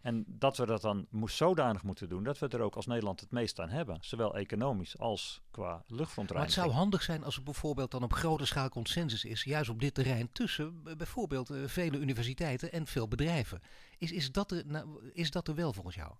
En 0.00 0.24
dat 0.26 0.56
we 0.56 0.66
dat 0.66 0.80
dan 0.80 1.06
moest 1.10 1.36
zodanig 1.36 1.82
moeten 1.82 2.08
doen 2.08 2.22
dat 2.22 2.38
we 2.38 2.48
er 2.48 2.60
ook 2.60 2.74
als 2.74 2.86
Nederland 2.86 3.20
het 3.20 3.30
meest 3.30 3.60
aan 3.60 3.68
hebben. 3.68 3.98
Zowel 4.00 4.36
economisch 4.36 4.98
als 4.98 5.42
qua 5.50 5.82
luchtverontreiniging. 5.86 6.34
Maar 6.34 6.44
het 6.44 6.52
zou 6.52 6.70
handig 6.70 7.02
zijn 7.02 7.24
als 7.24 7.36
er 7.36 7.42
bijvoorbeeld 7.42 7.90
dan 7.90 8.02
op 8.02 8.12
grote 8.12 8.46
schaal 8.46 8.68
consensus 8.68 9.24
is, 9.24 9.44
juist 9.44 9.70
op 9.70 9.80
dit 9.80 9.94
terrein, 9.94 10.28
tussen 10.32 10.82
bijvoorbeeld 10.82 11.50
uh, 11.50 11.66
vele 11.66 11.98
universiteiten 11.98 12.72
en 12.72 12.86
veel 12.86 13.08
bedrijven. 13.08 13.60
Is, 13.98 14.12
is, 14.12 14.32
dat 14.32 14.50
er, 14.50 14.62
nou, 14.66 15.10
is 15.12 15.30
dat 15.30 15.48
er 15.48 15.54
wel 15.54 15.72
volgens 15.72 15.96
jou? 15.96 16.12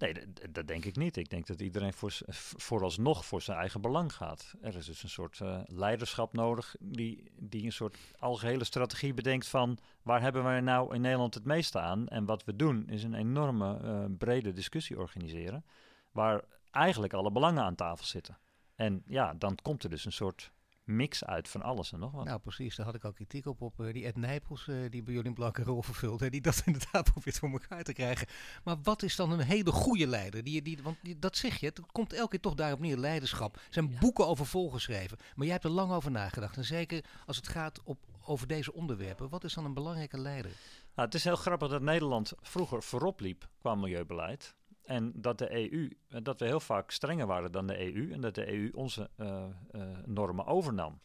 Nee, 0.00 0.14
dat 0.50 0.66
denk 0.66 0.84
ik 0.84 0.96
niet. 0.96 1.16
Ik 1.16 1.30
denk 1.30 1.46
dat 1.46 1.60
iedereen 1.60 1.92
voor, 1.92 2.18
vooralsnog 2.56 3.24
voor 3.24 3.42
zijn 3.42 3.58
eigen 3.58 3.80
belang 3.80 4.12
gaat. 4.12 4.54
Er 4.60 4.76
is 4.76 4.86
dus 4.86 5.02
een 5.02 5.08
soort 5.08 5.38
uh, 5.42 5.60
leiderschap 5.66 6.32
nodig 6.32 6.76
die, 6.78 7.30
die 7.38 7.64
een 7.64 7.72
soort 7.72 7.96
algehele 8.18 8.64
strategie 8.64 9.14
bedenkt 9.14 9.48
van 9.48 9.78
waar 10.02 10.20
hebben 10.20 10.44
wij 10.44 10.60
nou 10.60 10.94
in 10.94 11.00
Nederland 11.00 11.34
het 11.34 11.44
meeste 11.44 11.80
aan? 11.80 12.08
En 12.08 12.24
wat 12.24 12.44
we 12.44 12.56
doen 12.56 12.88
is 12.88 13.02
een 13.02 13.14
enorme 13.14 13.80
uh, 13.82 14.04
brede 14.18 14.52
discussie 14.52 14.98
organiseren 14.98 15.64
waar 16.12 16.44
eigenlijk 16.70 17.12
alle 17.12 17.32
belangen 17.32 17.62
aan 17.62 17.74
tafel 17.74 18.06
zitten. 18.06 18.38
En 18.74 19.02
ja, 19.06 19.34
dan 19.34 19.58
komt 19.62 19.84
er 19.84 19.90
dus 19.90 20.04
een 20.04 20.12
soort 20.12 20.52
mix 20.96 21.24
uit 21.24 21.48
van 21.48 21.62
alles 21.62 21.92
en 21.92 21.98
nog 21.98 22.12
wat. 22.12 22.24
Nou, 22.24 22.38
precies. 22.38 22.76
Daar 22.76 22.86
had 22.86 22.94
ik 22.94 23.04
al 23.04 23.12
kritiek 23.12 23.46
op. 23.46 23.60
Op 23.60 23.80
uh, 23.80 23.92
die 23.92 24.04
Ed 24.04 24.16
Nijpels, 24.16 24.66
uh, 24.66 24.90
die 24.90 25.02
bij 25.02 25.14
jullie 25.14 25.28
een 25.28 25.34
blanke 25.34 25.62
rol 25.62 25.82
vervult. 25.82 26.20
Hè, 26.20 26.30
die 26.30 26.40
dat 26.40 26.62
inderdaad 26.66 27.12
probeert 27.12 27.38
voor 27.38 27.50
elkaar 27.50 27.82
te 27.82 27.92
krijgen. 27.92 28.26
Maar 28.64 28.76
wat 28.82 29.02
is 29.02 29.16
dan 29.16 29.30
een 29.30 29.40
hele 29.40 29.72
goede 29.72 30.06
leider? 30.06 30.44
Die, 30.44 30.62
die, 30.62 30.78
want 30.82 30.96
die, 31.02 31.18
dat 31.18 31.36
zeg 31.36 31.56
je, 31.56 31.66
het 31.66 31.80
komt 31.92 32.12
elke 32.12 32.28
keer 32.28 32.40
toch 32.40 32.54
daarop 32.54 32.80
neer. 32.80 32.96
Leiderschap. 32.96 33.56
Er 33.56 33.62
zijn 33.70 33.90
ja. 33.90 33.98
boeken 33.98 34.26
over 34.26 34.46
volgeschreven. 34.46 35.18
Maar 35.34 35.44
jij 35.44 35.54
hebt 35.54 35.64
er 35.64 35.70
lang 35.70 35.92
over 35.92 36.10
nagedacht. 36.10 36.56
En 36.56 36.64
zeker 36.64 37.04
als 37.26 37.36
het 37.36 37.48
gaat 37.48 37.80
op, 37.84 37.98
over 38.24 38.46
deze 38.46 38.72
onderwerpen. 38.72 39.28
Wat 39.28 39.44
is 39.44 39.54
dan 39.54 39.64
een 39.64 39.74
belangrijke 39.74 40.18
leider? 40.18 40.50
Nou, 40.94 41.08
het 41.08 41.14
is 41.14 41.24
heel 41.24 41.36
grappig 41.36 41.68
dat 41.68 41.82
Nederland 41.82 42.32
vroeger 42.40 42.82
voorop 42.82 43.20
liep 43.20 43.48
qua 43.58 43.74
milieubeleid. 43.74 44.54
En 44.90 45.12
dat 45.14 45.38
de 45.38 45.72
EU, 45.72 45.90
dat 46.22 46.40
we 46.40 46.46
heel 46.46 46.60
vaak 46.60 46.90
strenger 46.90 47.26
waren 47.26 47.52
dan 47.52 47.66
de 47.66 47.94
EU 47.94 48.12
en 48.12 48.20
dat 48.20 48.34
de 48.34 48.52
EU 48.52 48.70
onze 48.72 49.10
uh, 49.16 49.44
uh, 49.72 49.82
normen 50.04 50.46
overnam. 50.46 51.00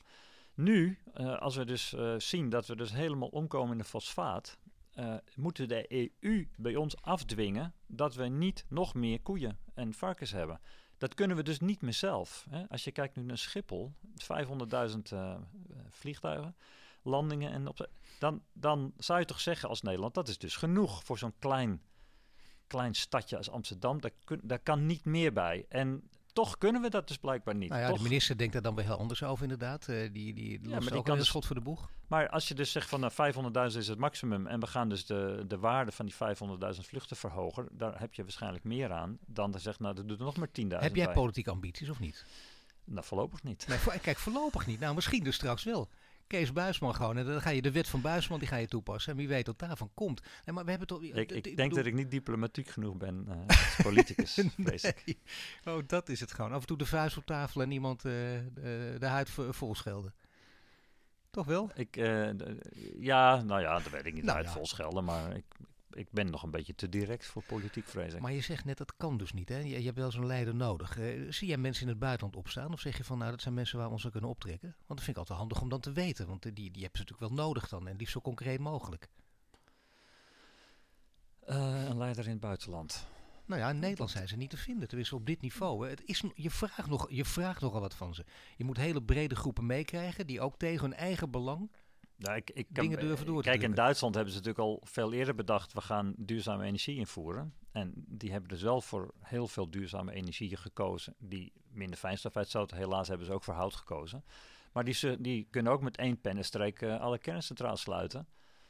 Nu, 0.53 0.99
als 1.39 1.55
we 1.55 1.65
dus 1.65 1.95
zien 2.17 2.49
dat 2.49 2.67
we 2.67 2.75
dus 2.75 2.93
helemaal 2.93 3.27
omkomen 3.27 3.71
in 3.71 3.77
de 3.77 3.83
fosfaat, 3.83 4.57
moeten 5.35 5.67
de 5.67 6.11
EU 6.21 6.47
bij 6.57 6.75
ons 6.75 7.01
afdwingen 7.01 7.73
dat 7.87 8.15
we 8.15 8.25
niet 8.25 8.65
nog 8.69 8.93
meer 8.93 9.21
koeien 9.21 9.57
en 9.73 9.93
varkens 9.93 10.31
hebben. 10.31 10.59
Dat 10.97 11.13
kunnen 11.13 11.37
we 11.37 11.43
dus 11.43 11.59
niet 11.59 11.81
meer 11.81 11.93
zelf. 11.93 12.47
Hè? 12.49 12.69
Als 12.69 12.83
je 12.83 12.91
kijkt 12.91 13.15
nu 13.15 13.23
naar 13.23 13.37
Schiphol, 13.37 13.93
500.000 14.07 14.97
vliegtuigen, 15.89 16.55
landingen 17.01 17.51
en 17.51 17.67
op, 17.67 17.89
dan, 18.19 18.43
dan 18.53 18.93
zou 18.97 19.19
je 19.19 19.25
toch 19.25 19.39
zeggen 19.39 19.69
als 19.69 19.81
Nederland, 19.81 20.13
dat 20.13 20.27
is 20.27 20.37
dus 20.37 20.55
genoeg 20.55 21.03
voor 21.03 21.17
zo'n 21.17 21.39
klein 21.39 21.81
klein 22.67 22.93
stadje 22.93 23.37
als 23.37 23.49
Amsterdam, 23.49 24.01
daar, 24.01 24.11
kun, 24.23 24.39
daar 24.43 24.59
kan 24.59 24.85
niet 24.85 25.05
meer 25.05 25.33
bij. 25.33 25.65
En 25.69 26.09
toch 26.33 26.57
kunnen 26.57 26.81
we 26.81 26.89
dat 26.89 27.07
dus 27.07 27.17
blijkbaar 27.17 27.55
niet. 27.55 27.69
Nou 27.69 27.81
ja, 27.81 27.87
toch? 27.87 27.97
de 27.97 28.03
minister 28.03 28.37
denkt 28.37 28.53
daar 28.53 28.61
dan 28.61 28.75
weer 28.75 28.85
heel 28.85 28.97
anders 28.97 29.23
over 29.23 29.43
inderdaad. 29.43 29.87
Uh, 29.87 30.13
die 30.13 30.33
die 30.33 30.59
ja, 30.61 30.79
maar 30.79 30.91
die 30.91 31.03
kan 31.03 31.17
dus, 31.17 31.27
schot 31.27 31.45
voor 31.45 31.55
de 31.55 31.61
boeg. 31.61 31.89
Maar 32.07 32.29
als 32.29 32.47
je 32.47 32.53
dus 32.53 32.71
zegt 32.71 32.89
van 32.89 32.99
nou, 32.99 33.13
500.000 33.71 33.77
is 33.77 33.87
het 33.87 33.99
maximum 33.99 34.47
en 34.47 34.59
we 34.59 34.67
gaan 34.67 34.89
dus 34.89 35.05
de, 35.05 35.43
de 35.47 35.57
waarde 35.57 35.91
van 35.91 36.05
die 36.05 36.15
500.000 36.75 36.79
vluchten 36.79 37.17
verhogen, 37.17 37.67
daar 37.71 37.99
heb 37.99 38.13
je 38.13 38.21
waarschijnlijk 38.21 38.63
meer 38.63 38.91
aan 38.91 39.17
dan 39.25 39.51
te 39.51 39.59
zeggen, 39.59 39.83
nou 39.83 39.95
dat 39.95 40.07
doet 40.07 40.19
er 40.19 40.25
nog 40.25 40.37
maar 40.37 40.49
10.000 40.61 40.67
Heb 40.67 40.95
jij 40.95 41.13
politieke 41.13 41.49
ambities 41.49 41.89
of 41.89 41.99
niet? 41.99 42.25
Nou, 42.85 43.05
voorlopig 43.05 43.43
niet. 43.43 43.65
Nee, 43.67 43.77
voor, 43.77 43.99
kijk, 43.99 44.17
voorlopig 44.17 44.65
niet. 44.65 44.79
Nou, 44.79 44.95
misschien 44.95 45.23
dus 45.23 45.35
straks 45.35 45.63
wel. 45.63 45.89
Kees 46.27 46.53
Buisman 46.53 46.95
gewoon. 46.95 47.17
En 47.17 47.25
dan 47.25 47.41
ga 47.41 47.49
je 47.49 47.61
de 47.61 47.71
wet 47.71 47.87
van 47.87 48.01
Buisman 48.01 48.39
die 48.39 48.47
ga 48.47 48.55
je 48.55 48.67
toepassen. 48.67 49.11
En 49.11 49.17
wie 49.17 49.27
weet 49.27 49.47
wat 49.47 49.59
daarvan 49.59 49.91
komt. 49.93 50.21
Nee, 50.21 50.55
maar 50.55 50.63
we 50.63 50.69
hebben 50.69 50.87
toch, 50.87 51.03
ik, 51.03 51.15
ik 51.15 51.43
denk 51.43 51.55
bedoel... 51.55 51.75
dat 51.75 51.85
ik 51.85 51.93
niet 51.93 52.11
diplomatiek 52.11 52.67
genoeg 52.67 52.97
ben 52.97 53.25
uh, 53.27 53.47
als 53.47 53.75
politicus, 53.83 54.35
nee. 54.55 54.79
ik. 55.05 55.17
Oh, 55.63 55.83
dat 55.87 56.09
is 56.09 56.19
het 56.19 56.33
gewoon. 56.33 56.51
Af 56.51 56.61
en 56.61 56.67
toe 56.67 56.77
de 56.77 56.85
vuist 56.85 57.17
op 57.17 57.25
tafel 57.25 57.61
en 57.61 57.71
iemand 57.71 58.05
uh, 58.05 58.11
de, 58.11 58.95
de 58.99 59.05
huid 59.05 59.29
vol 59.49 59.75
schelden. 59.75 60.13
Toch 61.29 61.45
wel? 61.45 61.71
Ik, 61.75 61.97
uh, 61.97 62.29
ja, 62.99 63.41
nou 63.41 63.61
ja, 63.61 63.73
dat 63.79 63.89
weet 63.89 64.05
ik 64.05 64.13
niet. 64.13 64.23
Nou, 64.23 64.37
uit 64.37 64.45
ja. 64.45 64.51
vol 64.51 64.65
schelden, 64.65 65.03
maar 65.03 65.35
ik, 65.35 65.45
ik 65.95 66.11
ben 66.11 66.29
nog 66.29 66.43
een 66.43 66.51
beetje 66.51 66.75
te 66.75 66.89
direct 66.89 67.25
voor 67.25 67.43
politiek, 67.43 67.85
vrees 67.85 68.13
ik. 68.13 68.21
Maar 68.21 68.31
je 68.31 68.41
zegt 68.41 68.65
net, 68.65 68.77
dat 68.77 68.95
kan 68.97 69.17
dus 69.17 69.33
niet. 69.33 69.49
Hè? 69.49 69.57
Je, 69.57 69.79
je 69.79 69.85
hebt 69.85 69.97
wel 69.97 70.11
zo'n 70.11 70.25
leider 70.25 70.55
nodig. 70.55 70.97
Uh, 70.97 71.31
zie 71.31 71.47
jij 71.47 71.57
mensen 71.57 71.83
in 71.83 71.89
het 71.89 71.99
buitenland 71.99 72.35
opstaan? 72.35 72.73
Of 72.73 72.79
zeg 72.79 72.97
je 72.97 73.03
van, 73.03 73.17
nou, 73.17 73.31
dat 73.31 73.41
zijn 73.41 73.53
mensen 73.53 73.77
waar 73.77 73.87
we 73.87 73.93
ons 73.93 74.05
aan 74.05 74.11
kunnen 74.11 74.29
optrekken? 74.29 74.69
Want 74.69 74.87
dat 74.87 74.99
vind 74.99 75.11
ik 75.11 75.17
altijd 75.17 75.37
handig 75.37 75.61
om 75.61 75.69
dan 75.69 75.79
te 75.79 75.91
weten. 75.91 76.27
Want 76.27 76.41
die, 76.41 76.53
die 76.53 76.63
hebben 76.63 76.99
ze 76.99 77.03
natuurlijk 77.03 77.19
wel 77.19 77.45
nodig 77.45 77.67
dan. 77.67 77.87
En 77.87 77.95
liefst 77.95 78.13
zo 78.13 78.21
concreet 78.21 78.59
mogelijk. 78.59 79.09
Uh, 81.49 81.85
een 81.85 81.97
leider 81.97 82.25
in 82.25 82.31
het 82.31 82.39
buitenland. 82.39 83.07
Nou 83.45 83.61
ja, 83.61 83.69
in 83.69 83.79
Nederland 83.79 84.11
zijn 84.11 84.27
ze 84.27 84.35
niet 84.35 84.49
te 84.49 84.57
vinden. 84.57 84.87
Tenminste 84.87 85.15
op 85.15 85.25
dit 85.25 85.41
niveau. 85.41 85.89
Het 85.89 86.01
is, 86.05 86.23
je, 86.33 86.49
vraagt 86.49 86.87
nog, 86.87 87.09
je 87.09 87.25
vraagt 87.25 87.61
nogal 87.61 87.81
wat 87.81 87.95
van 87.95 88.15
ze. 88.15 88.25
Je 88.57 88.63
moet 88.63 88.77
hele 88.77 89.03
brede 89.03 89.35
groepen 89.35 89.65
meekrijgen 89.65 90.27
die 90.27 90.41
ook 90.41 90.57
tegen 90.57 90.89
hun 90.89 90.97
eigen 90.97 91.31
belang 91.31 91.71
nou, 92.17 92.35
ik, 92.35 92.49
ik 92.49 92.67
dingen 92.69 92.97
kan, 92.97 93.07
durven 93.07 93.25
door 93.25 93.41
Kijk, 93.41 93.61
in 93.61 93.73
Duitsland 93.73 94.15
hebben 94.15 94.33
ze 94.33 94.39
natuurlijk 94.39 94.65
al 94.65 94.81
veel 94.83 95.13
eerder 95.13 95.35
bedacht... 95.35 95.73
we 95.73 95.81
gaan 95.81 96.13
duurzame 96.17 96.65
energie 96.65 96.97
invoeren. 96.97 97.53
En 97.71 97.93
die 97.95 98.31
hebben 98.31 98.49
dus 98.49 98.61
wel 98.61 98.81
voor 98.81 99.13
heel 99.19 99.47
veel 99.47 99.69
duurzame 99.69 100.13
energie 100.13 100.57
gekozen... 100.57 101.15
die 101.17 101.53
minder 101.67 101.97
fijnstofuitstoot. 101.97 102.71
Helaas 102.71 103.07
hebben 103.07 103.27
ze 103.27 103.33
ook 103.33 103.43
voor 103.43 103.53
hout 103.53 103.75
gekozen. 103.75 104.23
Maar 104.71 104.83
die, 104.83 105.21
die 105.21 105.47
kunnen 105.49 105.71
ook 105.71 105.81
met 105.81 105.97
één 105.97 106.21
pennenstreek 106.21 106.81
uh, 106.81 106.99
alle 106.99 107.17
kerncentrales 107.17 107.81
sluiten. 107.81 108.27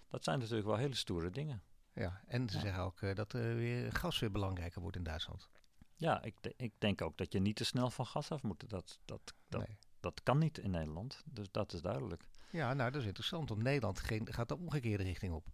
Dat 0.10 0.24
zijn 0.24 0.40
natuurlijk 0.40 0.68
wel 0.68 0.78
hele 0.78 0.96
stoere 0.96 1.30
dingen. 1.30 1.64
Ja, 1.94 2.22
en 2.28 2.50
ze 2.50 2.60
zeggen 2.60 2.84
ook 2.84 3.02
uh, 3.02 3.16
dat 3.16 3.34
uh, 3.34 3.42
weer 3.42 3.92
gas 3.92 4.20
weer 4.20 4.32
belangrijker 4.32 4.82
wordt 4.82 4.98
in 4.98 5.04
Duitsland. 5.04 5.50
Ja, 5.96 6.22
ik, 6.22 6.36
ik, 6.58 6.74
denk 6.78 7.02
ook 7.02 7.18
dat 7.18 7.34
je 7.34 7.40
niet 7.40 7.56
te 7.56 7.66
snel 7.66 7.90
van 7.90 8.06
gas 8.06 8.32
af 8.32 8.44
moet. 8.44 8.70
Dat, 8.70 9.00
dat, 9.06 9.34
dat, 9.50 9.68
nee. 9.68 9.78
dat 10.00 10.24
kan 10.24 10.38
niet 10.38 10.58
in 10.58 10.72
Nederland. 10.72 11.24
Dus 11.26 11.52
dat 11.52 11.74
is 11.74 11.82
duidelijk. 11.82 12.24
Ja, 12.56 12.74
nou 12.74 12.92
dat 12.92 13.02
is 13.02 13.08
interessant. 13.08 13.50
Want 13.50 13.64
Nederland 13.64 14.02
gaat 14.24 14.48
de 14.48 14.58
omgekeerde 14.58 15.04
richting 15.04 15.34
op. 15.34 15.46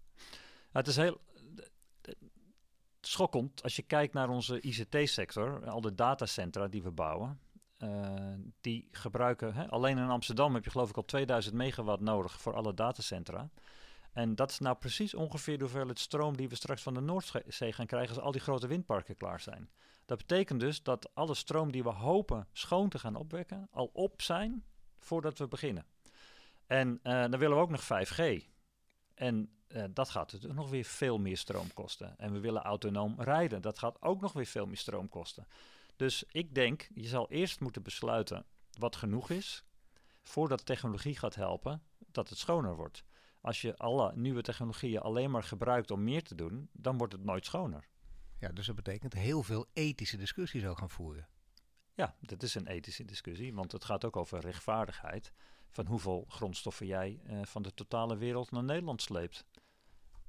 Het 0.72 0.88
is 0.88 0.96
heel 0.96 1.22
schokkend 3.02 3.64
als 3.64 3.76
je 3.76 3.82
kijkt 3.82 4.14
naar 4.14 4.30
onze 4.30 4.62
ICT-sector. 4.62 5.70
Al 5.70 5.82
de 5.82 5.96
datacentra 5.96 6.68
die 6.68 6.84
we 6.84 6.92
bouwen. 6.92 7.40
Uh, 7.80 8.34
die 8.62 8.88
gebruiken, 8.92 9.54
hè, 9.54 9.70
alleen 9.70 9.98
in 9.98 10.10
Amsterdam 10.10 10.54
heb 10.54 10.64
je 10.64 10.70
geloof 10.70 10.90
ik 10.90 10.98
al 10.98 11.06
2000 11.06 11.56
megawatt 11.56 12.02
nodig 12.02 12.42
voor 12.42 12.56
alle 12.56 12.74
datacentra. 12.74 13.50
En 14.14 14.36
dat 14.36 14.50
is 14.50 14.60
nou 14.60 14.76
precies 14.76 15.14
ongeveer 15.14 15.58
de 15.58 15.64
hoeveelheid 15.64 16.00
stroom 16.00 16.38
die 16.38 16.50
we 16.50 16.56
straks 16.56 16.82
van 16.82 16.94
de 16.94 17.00
Noordzee 17.00 17.74
gaan 17.74 17.86
krijgen 17.86 18.16
als 18.16 18.24
al 18.24 18.32
die 18.32 18.42
grote 18.42 18.68
windparken 18.68 19.18
klaar 19.18 19.40
zijn. 19.40 19.70
Dat 20.06 20.18
betekent 20.18 20.60
dus 20.60 20.84
dat 20.84 21.10
alle 21.14 21.36
stroom 21.36 21.72
die 21.72 21.84
we 21.84 21.90
hopen 21.90 22.48
schoon 22.52 22.90
te 22.90 23.00
gaan 23.00 23.16
opwekken, 23.16 23.68
al 23.72 23.90
op 23.94 24.22
zijn 24.22 24.64
voordat 25.00 25.38
we 25.38 25.48
beginnen. 25.48 25.86
En 26.72 27.00
uh, 27.04 27.22
dan 27.22 27.38
willen 27.38 27.58
we 27.58 27.64
ook 27.64 27.70
nog 27.70 27.84
5G. 27.84 28.46
En 29.14 29.50
uh, 29.68 29.84
dat 29.94 30.10
gaat 30.10 30.32
natuurlijk 30.32 30.60
nog 30.60 30.70
weer 30.70 30.84
veel 30.84 31.18
meer 31.18 31.38
stroom 31.38 31.74
kosten. 31.74 32.18
En 32.18 32.34
we 32.34 32.40
willen 32.40 32.62
autonoom 32.62 33.22
rijden. 33.22 33.62
Dat 33.62 33.80
gaat 33.80 34.02
ook 34.02 34.22
nog 34.22 34.34
weer 34.34 34.46
veel 34.46 34.66
meer 34.66 34.78
stroom 34.78 35.10
kosten. 35.10 35.48
Dus 35.96 36.24
ik 36.24 36.56
denk, 36.56 36.90
je 36.94 37.08
zal 37.08 37.30
eerst 37.30 37.60
moeten 37.60 37.84
besluiten 37.84 38.46
wat 38.78 38.96
genoeg 38.96 39.30
is, 39.30 39.64
voordat 40.22 40.66
technologie 40.66 41.18
gaat 41.18 41.36
helpen, 41.36 41.84
dat 41.98 42.30
het 42.30 42.38
schoner 42.38 42.76
wordt. 42.76 43.04
Als 43.42 43.62
je 43.62 43.78
alle 43.78 44.16
nieuwe 44.16 44.42
technologieën 44.42 45.00
alleen 45.00 45.32
maar 45.32 45.44
gebruikt 45.44 45.92
om 45.92 46.04
meer 46.04 46.24
te 46.24 46.36
doen, 46.36 46.70
dan 46.72 46.98
wordt 46.98 47.14
het 47.14 47.24
nooit 47.24 47.46
schoner. 47.46 47.88
Ja, 48.40 48.50
dus 48.50 48.66
dat 48.66 48.76
betekent 48.76 49.14
heel 49.14 49.44
veel 49.44 49.66
ethische 49.74 50.18
discussies 50.18 50.66
ook 50.66 50.78
gaan 50.78 50.90
voeren. 50.90 51.28
Ja, 51.94 52.16
dat 52.20 52.44
is 52.44 52.56
een 52.56 52.68
ethische 52.68 53.06
discussie, 53.06 53.54
want 53.54 53.72
het 53.72 53.86
gaat 53.86 54.06
ook 54.06 54.16
over 54.16 54.40
rechtvaardigheid. 54.40 55.34
Van 55.72 55.86
hoeveel 55.86 56.26
grondstoffen 56.28 56.86
jij 56.86 57.20
uh, 57.30 57.40
van 57.44 57.62
de 57.62 57.74
totale 57.74 58.18
wereld 58.18 58.52
naar 58.52 58.64
Nederland 58.64 59.02
sleept. 59.02 59.46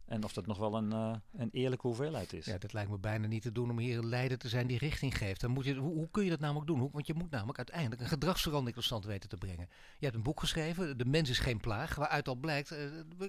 En 0.05 0.25
of 0.25 0.33
dat 0.33 0.47
nog 0.47 0.59
wel 0.59 0.75
een, 0.75 0.93
uh, 0.93 1.15
een 1.33 1.51
eerlijke 1.53 1.87
hoeveelheid 1.87 2.33
is. 2.33 2.45
Ja, 2.45 2.59
dat 2.59 2.73
lijkt 2.73 2.91
me 2.91 2.99
bijna 2.99 3.27
niet 3.27 3.43
te 3.43 3.53
doen 3.53 3.71
om 3.71 3.79
hier 3.79 3.99
een 3.99 4.09
leider 4.09 4.39
te 4.39 4.49
zijn 4.49 4.67
die 4.67 4.79
richting 4.79 5.19
geeft. 5.19 5.41
Dan 5.41 5.51
moet 5.51 5.65
je, 5.65 5.75
hoe, 5.75 5.95
hoe 5.95 6.11
kun 6.11 6.25
je 6.25 6.31
dat 6.31 6.41
namelijk 6.41 6.67
doen? 6.67 6.79
Hoe, 6.79 6.91
want 6.93 7.07
je 7.07 7.15
moet 7.15 7.31
namelijk 7.31 7.59
uiteindelijk 7.59 8.01
een 8.01 8.09
gedragsverandering 8.09 8.75
tot 8.75 8.85
stand 8.85 9.05
weten 9.05 9.29
te 9.29 9.37
brengen. 9.37 9.69
Je 9.99 10.05
hebt 10.05 10.17
een 10.17 10.23
boek 10.23 10.41
geschreven, 10.41 10.99
De 10.99 11.05
Mens 11.05 11.31
is 11.31 11.39
geen 11.39 11.61
plaag, 11.61 11.95
waaruit 11.95 12.29
al 12.29 12.35
blijkt, 12.35 12.73
uh, 12.73 12.79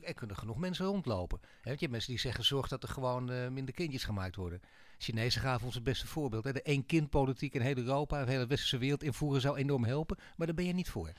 er 0.01 0.13
kunnen 0.13 0.37
genoeg 0.37 0.57
mensen 0.57 0.85
rondlopen. 0.85 1.39
Want 1.39 1.63
je 1.63 1.69
hebt 1.69 1.91
mensen 1.91 2.11
die 2.11 2.19
zeggen, 2.19 2.43
zorg 2.43 2.67
dat 2.67 2.83
er 2.83 2.89
gewoon 2.89 3.53
minder 3.53 3.73
kindjes 3.73 4.03
gemaakt 4.03 4.35
worden. 4.35 4.61
Chinezen 4.97 5.41
gaven 5.41 5.65
ons 5.65 5.75
het 5.75 5.83
beste 5.83 6.07
voorbeeld. 6.07 6.43
De 6.43 6.61
één-kind-politiek 6.61 7.53
in 7.53 7.61
heel 7.61 7.77
Europa, 7.77 8.25
de 8.25 8.31
hele 8.31 8.47
westerse 8.47 8.77
wereld 8.77 9.03
invoeren 9.03 9.41
zou 9.41 9.57
enorm 9.57 9.83
helpen, 9.83 10.17
maar 10.35 10.47
daar 10.47 10.55
ben 10.55 10.65
je 10.65 10.73
niet 10.73 10.89
voor. 10.89 11.11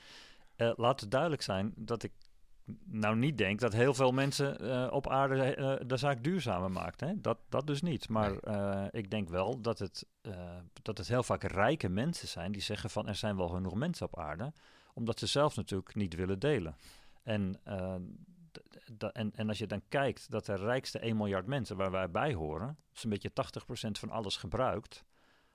Uh, 0.57 0.73
laat 0.77 1.01
het 1.01 1.11
duidelijk 1.11 1.43
zijn 1.43 1.73
dat 1.77 2.03
ik 2.03 2.13
nou 2.85 3.17
niet 3.17 3.39
denk 3.39 3.61
dat 3.61 3.73
heel 3.73 3.95
veel 3.95 4.13
mensen 4.13 4.65
uh, 4.65 4.89
op 4.91 5.09
aarde 5.09 5.57
uh, 5.57 5.89
de 5.89 5.97
zaak 5.97 6.25
duurzamer 6.25 6.71
maakt. 6.71 7.01
Hè? 7.01 7.21
Dat, 7.21 7.39
dat 7.49 7.67
dus 7.67 7.83
niet. 7.83 8.09
Maar 8.09 8.37
nee. 8.41 8.89
ik 8.91 9.11
denk 9.11 9.29
wel 9.29 9.61
dat 9.61 9.79
het, 9.79 10.07
dat 10.83 10.99
het 10.99 11.09
heel 11.09 11.23
vaak 11.23 11.43
rijke 11.43 11.89
mensen 11.89 12.29
zijn 12.29 12.53
die 12.53 12.63
zeggen 12.63 12.91
van 12.91 13.09
er 13.09 13.15
zijn 13.15 13.37
wel 13.37 13.49
genoeg 13.49 13.75
mensen 13.75 14.07
op 14.07 14.19
aarde, 14.19 14.53
omdat 14.95 15.19
ze 15.19 15.27
zelf 15.27 15.57
natuurlijk 15.57 15.95
niet 15.95 16.15
willen 16.15 16.39
delen. 16.39 16.77
En, 17.23 17.61
en, 19.13 19.33
en 19.35 19.49
als 19.49 19.59
je 19.59 19.67
dan 19.67 19.83
kijkt 19.89 20.31
dat 20.31 20.47
de 20.47 20.55
rijkste 20.55 20.99
1 20.99 21.17
miljard 21.17 21.47
mensen 21.47 21.77
waar 21.77 21.91
wij 21.91 22.11
bij 22.11 22.35
horen, 22.35 22.79
zo'n 22.93 23.11
beetje 23.11 23.31
80% 23.31 23.91
van 23.91 24.11
alles 24.11 24.37
gebruikt, 24.37 25.05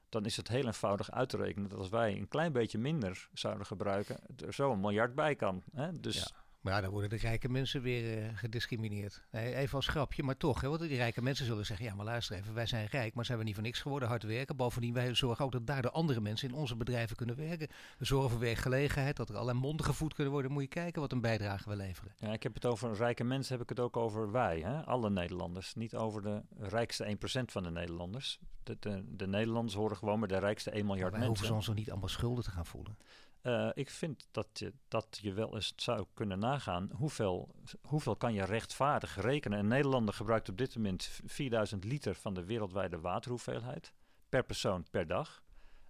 dan 0.10 0.26
is 0.26 0.38
het 0.38 0.47
heel 0.47 0.66
eenvoudig 0.66 1.12
uit 1.12 1.30
te 1.30 1.38
rekenen 1.38 1.70
dat 1.70 1.80
als 1.80 1.89
wij 1.89 2.18
een 2.18 2.28
klein 2.28 2.51
beetje 2.51 2.78
minder 2.78 3.30
zouden 3.34 3.66
gebruiken, 3.66 4.20
er 4.45 4.53
zo 4.53 4.72
een 4.72 4.80
miljard 4.80 5.16
bij 5.16 5.36
kan. 5.36 5.64
Hè? 5.74 5.99
Dus 5.99 6.16
ja. 6.16 6.28
Maar 6.62 6.74
ja, 6.74 6.82
dan 6.82 6.89
worden 6.89 7.10
de 7.10 7.16
rijke 7.16 7.49
mensen 7.49 7.82
weer 7.82 8.18
uh, 8.18 8.38
gediscrimineerd. 8.38 9.22
Nee, 9.32 9.55
even 9.55 9.76
als 9.76 9.88
grapje, 9.88 10.24
maar 10.24 10.38
toch. 10.38 10.62
Hè, 10.62 10.68
want 10.68 10.80
die 10.80 10.97
rijke 10.97 11.22
mensen 11.22 11.45
zullen 11.45 11.66
zeggen, 11.66 11.86
ja 11.86 11.95
maar 11.95 12.05
luister 12.05 12.36
even, 12.36 12.53
wij 12.53 12.66
zijn 12.66 12.86
rijk, 12.86 13.14
maar 13.14 13.26
zijn 13.26 13.38
we 13.38 13.43
niet 13.43 13.53
voor 13.53 13.64
niks 13.64 13.82
geworden, 13.82 14.10
hard 14.10 14.24
werken. 14.24 14.55
Bovendien, 14.55 14.93
wij 14.93 15.16
zorgen 15.16 15.45
ook 15.45 15.51
dat 15.51 15.68
daar 15.68 15.82
de 15.82 15.91
andere 15.91 16.22
mensen 16.22 16.49
in 16.49 16.55
onze 16.55 16.76
bedrijven 16.76 17.16
kunnen 17.16 17.36
werken. 17.36 17.68
We 17.97 18.05
zorgen 18.05 18.30
voor 18.30 18.39
werkgelegenheid, 18.39 19.16
dat 19.16 19.30
er 19.30 19.36
allerlei 19.36 19.60
monden 19.60 19.86
gevoed 19.86 20.14
kunnen 20.14 20.34
worden. 20.34 20.51
Moet 20.51 20.64
je 20.64 20.70
kijken 20.70 21.01
wat 21.01 21.12
een 21.12 21.22
bijdrage 21.22 21.70
we 21.70 21.76
leveren. 21.76 22.14
Ja, 22.18 22.34
ik 22.34 22.43
heb 22.43 22.53
het 22.53 22.66
over 22.66 22.93
rijke 22.93 23.24
mensen, 23.24 23.53
heb 23.53 23.64
ik 23.64 23.70
het 23.70 23.80
ook 23.80 23.97
over 23.97 24.32
wij, 24.32 24.60
hè? 24.60 24.86
alle 24.86 25.10
Nederlanders. 25.10 25.76
Niet 25.76 25.95
over 25.95 26.22
de 26.22 26.41
rijkste 26.57 27.18
1% 27.39 27.43
van 27.45 27.64
de 27.64 27.72
Nederlanders. 27.72 28.39
De, 28.64 28.78
de, 28.80 29.03
de, 29.16 29.28
Nederlanders 29.28 29.76
horen 29.76 29.97
gewoon 29.97 30.20
met 30.20 30.30
de 30.30 30.39
rijkste 30.39 30.72
1 30.72 30.86
miljard 30.86 31.12
maar 31.12 31.20
mensen. 31.20 31.28
hoeven 31.28 31.47
ze 31.47 31.53
ons 31.53 31.68
nog 31.68 31.76
niet 31.76 31.91
allemaal 31.91 32.10
schulden 32.10 32.43
te 32.43 32.51
gaan 32.51 32.66
voelen. 32.66 32.97
Uh, 33.44 33.70
ik 33.74 33.90
vind 33.90 34.28
dat 34.32 34.48
je, 34.54 34.74
dat 34.88 35.20
je 35.22 35.34
wel 35.34 35.56
eens 35.56 35.74
zou 35.76 36.06
kunnen 36.14 36.40
nagaan 36.40 36.90
hoeveel, 36.96 37.56
hoeveel 37.82 38.16
kan 38.16 38.34
je 38.34 38.44
rechtvaardig 38.44 39.22
rekenen. 39.22 39.60
Een 39.60 39.68
Nederlander 39.68 40.14
gebruikt 40.14 40.50
op 40.50 40.58
dit 40.58 40.76
moment 40.76 41.10
4000 41.26 41.84
liter 41.84 42.16
van 42.16 42.34
de 42.34 42.46
wereldwijde 42.46 43.00
waterhoeveelheid 43.00 43.94
per 44.30 44.44
persoon 44.44 44.86
per 44.92 45.08
dag. 45.08 45.44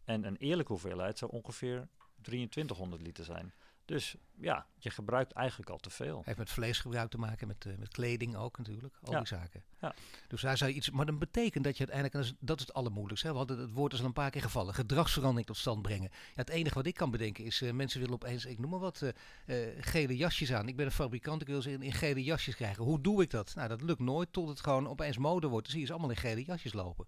En 0.04 0.24
een 0.24 0.38
eerlijke 0.38 0.72
hoeveelheid 0.72 1.18
zou 1.18 1.32
ongeveer 1.32 1.88
2300 2.22 3.02
liter 3.02 3.24
zijn. 3.24 3.54
Dus 3.90 4.16
ja, 4.40 4.66
je 4.78 4.90
gebruikt 4.90 5.32
eigenlijk 5.32 5.70
al 5.70 5.78
te 5.78 5.90
veel. 5.90 6.22
Heeft 6.26 6.38
met 6.38 6.50
vleesgebruik 6.50 7.10
te 7.10 7.18
maken, 7.18 7.48
met, 7.48 7.66
uh, 7.66 7.78
met 7.78 7.88
kleding 7.88 8.36
ook 8.36 8.58
natuurlijk. 8.58 8.96
Al 9.04 9.12
ja. 9.12 9.18
die 9.18 9.28
zaken. 9.28 9.64
Ja. 9.82 9.94
Dus 10.28 10.42
daar 10.42 10.58
zou 10.58 10.70
je 10.70 10.76
iets. 10.76 10.90
Maar 10.90 11.06
dat 11.06 11.20
betekent 11.20 11.64
dat 11.64 11.78
je 11.78 11.88
uiteindelijk. 11.88 12.14
En 12.14 12.22
dat 12.22 12.30
is, 12.30 12.48
dat 12.48 12.60
is 12.60 12.66
het 12.66 12.76
allermoeilijkste. 12.76 13.28
Hè? 13.28 13.34
We 13.34 13.40
hadden 13.40 13.60
het 13.60 13.72
woord 13.72 13.94
is 13.94 14.00
al 14.00 14.06
een 14.06 14.14
paar 14.14 14.30
keer 14.30 14.42
gevallen. 14.42 14.74
Gedragsverandering 14.74 15.48
tot 15.48 15.58
stand 15.58 15.82
brengen. 15.82 16.10
Ja, 16.12 16.34
het 16.34 16.50
enige 16.50 16.74
wat 16.76 16.86
ik 16.86 16.94
kan 16.94 17.12
bedenken 17.12 17.44
is. 17.44 17.62
Uh, 17.62 17.72
mensen 17.72 18.00
willen 18.00 18.16
opeens, 18.16 18.46
ik 18.46 18.60
noem 18.60 18.70
maar 18.70 18.80
wat, 18.80 19.02
uh, 19.02 19.56
gele 19.80 20.18
jasjes 20.18 20.54
aan. 20.54 20.68
Ik 20.68 20.76
ben 20.76 20.86
een 20.86 20.92
fabrikant, 20.92 21.42
ik 21.42 21.48
wil 21.48 21.62
ze 21.62 21.72
in, 21.72 21.82
in, 21.82 21.94
gele 21.94 22.24
jasjes 22.24 22.56
krijgen. 22.56 22.84
Hoe 22.84 23.02
doe 23.02 23.22
ik 23.22 23.30
dat? 23.30 23.56
Nou, 23.56 23.68
dat 23.68 23.82
lukt 23.82 24.00
nooit 24.00 24.34
tot 24.34 24.48
het 24.48 24.60
gewoon 24.60 24.88
opeens 24.88 25.18
mode 25.18 25.48
wordt. 25.48 25.64
Dan 25.64 25.72
zie 25.72 25.82
je 25.82 25.88
ze 25.88 25.92
allemaal 25.92 26.12
in 26.12 26.18
gele 26.18 26.44
jasjes 26.44 26.74
lopen. 26.74 27.08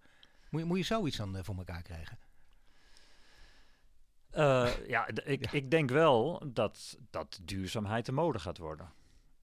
Moet 0.50 0.62
je, 0.62 0.68
moet 0.68 0.78
je 0.78 0.84
zoiets 0.84 1.18
dan 1.18 1.44
voor 1.44 1.58
elkaar 1.58 1.82
krijgen? 1.82 2.18
Uh, 4.34 4.88
ja, 4.88 5.08
ik, 5.08 5.46
ja. 5.46 5.52
ik 5.52 5.72
denk 5.72 5.90
wel 5.90 6.42
dat, 6.54 6.98
dat 7.10 7.40
duurzaamheid 7.44 8.06
de 8.06 8.12
mode 8.12 8.40
gaat 8.40 8.58
worden. 8.58 8.92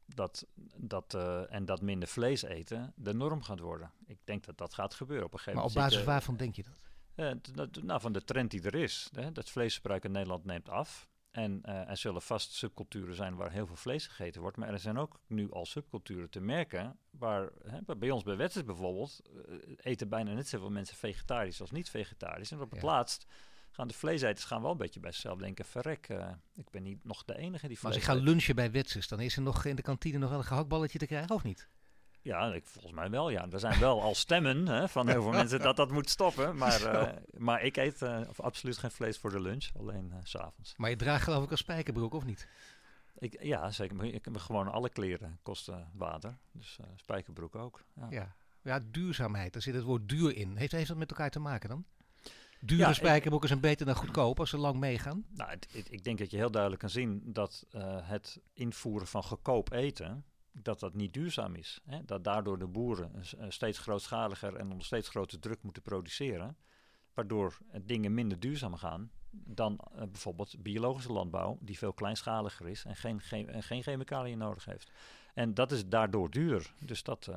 Dat, 0.07 0.47
dat, 0.77 1.15
uh, 1.15 1.55
en 1.55 1.65
dat 1.65 1.81
minder 1.81 2.09
vlees 2.09 2.43
eten 2.43 2.93
de 2.97 3.15
norm 3.15 3.43
gaat 3.43 3.61
worden. 3.61 3.93
Ik 4.07 4.19
denk 4.25 4.45
dat 4.45 4.59
dat 4.59 4.75
gaat 4.75 4.95
gebeuren 4.95 5.27
op 5.27 5.33
een 5.33 5.39
gegeven 5.39 5.59
moment. 5.59 5.77
Maar 5.77 5.85
op 5.85 5.91
basis 5.91 6.07
waarvan 6.07 6.37
denk 6.37 6.57
je 6.57 6.63
dat? 6.63 7.85
Nou, 7.85 8.01
van 8.01 8.13
de 8.13 8.25
trend 8.25 8.51
die 8.51 8.63
er 8.63 8.75
is. 8.75 9.11
Hè, 9.13 9.33
dat 9.33 9.51
vleesgebruik 9.51 10.05
in 10.05 10.11
Nederland 10.11 10.45
neemt 10.45 10.69
af. 10.69 11.09
En 11.31 11.63
er 11.63 11.97
zullen 11.97 12.23
vast 12.23 12.53
subculturen 12.53 13.15
zijn 13.15 13.37
waar 13.37 13.51
heel 13.51 13.67
veel 13.67 13.77
vlees 13.77 14.07
gegeten 14.07 14.41
wordt. 14.41 14.57
Maar 14.57 14.69
er 14.69 14.79
zijn 14.79 14.99
ook 14.99 15.21
nu 15.27 15.51
al 15.51 15.67
subculturen 15.67 16.31
te 16.31 16.41
merken. 16.41 16.99
Waar 17.11 17.51
hè, 17.65 17.97
bij 17.97 18.11
ons 18.11 18.23
bij 18.23 18.37
Wetters 18.37 18.65
bijvoorbeeld 18.65 19.23
eten 19.77 20.09
bijna 20.09 20.33
net 20.33 20.49
zoveel 20.49 20.71
mensen 20.71 20.97
vegetarisch 20.97 21.61
als 21.61 21.71
niet 21.71 21.91
vegetarisch. 21.91 22.51
En 22.51 22.61
op 22.61 22.71
het 22.71 22.81
ja. 22.81 22.87
laatst 22.87 23.27
gaan 23.79 23.89
de 23.89 23.95
vleeseters 23.95 24.45
gaan 24.45 24.63
wel 24.63 24.71
een 24.71 24.77
beetje 24.77 25.01
bij 25.01 25.13
zichzelf 25.13 25.39
denken: 25.39 25.65
verrek, 25.65 26.09
uh, 26.09 26.29
ik 26.55 26.71
ben 26.71 26.83
niet 26.83 27.05
nog 27.05 27.25
de 27.25 27.37
enige 27.37 27.69
die 27.69 27.77
Maar 27.77 27.93
als 27.93 28.01
ik 28.01 28.07
ga 28.07 28.15
lunchen 28.15 28.55
bij 28.55 28.71
Wetsers, 28.71 29.09
dan 29.09 29.21
is 29.21 29.37
er 29.37 29.43
nog 29.43 29.65
in 29.65 29.77
de 29.77 29.83
kantine 29.83 30.19
nog 30.19 30.31
wel 30.31 30.39
een 30.39 30.45
gehaktballetje 30.45 30.99
te 30.99 31.07
krijgen, 31.07 31.35
of 31.35 31.43
niet? 31.43 31.69
Ja, 32.23 32.53
ik, 32.53 32.67
volgens 32.67 32.95
mij 32.95 33.11
wel, 33.11 33.31
ja. 33.31 33.51
Er 33.51 33.61
zijn 33.61 33.81
wel 33.81 34.03
al 34.03 34.15
stemmen 34.15 34.67
hè, 34.67 34.89
van 34.89 35.09
heel 35.09 35.23
veel 35.23 35.33
mensen 35.41 35.61
dat 35.61 35.77
dat 35.77 35.91
moet 35.91 36.11
stoppen. 36.11 36.57
Maar, 36.57 36.95
uh, 36.95 37.17
maar 37.37 37.63
ik 37.63 37.77
eet 37.77 38.03
uh, 38.03 38.21
absoluut 38.37 38.79
geen 38.79 38.91
vlees 38.91 39.19
voor 39.19 39.31
de 39.31 39.41
lunch, 39.41 39.69
alleen 39.79 40.13
s 40.23 40.31
s'avonds. 40.31 40.75
Maar 40.77 40.91
je 40.91 40.97
draagt 40.97 41.25
geloof 41.25 41.45
ik 41.45 41.51
een 41.51 41.59
spijkerbroek, 41.59 42.15
of 42.15 42.25
niet? 42.25 42.49
Ik, 43.19 43.43
ja, 43.43 43.71
zeker. 43.71 44.05
Ik 44.05 44.25
heb 44.25 44.37
gewoon 44.37 44.73
alle 44.73 44.89
kleren 44.89 45.39
kosten 45.43 45.91
water. 45.95 46.39
Dus 46.53 46.79
spijkerbroek 46.97 47.55
ook. 47.55 47.85
Ja. 47.95 48.07
ja. 48.11 48.37
Ja, 48.63 48.81
duurzaamheid, 48.91 49.53
daar 49.53 49.63
zit 49.63 49.75
het 49.75 49.85
woord 49.85 50.09
duur 50.09 50.37
in. 50.37 50.57
Heeft, 50.57 50.73
heeft 50.73 50.89
dat 50.89 50.97
met 50.97 51.11
elkaar 51.11 51.31
te 51.31 51.39
maken 51.39 51.69
dan? 51.69 51.85
Dure 52.61 52.81
ja, 52.81 52.93
zijn 53.47 53.61
beter 53.61 53.87
dan 53.87 53.95
goedkoop 53.95 54.41
als 54.41 54.51
ze 54.51 54.59
lang 54.59 54.79
meegaan? 54.79 55.25
Nou, 55.31 55.51
het, 55.51 55.69
het, 55.73 55.93
ik 55.93 56.05
denk 56.05 56.19
dat 56.19 56.31
je 56.31 56.37
heel 56.37 56.51
duidelijk 56.51 56.83
kan 56.83 56.91
zien 56.91 57.23
dat 57.25 57.67
uh, 57.73 57.83
het 58.03 58.41
invoeren 58.53 59.07
van 59.07 59.23
goedkoop 59.23 59.73
eten, 59.73 60.25
dat 60.53 60.81
dat 60.81 60.95
niet 60.95 61.13
duurzaam 61.13 61.55
is. 61.55 61.81
Hè? 61.85 62.05
Dat 62.05 62.25
daardoor 62.25 62.59
de 62.59 62.67
boeren 62.67 63.13
uh, 63.15 63.45
steeds 63.49 63.79
grootschaliger 63.79 64.57
en 64.57 64.71
onder 64.71 64.87
steeds 64.87 65.09
grotere 65.09 65.41
druk 65.41 65.63
moeten 65.63 65.83
produceren, 65.83 66.57
waardoor 67.15 67.59
dingen 67.83 68.15
minder 68.15 68.41
duurzaam 68.41 68.77
gaan 68.77 69.11
dan 69.31 69.81
bijvoorbeeld 69.95 70.63
biologische 70.63 71.13
landbouw, 71.13 71.59
die 71.61 71.79
veel 71.79 71.93
kleinschaliger 71.93 72.69
is 72.69 72.85
en 72.85 72.97
geen, 72.97 73.21
geen, 73.21 73.49
en 73.49 73.63
geen 73.63 73.83
chemicaliën 73.83 74.39
nodig 74.39 74.65
heeft. 74.65 74.93
En 75.35 75.55
dat 75.55 75.73
is 75.73 75.89
daardoor 75.89 76.31
duur. 76.31 76.73
Dus 76.85 77.03
dat... 77.03 77.31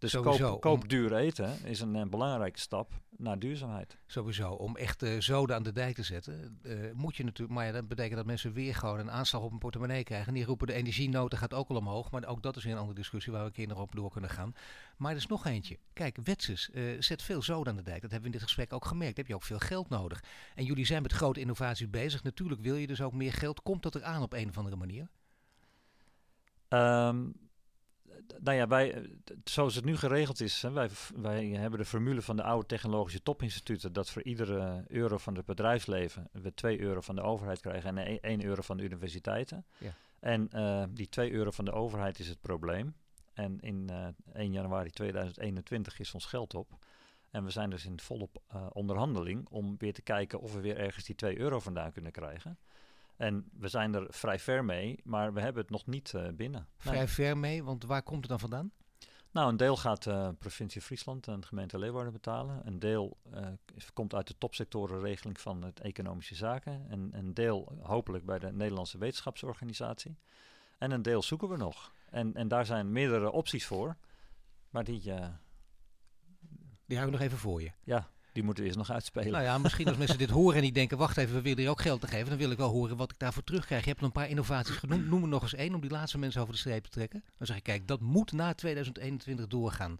Dus 0.00 0.10
Sowieso, 0.10 0.50
koop, 0.50 0.60
koop 0.60 0.82
om- 0.82 0.88
duur 0.88 1.14
eten 1.16 1.64
is 1.64 1.80
een, 1.80 1.96
eh, 1.96 2.06
belangrijke 2.06 2.58
stap 2.58 2.92
naar 3.16 3.38
duurzaamheid. 3.38 3.96
Sowieso, 4.06 4.50
om 4.50 4.76
echt 4.76 5.02
eh, 5.02 5.20
zoden 5.20 5.56
aan 5.56 5.62
de 5.62 5.72
dijk 5.72 5.94
te 5.94 6.02
zetten, 6.02 6.58
eh, 6.62 6.74
moet 6.94 7.16
je 7.16 7.24
natuurlijk, 7.24 7.58
maar 7.58 7.66
ja, 7.66 7.72
dat 7.72 7.88
betekent 7.88 8.16
dat 8.16 8.26
mensen 8.26 8.52
weer 8.52 8.74
gewoon 8.74 8.98
een 8.98 9.10
aanslag 9.10 9.42
op 9.42 9.50
hun 9.50 9.58
portemonnee 9.58 10.04
krijgen. 10.04 10.28
En 10.28 10.34
die 10.34 10.44
roepen 10.44 10.66
de 10.66 10.72
energienoten 10.72 11.38
gaat 11.38 11.54
ook 11.54 11.68
al 11.68 11.76
omhoog, 11.76 12.10
maar 12.10 12.26
ook 12.26 12.42
dat 12.42 12.56
is 12.56 12.64
weer 12.64 12.72
een 12.72 12.78
andere 12.78 12.98
discussie 12.98 13.32
waar 13.32 13.40
we 13.40 13.46
een 13.46 13.52
keer 13.54 13.66
nog 13.66 13.78
op 13.80 13.94
door 13.94 14.10
kunnen 14.10 14.30
gaan. 14.30 14.54
Maar 14.96 15.10
er 15.10 15.16
is 15.16 15.26
nog 15.26 15.46
eentje. 15.46 15.78
Kijk, 15.92 16.16
Wetsus 16.24 16.70
eh, 16.70 16.82
zet 16.98 17.22
veel 17.22 17.42
zoden 17.42 17.72
aan 17.72 17.78
de 17.78 17.82
dijk. 17.84 18.00
Dat 18.02 18.10
hebben 18.10 18.20
we 18.28 18.34
in 18.34 18.40
dit 18.40 18.48
gesprek 18.48 18.72
ook 18.72 18.84
gemerkt. 18.84 19.16
Daar 19.16 19.24
heb 19.24 19.32
je 19.32 19.34
ook 19.34 19.48
veel 19.60 19.68
geld 19.68 19.88
nodig. 19.88 20.22
En 20.54 20.64
jullie 20.64 20.86
zijn 20.86 21.02
met 21.02 21.12
grote 21.12 21.40
innovaties 21.40 21.90
bezig. 21.90 22.22
Natuurlijk 22.22 22.60
wil 22.60 22.74
je 22.76 22.86
dus 22.86 23.00
ook 23.00 23.12
meer 23.12 23.32
geld. 23.32 23.62
Komt 23.62 23.82
dat 23.82 23.94
eraan 23.94 24.22
op 24.22 24.32
een 24.32 24.48
of 24.48 24.56
andere 24.58 24.76
manier? 24.76 25.08
Ehm, 26.68 27.26
nou 28.40 28.56
ja, 28.56 28.66
wij, 28.68 28.94
eh, 28.94 29.02
zoals 29.44 29.74
het 29.74 29.84
nu 29.84 29.96
geregeld 29.96 30.40
is, 30.40 30.62
hè, 30.62 30.70
wij, 30.70 30.90
wij 31.16 31.46
hebben 31.46 31.78
de 31.78 31.84
formule 31.84 32.22
van 32.22 32.36
de 32.36 32.42
oude 32.42 32.66
technologische 32.66 33.22
topinstituten 33.22 33.92
dat 33.92 34.10
voor 34.10 34.22
iedere 34.22 34.84
euro 34.88 35.18
van 35.18 35.34
het 35.34 35.46
bedrijfsleven 35.46 36.28
we 36.32 36.54
2 36.54 36.80
euro 36.80 37.00
van 37.00 37.14
de 37.14 37.22
overheid 37.22 37.60
krijgen 37.60 37.98
en 37.98 38.20
1 38.20 38.44
euro 38.44 38.62
van 38.62 38.76
de 38.76 38.82
universiteiten. 38.82 39.66
Ja. 39.78 39.94
En 40.20 40.48
eh, 40.50 40.84
die 40.90 41.08
2 41.08 41.32
euro 41.32 41.50
van 41.50 41.64
de 41.64 41.72
overheid 41.72 42.18
is 42.18 42.28
het 42.28 42.40
probleem. 42.40 42.94
En 43.32 43.60
in 43.60 43.88
eh 43.88 44.06
1 44.32 44.52
januari 44.52 44.90
2021 44.90 45.98
is 45.98 46.14
ons 46.14 46.24
geld 46.24 46.54
op. 46.54 46.78
En 47.30 47.44
we 47.44 47.50
zijn 47.50 47.70
dus 47.70 47.84
in 47.84 48.00
volop 48.00 48.42
onderhandeling 48.72 49.48
om 49.48 49.76
weer 49.78 49.92
te 49.92 50.02
kijken 50.02 50.40
of 50.40 50.52
we 50.52 50.60
weer 50.60 50.76
ergens 50.76 51.04
die 51.04 51.14
2 51.14 51.38
euro 51.38 51.60
vandaan 51.60 51.92
kunnen 51.92 52.12
krijgen. 52.12 52.58
En 53.20 53.48
we 53.52 53.68
zijn 53.68 53.94
er 53.94 54.06
vrij 54.08 54.38
ver 54.38 54.64
mee, 54.64 55.00
maar 55.04 55.32
we 55.32 55.40
hebben 55.40 55.62
het 55.62 55.70
nog 55.70 55.86
niet 55.86 56.14
eh, 56.14 56.28
binnen. 56.28 56.60
Nee. 56.60 56.94
Vrij 56.94 57.08
ver 57.08 57.38
mee, 57.38 57.64
want 57.64 57.84
waar 57.84 58.02
komt 58.02 58.20
het 58.20 58.28
dan 58.28 58.40
vandaan? 58.40 58.72
Nou, 59.30 59.48
een 59.48 59.56
deel 59.56 59.76
gaat 59.76 60.02
de 60.02 60.34
provincie 60.38 60.80
Friesland 60.80 61.28
en 61.28 61.40
de 61.40 61.46
gemeente 61.46 61.78
Leeuwarden 61.78 62.12
betalen. 62.12 62.66
Een 62.66 62.78
deel 62.78 63.16
eh, 63.32 63.46
komt 63.92 64.14
uit 64.14 64.26
de 64.26 64.38
topsectorenregeling 64.38 65.40
van 65.40 65.62
het 65.62 65.80
Economische 65.80 66.34
Zaken. 66.34 66.86
En 66.88 67.10
een 67.12 67.34
deel 67.34 67.78
hopelijk 67.82 68.24
bij 68.24 68.38
de 68.38 68.52
Nederlandse 68.52 68.98
Wetenschapsorganisatie. 68.98 70.18
En 70.78 70.90
een 70.90 71.02
deel 71.02 71.22
zoeken 71.22 71.48
we 71.48 71.56
nog. 71.56 71.92
En, 72.10 72.34
en 72.34 72.48
daar 72.48 72.66
zijn 72.66 72.92
meerdere 72.92 73.30
opties 73.30 73.66
voor. 73.66 73.96
Maar 74.70 74.84
die, 74.84 75.12
eh, 75.12 75.28
Die 76.86 76.98
houden 76.98 77.18
we 77.18 77.24
nog 77.24 77.32
even 77.32 77.38
voor 77.38 77.62
je. 77.62 77.70
ja, 77.84 78.10
die 78.32 78.42
moeten 78.42 78.62
we 78.62 78.68
eerst 78.68 78.80
nog 78.80 78.90
uitspelen. 78.90 79.32
Nou 79.32 79.44
ja, 79.44 79.58
misschien 79.58 79.88
als 79.88 79.96
mensen 79.96 80.18
dit 80.18 80.30
horen 80.30 80.56
en 80.56 80.62
die 80.62 80.72
denken, 80.72 80.98
wacht 80.98 81.16
even, 81.16 81.34
we 81.34 81.42
willen 81.42 81.58
hier 81.58 81.70
ook 81.70 81.80
geld 81.80 82.00
te 82.00 82.06
geven. 82.06 82.28
Dan 82.28 82.38
wil 82.38 82.50
ik 82.50 82.58
wel 82.58 82.70
horen 82.70 82.96
wat 82.96 83.10
ik 83.10 83.18
daarvoor 83.18 83.44
terugkrijg. 83.44 83.84
Je 83.84 83.90
hebt 83.90 84.02
een 84.02 84.12
paar 84.12 84.28
innovaties 84.28 84.76
genoemd. 84.76 85.06
Noem 85.06 85.22
er 85.22 85.28
nog 85.28 85.42
eens 85.42 85.54
één 85.54 85.74
om 85.74 85.80
die 85.80 85.90
laatste 85.90 86.18
mensen 86.18 86.40
over 86.40 86.52
de 86.52 86.60
streep 86.60 86.84
te 86.84 86.90
trekken. 86.90 87.24
Dan 87.38 87.46
zeg 87.46 87.56
ik, 87.56 87.62
kijk, 87.62 87.88
dat 87.88 88.00
moet 88.00 88.32
na 88.32 88.54
2021 88.54 89.46
doorgaan. 89.46 89.96
Daar 89.96 89.98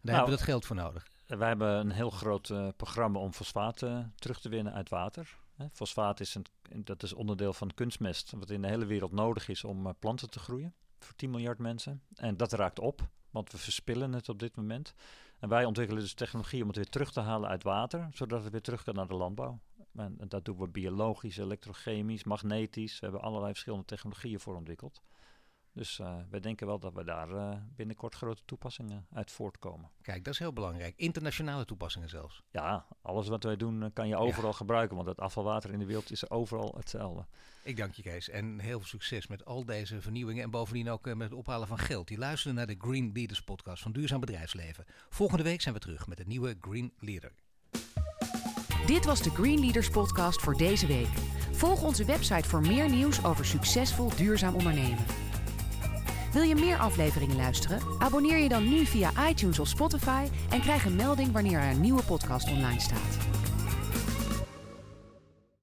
Nou, 0.00 0.16
hebben 0.16 0.24
we 0.24 0.36
dat 0.36 0.48
geld 0.48 0.66
voor 0.66 0.76
nodig. 0.76 1.06
Wij 1.26 1.48
hebben 1.48 1.68
een 1.68 1.90
heel 1.90 2.10
groot 2.10 2.50
eh, 2.50 2.68
programma 2.76 3.18
om 3.18 3.32
fosfaat 3.32 3.82
eh, 3.82 3.98
terug 4.14 4.40
te 4.40 4.48
winnen 4.48 4.72
uit 4.72 4.88
water. 4.88 5.36
Hè, 5.56 5.66
fosfaat 5.72 6.20
is, 6.20 6.34
een, 6.34 6.84
dat 6.84 7.02
is 7.02 7.12
onderdeel 7.12 7.52
van 7.52 7.74
kunstmest, 7.74 8.30
wat 8.30 8.50
in 8.50 8.62
de 8.62 8.68
hele 8.68 8.86
wereld 8.86 9.12
nodig 9.12 9.48
is 9.48 9.64
om 9.64 9.86
eh, 9.86 9.92
planten 9.98 10.30
te 10.30 10.38
groeien. 10.38 10.74
Voor 10.98 11.14
10 11.16 11.30
miljard 11.30 11.58
mensen. 11.58 12.02
En 12.14 12.36
dat 12.36 12.52
raakt 12.52 12.78
op, 12.78 13.08
want 13.30 13.52
we 13.52 13.58
verspillen 13.58 14.12
het 14.12 14.28
op 14.28 14.38
dit 14.38 14.56
moment. 14.56 14.94
En 15.38 15.48
wij 15.48 15.64
ontwikkelen 15.64 16.02
dus 16.02 16.14
technologie 16.14 16.60
om 16.62 16.66
het 16.66 16.76
weer 16.76 16.88
terug 16.88 17.12
te 17.12 17.20
halen 17.20 17.48
uit 17.48 17.62
water, 17.62 18.08
zodat 18.12 18.42
het 18.42 18.52
weer 18.52 18.60
terug 18.60 18.82
kan 18.82 18.94
naar 18.94 19.08
de 19.08 19.14
landbouw. 19.14 19.60
En, 19.94 20.14
en 20.18 20.28
dat 20.28 20.44
doen 20.44 20.58
we 20.58 20.68
biologisch, 20.68 21.36
elektrochemisch, 21.36 22.24
magnetisch. 22.24 23.00
We 23.00 23.06
hebben 23.06 23.22
allerlei 23.22 23.52
verschillende 23.52 23.84
technologieën 23.84 24.40
voor 24.40 24.56
ontwikkeld. 24.56 25.02
Dus 25.78 25.98
uh, 25.98 26.14
wij 26.30 26.40
denken 26.40 26.66
wel 26.66 26.78
dat 26.78 26.92
we 26.92 27.04
daar 27.04 27.30
uh, 27.30 27.50
binnenkort 27.76 28.14
grote 28.14 28.42
toepassingen 28.44 29.06
uit 29.12 29.30
voortkomen. 29.30 29.90
Kijk, 30.02 30.24
dat 30.24 30.32
is 30.32 30.38
heel 30.38 30.52
belangrijk. 30.52 30.94
Internationale 30.96 31.64
toepassingen 31.64 32.08
zelfs. 32.08 32.42
Ja, 32.50 32.86
alles 33.02 33.28
wat 33.28 33.42
wij 33.42 33.56
doen 33.56 33.82
uh, 33.82 33.88
kan 33.92 34.08
je 34.08 34.16
overal 34.16 34.50
ja. 34.50 34.56
gebruiken, 34.56 34.96
want 34.96 35.08
het 35.08 35.20
afvalwater 35.20 35.72
in 35.72 35.78
de 35.78 35.84
wereld 35.84 36.10
is 36.10 36.30
overal 36.30 36.74
hetzelfde. 36.76 37.26
Ik 37.62 37.76
dank 37.76 37.94
je 37.94 38.02
Kees 38.02 38.28
en 38.28 38.58
heel 38.58 38.78
veel 38.78 38.88
succes 38.88 39.26
met 39.26 39.44
al 39.44 39.64
deze 39.64 40.00
vernieuwingen 40.00 40.42
en 40.42 40.50
bovendien 40.50 40.90
ook 40.90 41.04
met 41.04 41.30
het 41.30 41.38
ophalen 41.38 41.68
van 41.68 41.78
geld. 41.78 42.08
Die 42.08 42.18
luisteren 42.18 42.56
naar 42.56 42.66
de 42.66 42.76
Green 42.78 43.10
Leaders 43.14 43.42
podcast 43.42 43.82
van 43.82 43.92
Duurzaam 43.92 44.20
Bedrijfsleven. 44.20 44.84
Volgende 45.08 45.42
week 45.42 45.60
zijn 45.60 45.74
we 45.74 45.80
terug 45.80 46.06
met 46.06 46.20
een 46.20 46.28
nieuwe 46.28 46.56
Green 46.60 46.92
Leader. 46.98 47.32
Dit 48.86 49.04
was 49.04 49.22
de 49.22 49.30
Green 49.30 49.60
Leaders 49.60 49.90
podcast 49.90 50.40
voor 50.42 50.54
deze 50.54 50.86
week. 50.86 51.08
Volg 51.52 51.82
onze 51.82 52.04
website 52.04 52.48
voor 52.48 52.60
meer 52.60 52.90
nieuws 52.90 53.24
over 53.24 53.44
succesvol 53.44 54.16
duurzaam 54.16 54.54
ondernemen. 54.54 55.27
Wil 56.38 56.46
je 56.46 56.54
meer 56.54 56.76
afleveringen 56.76 57.36
luisteren? 57.36 57.80
Abonneer 57.98 58.38
je 58.38 58.48
dan 58.48 58.68
nu 58.68 58.86
via 58.86 59.28
iTunes 59.28 59.58
of 59.58 59.68
Spotify 59.68 60.26
en 60.50 60.60
krijg 60.60 60.84
een 60.84 60.96
melding 60.96 61.32
wanneer 61.32 61.58
er 61.58 61.70
een 61.70 61.80
nieuwe 61.80 62.02
podcast 62.02 62.50
online 62.50 62.80
staat. 62.80 63.37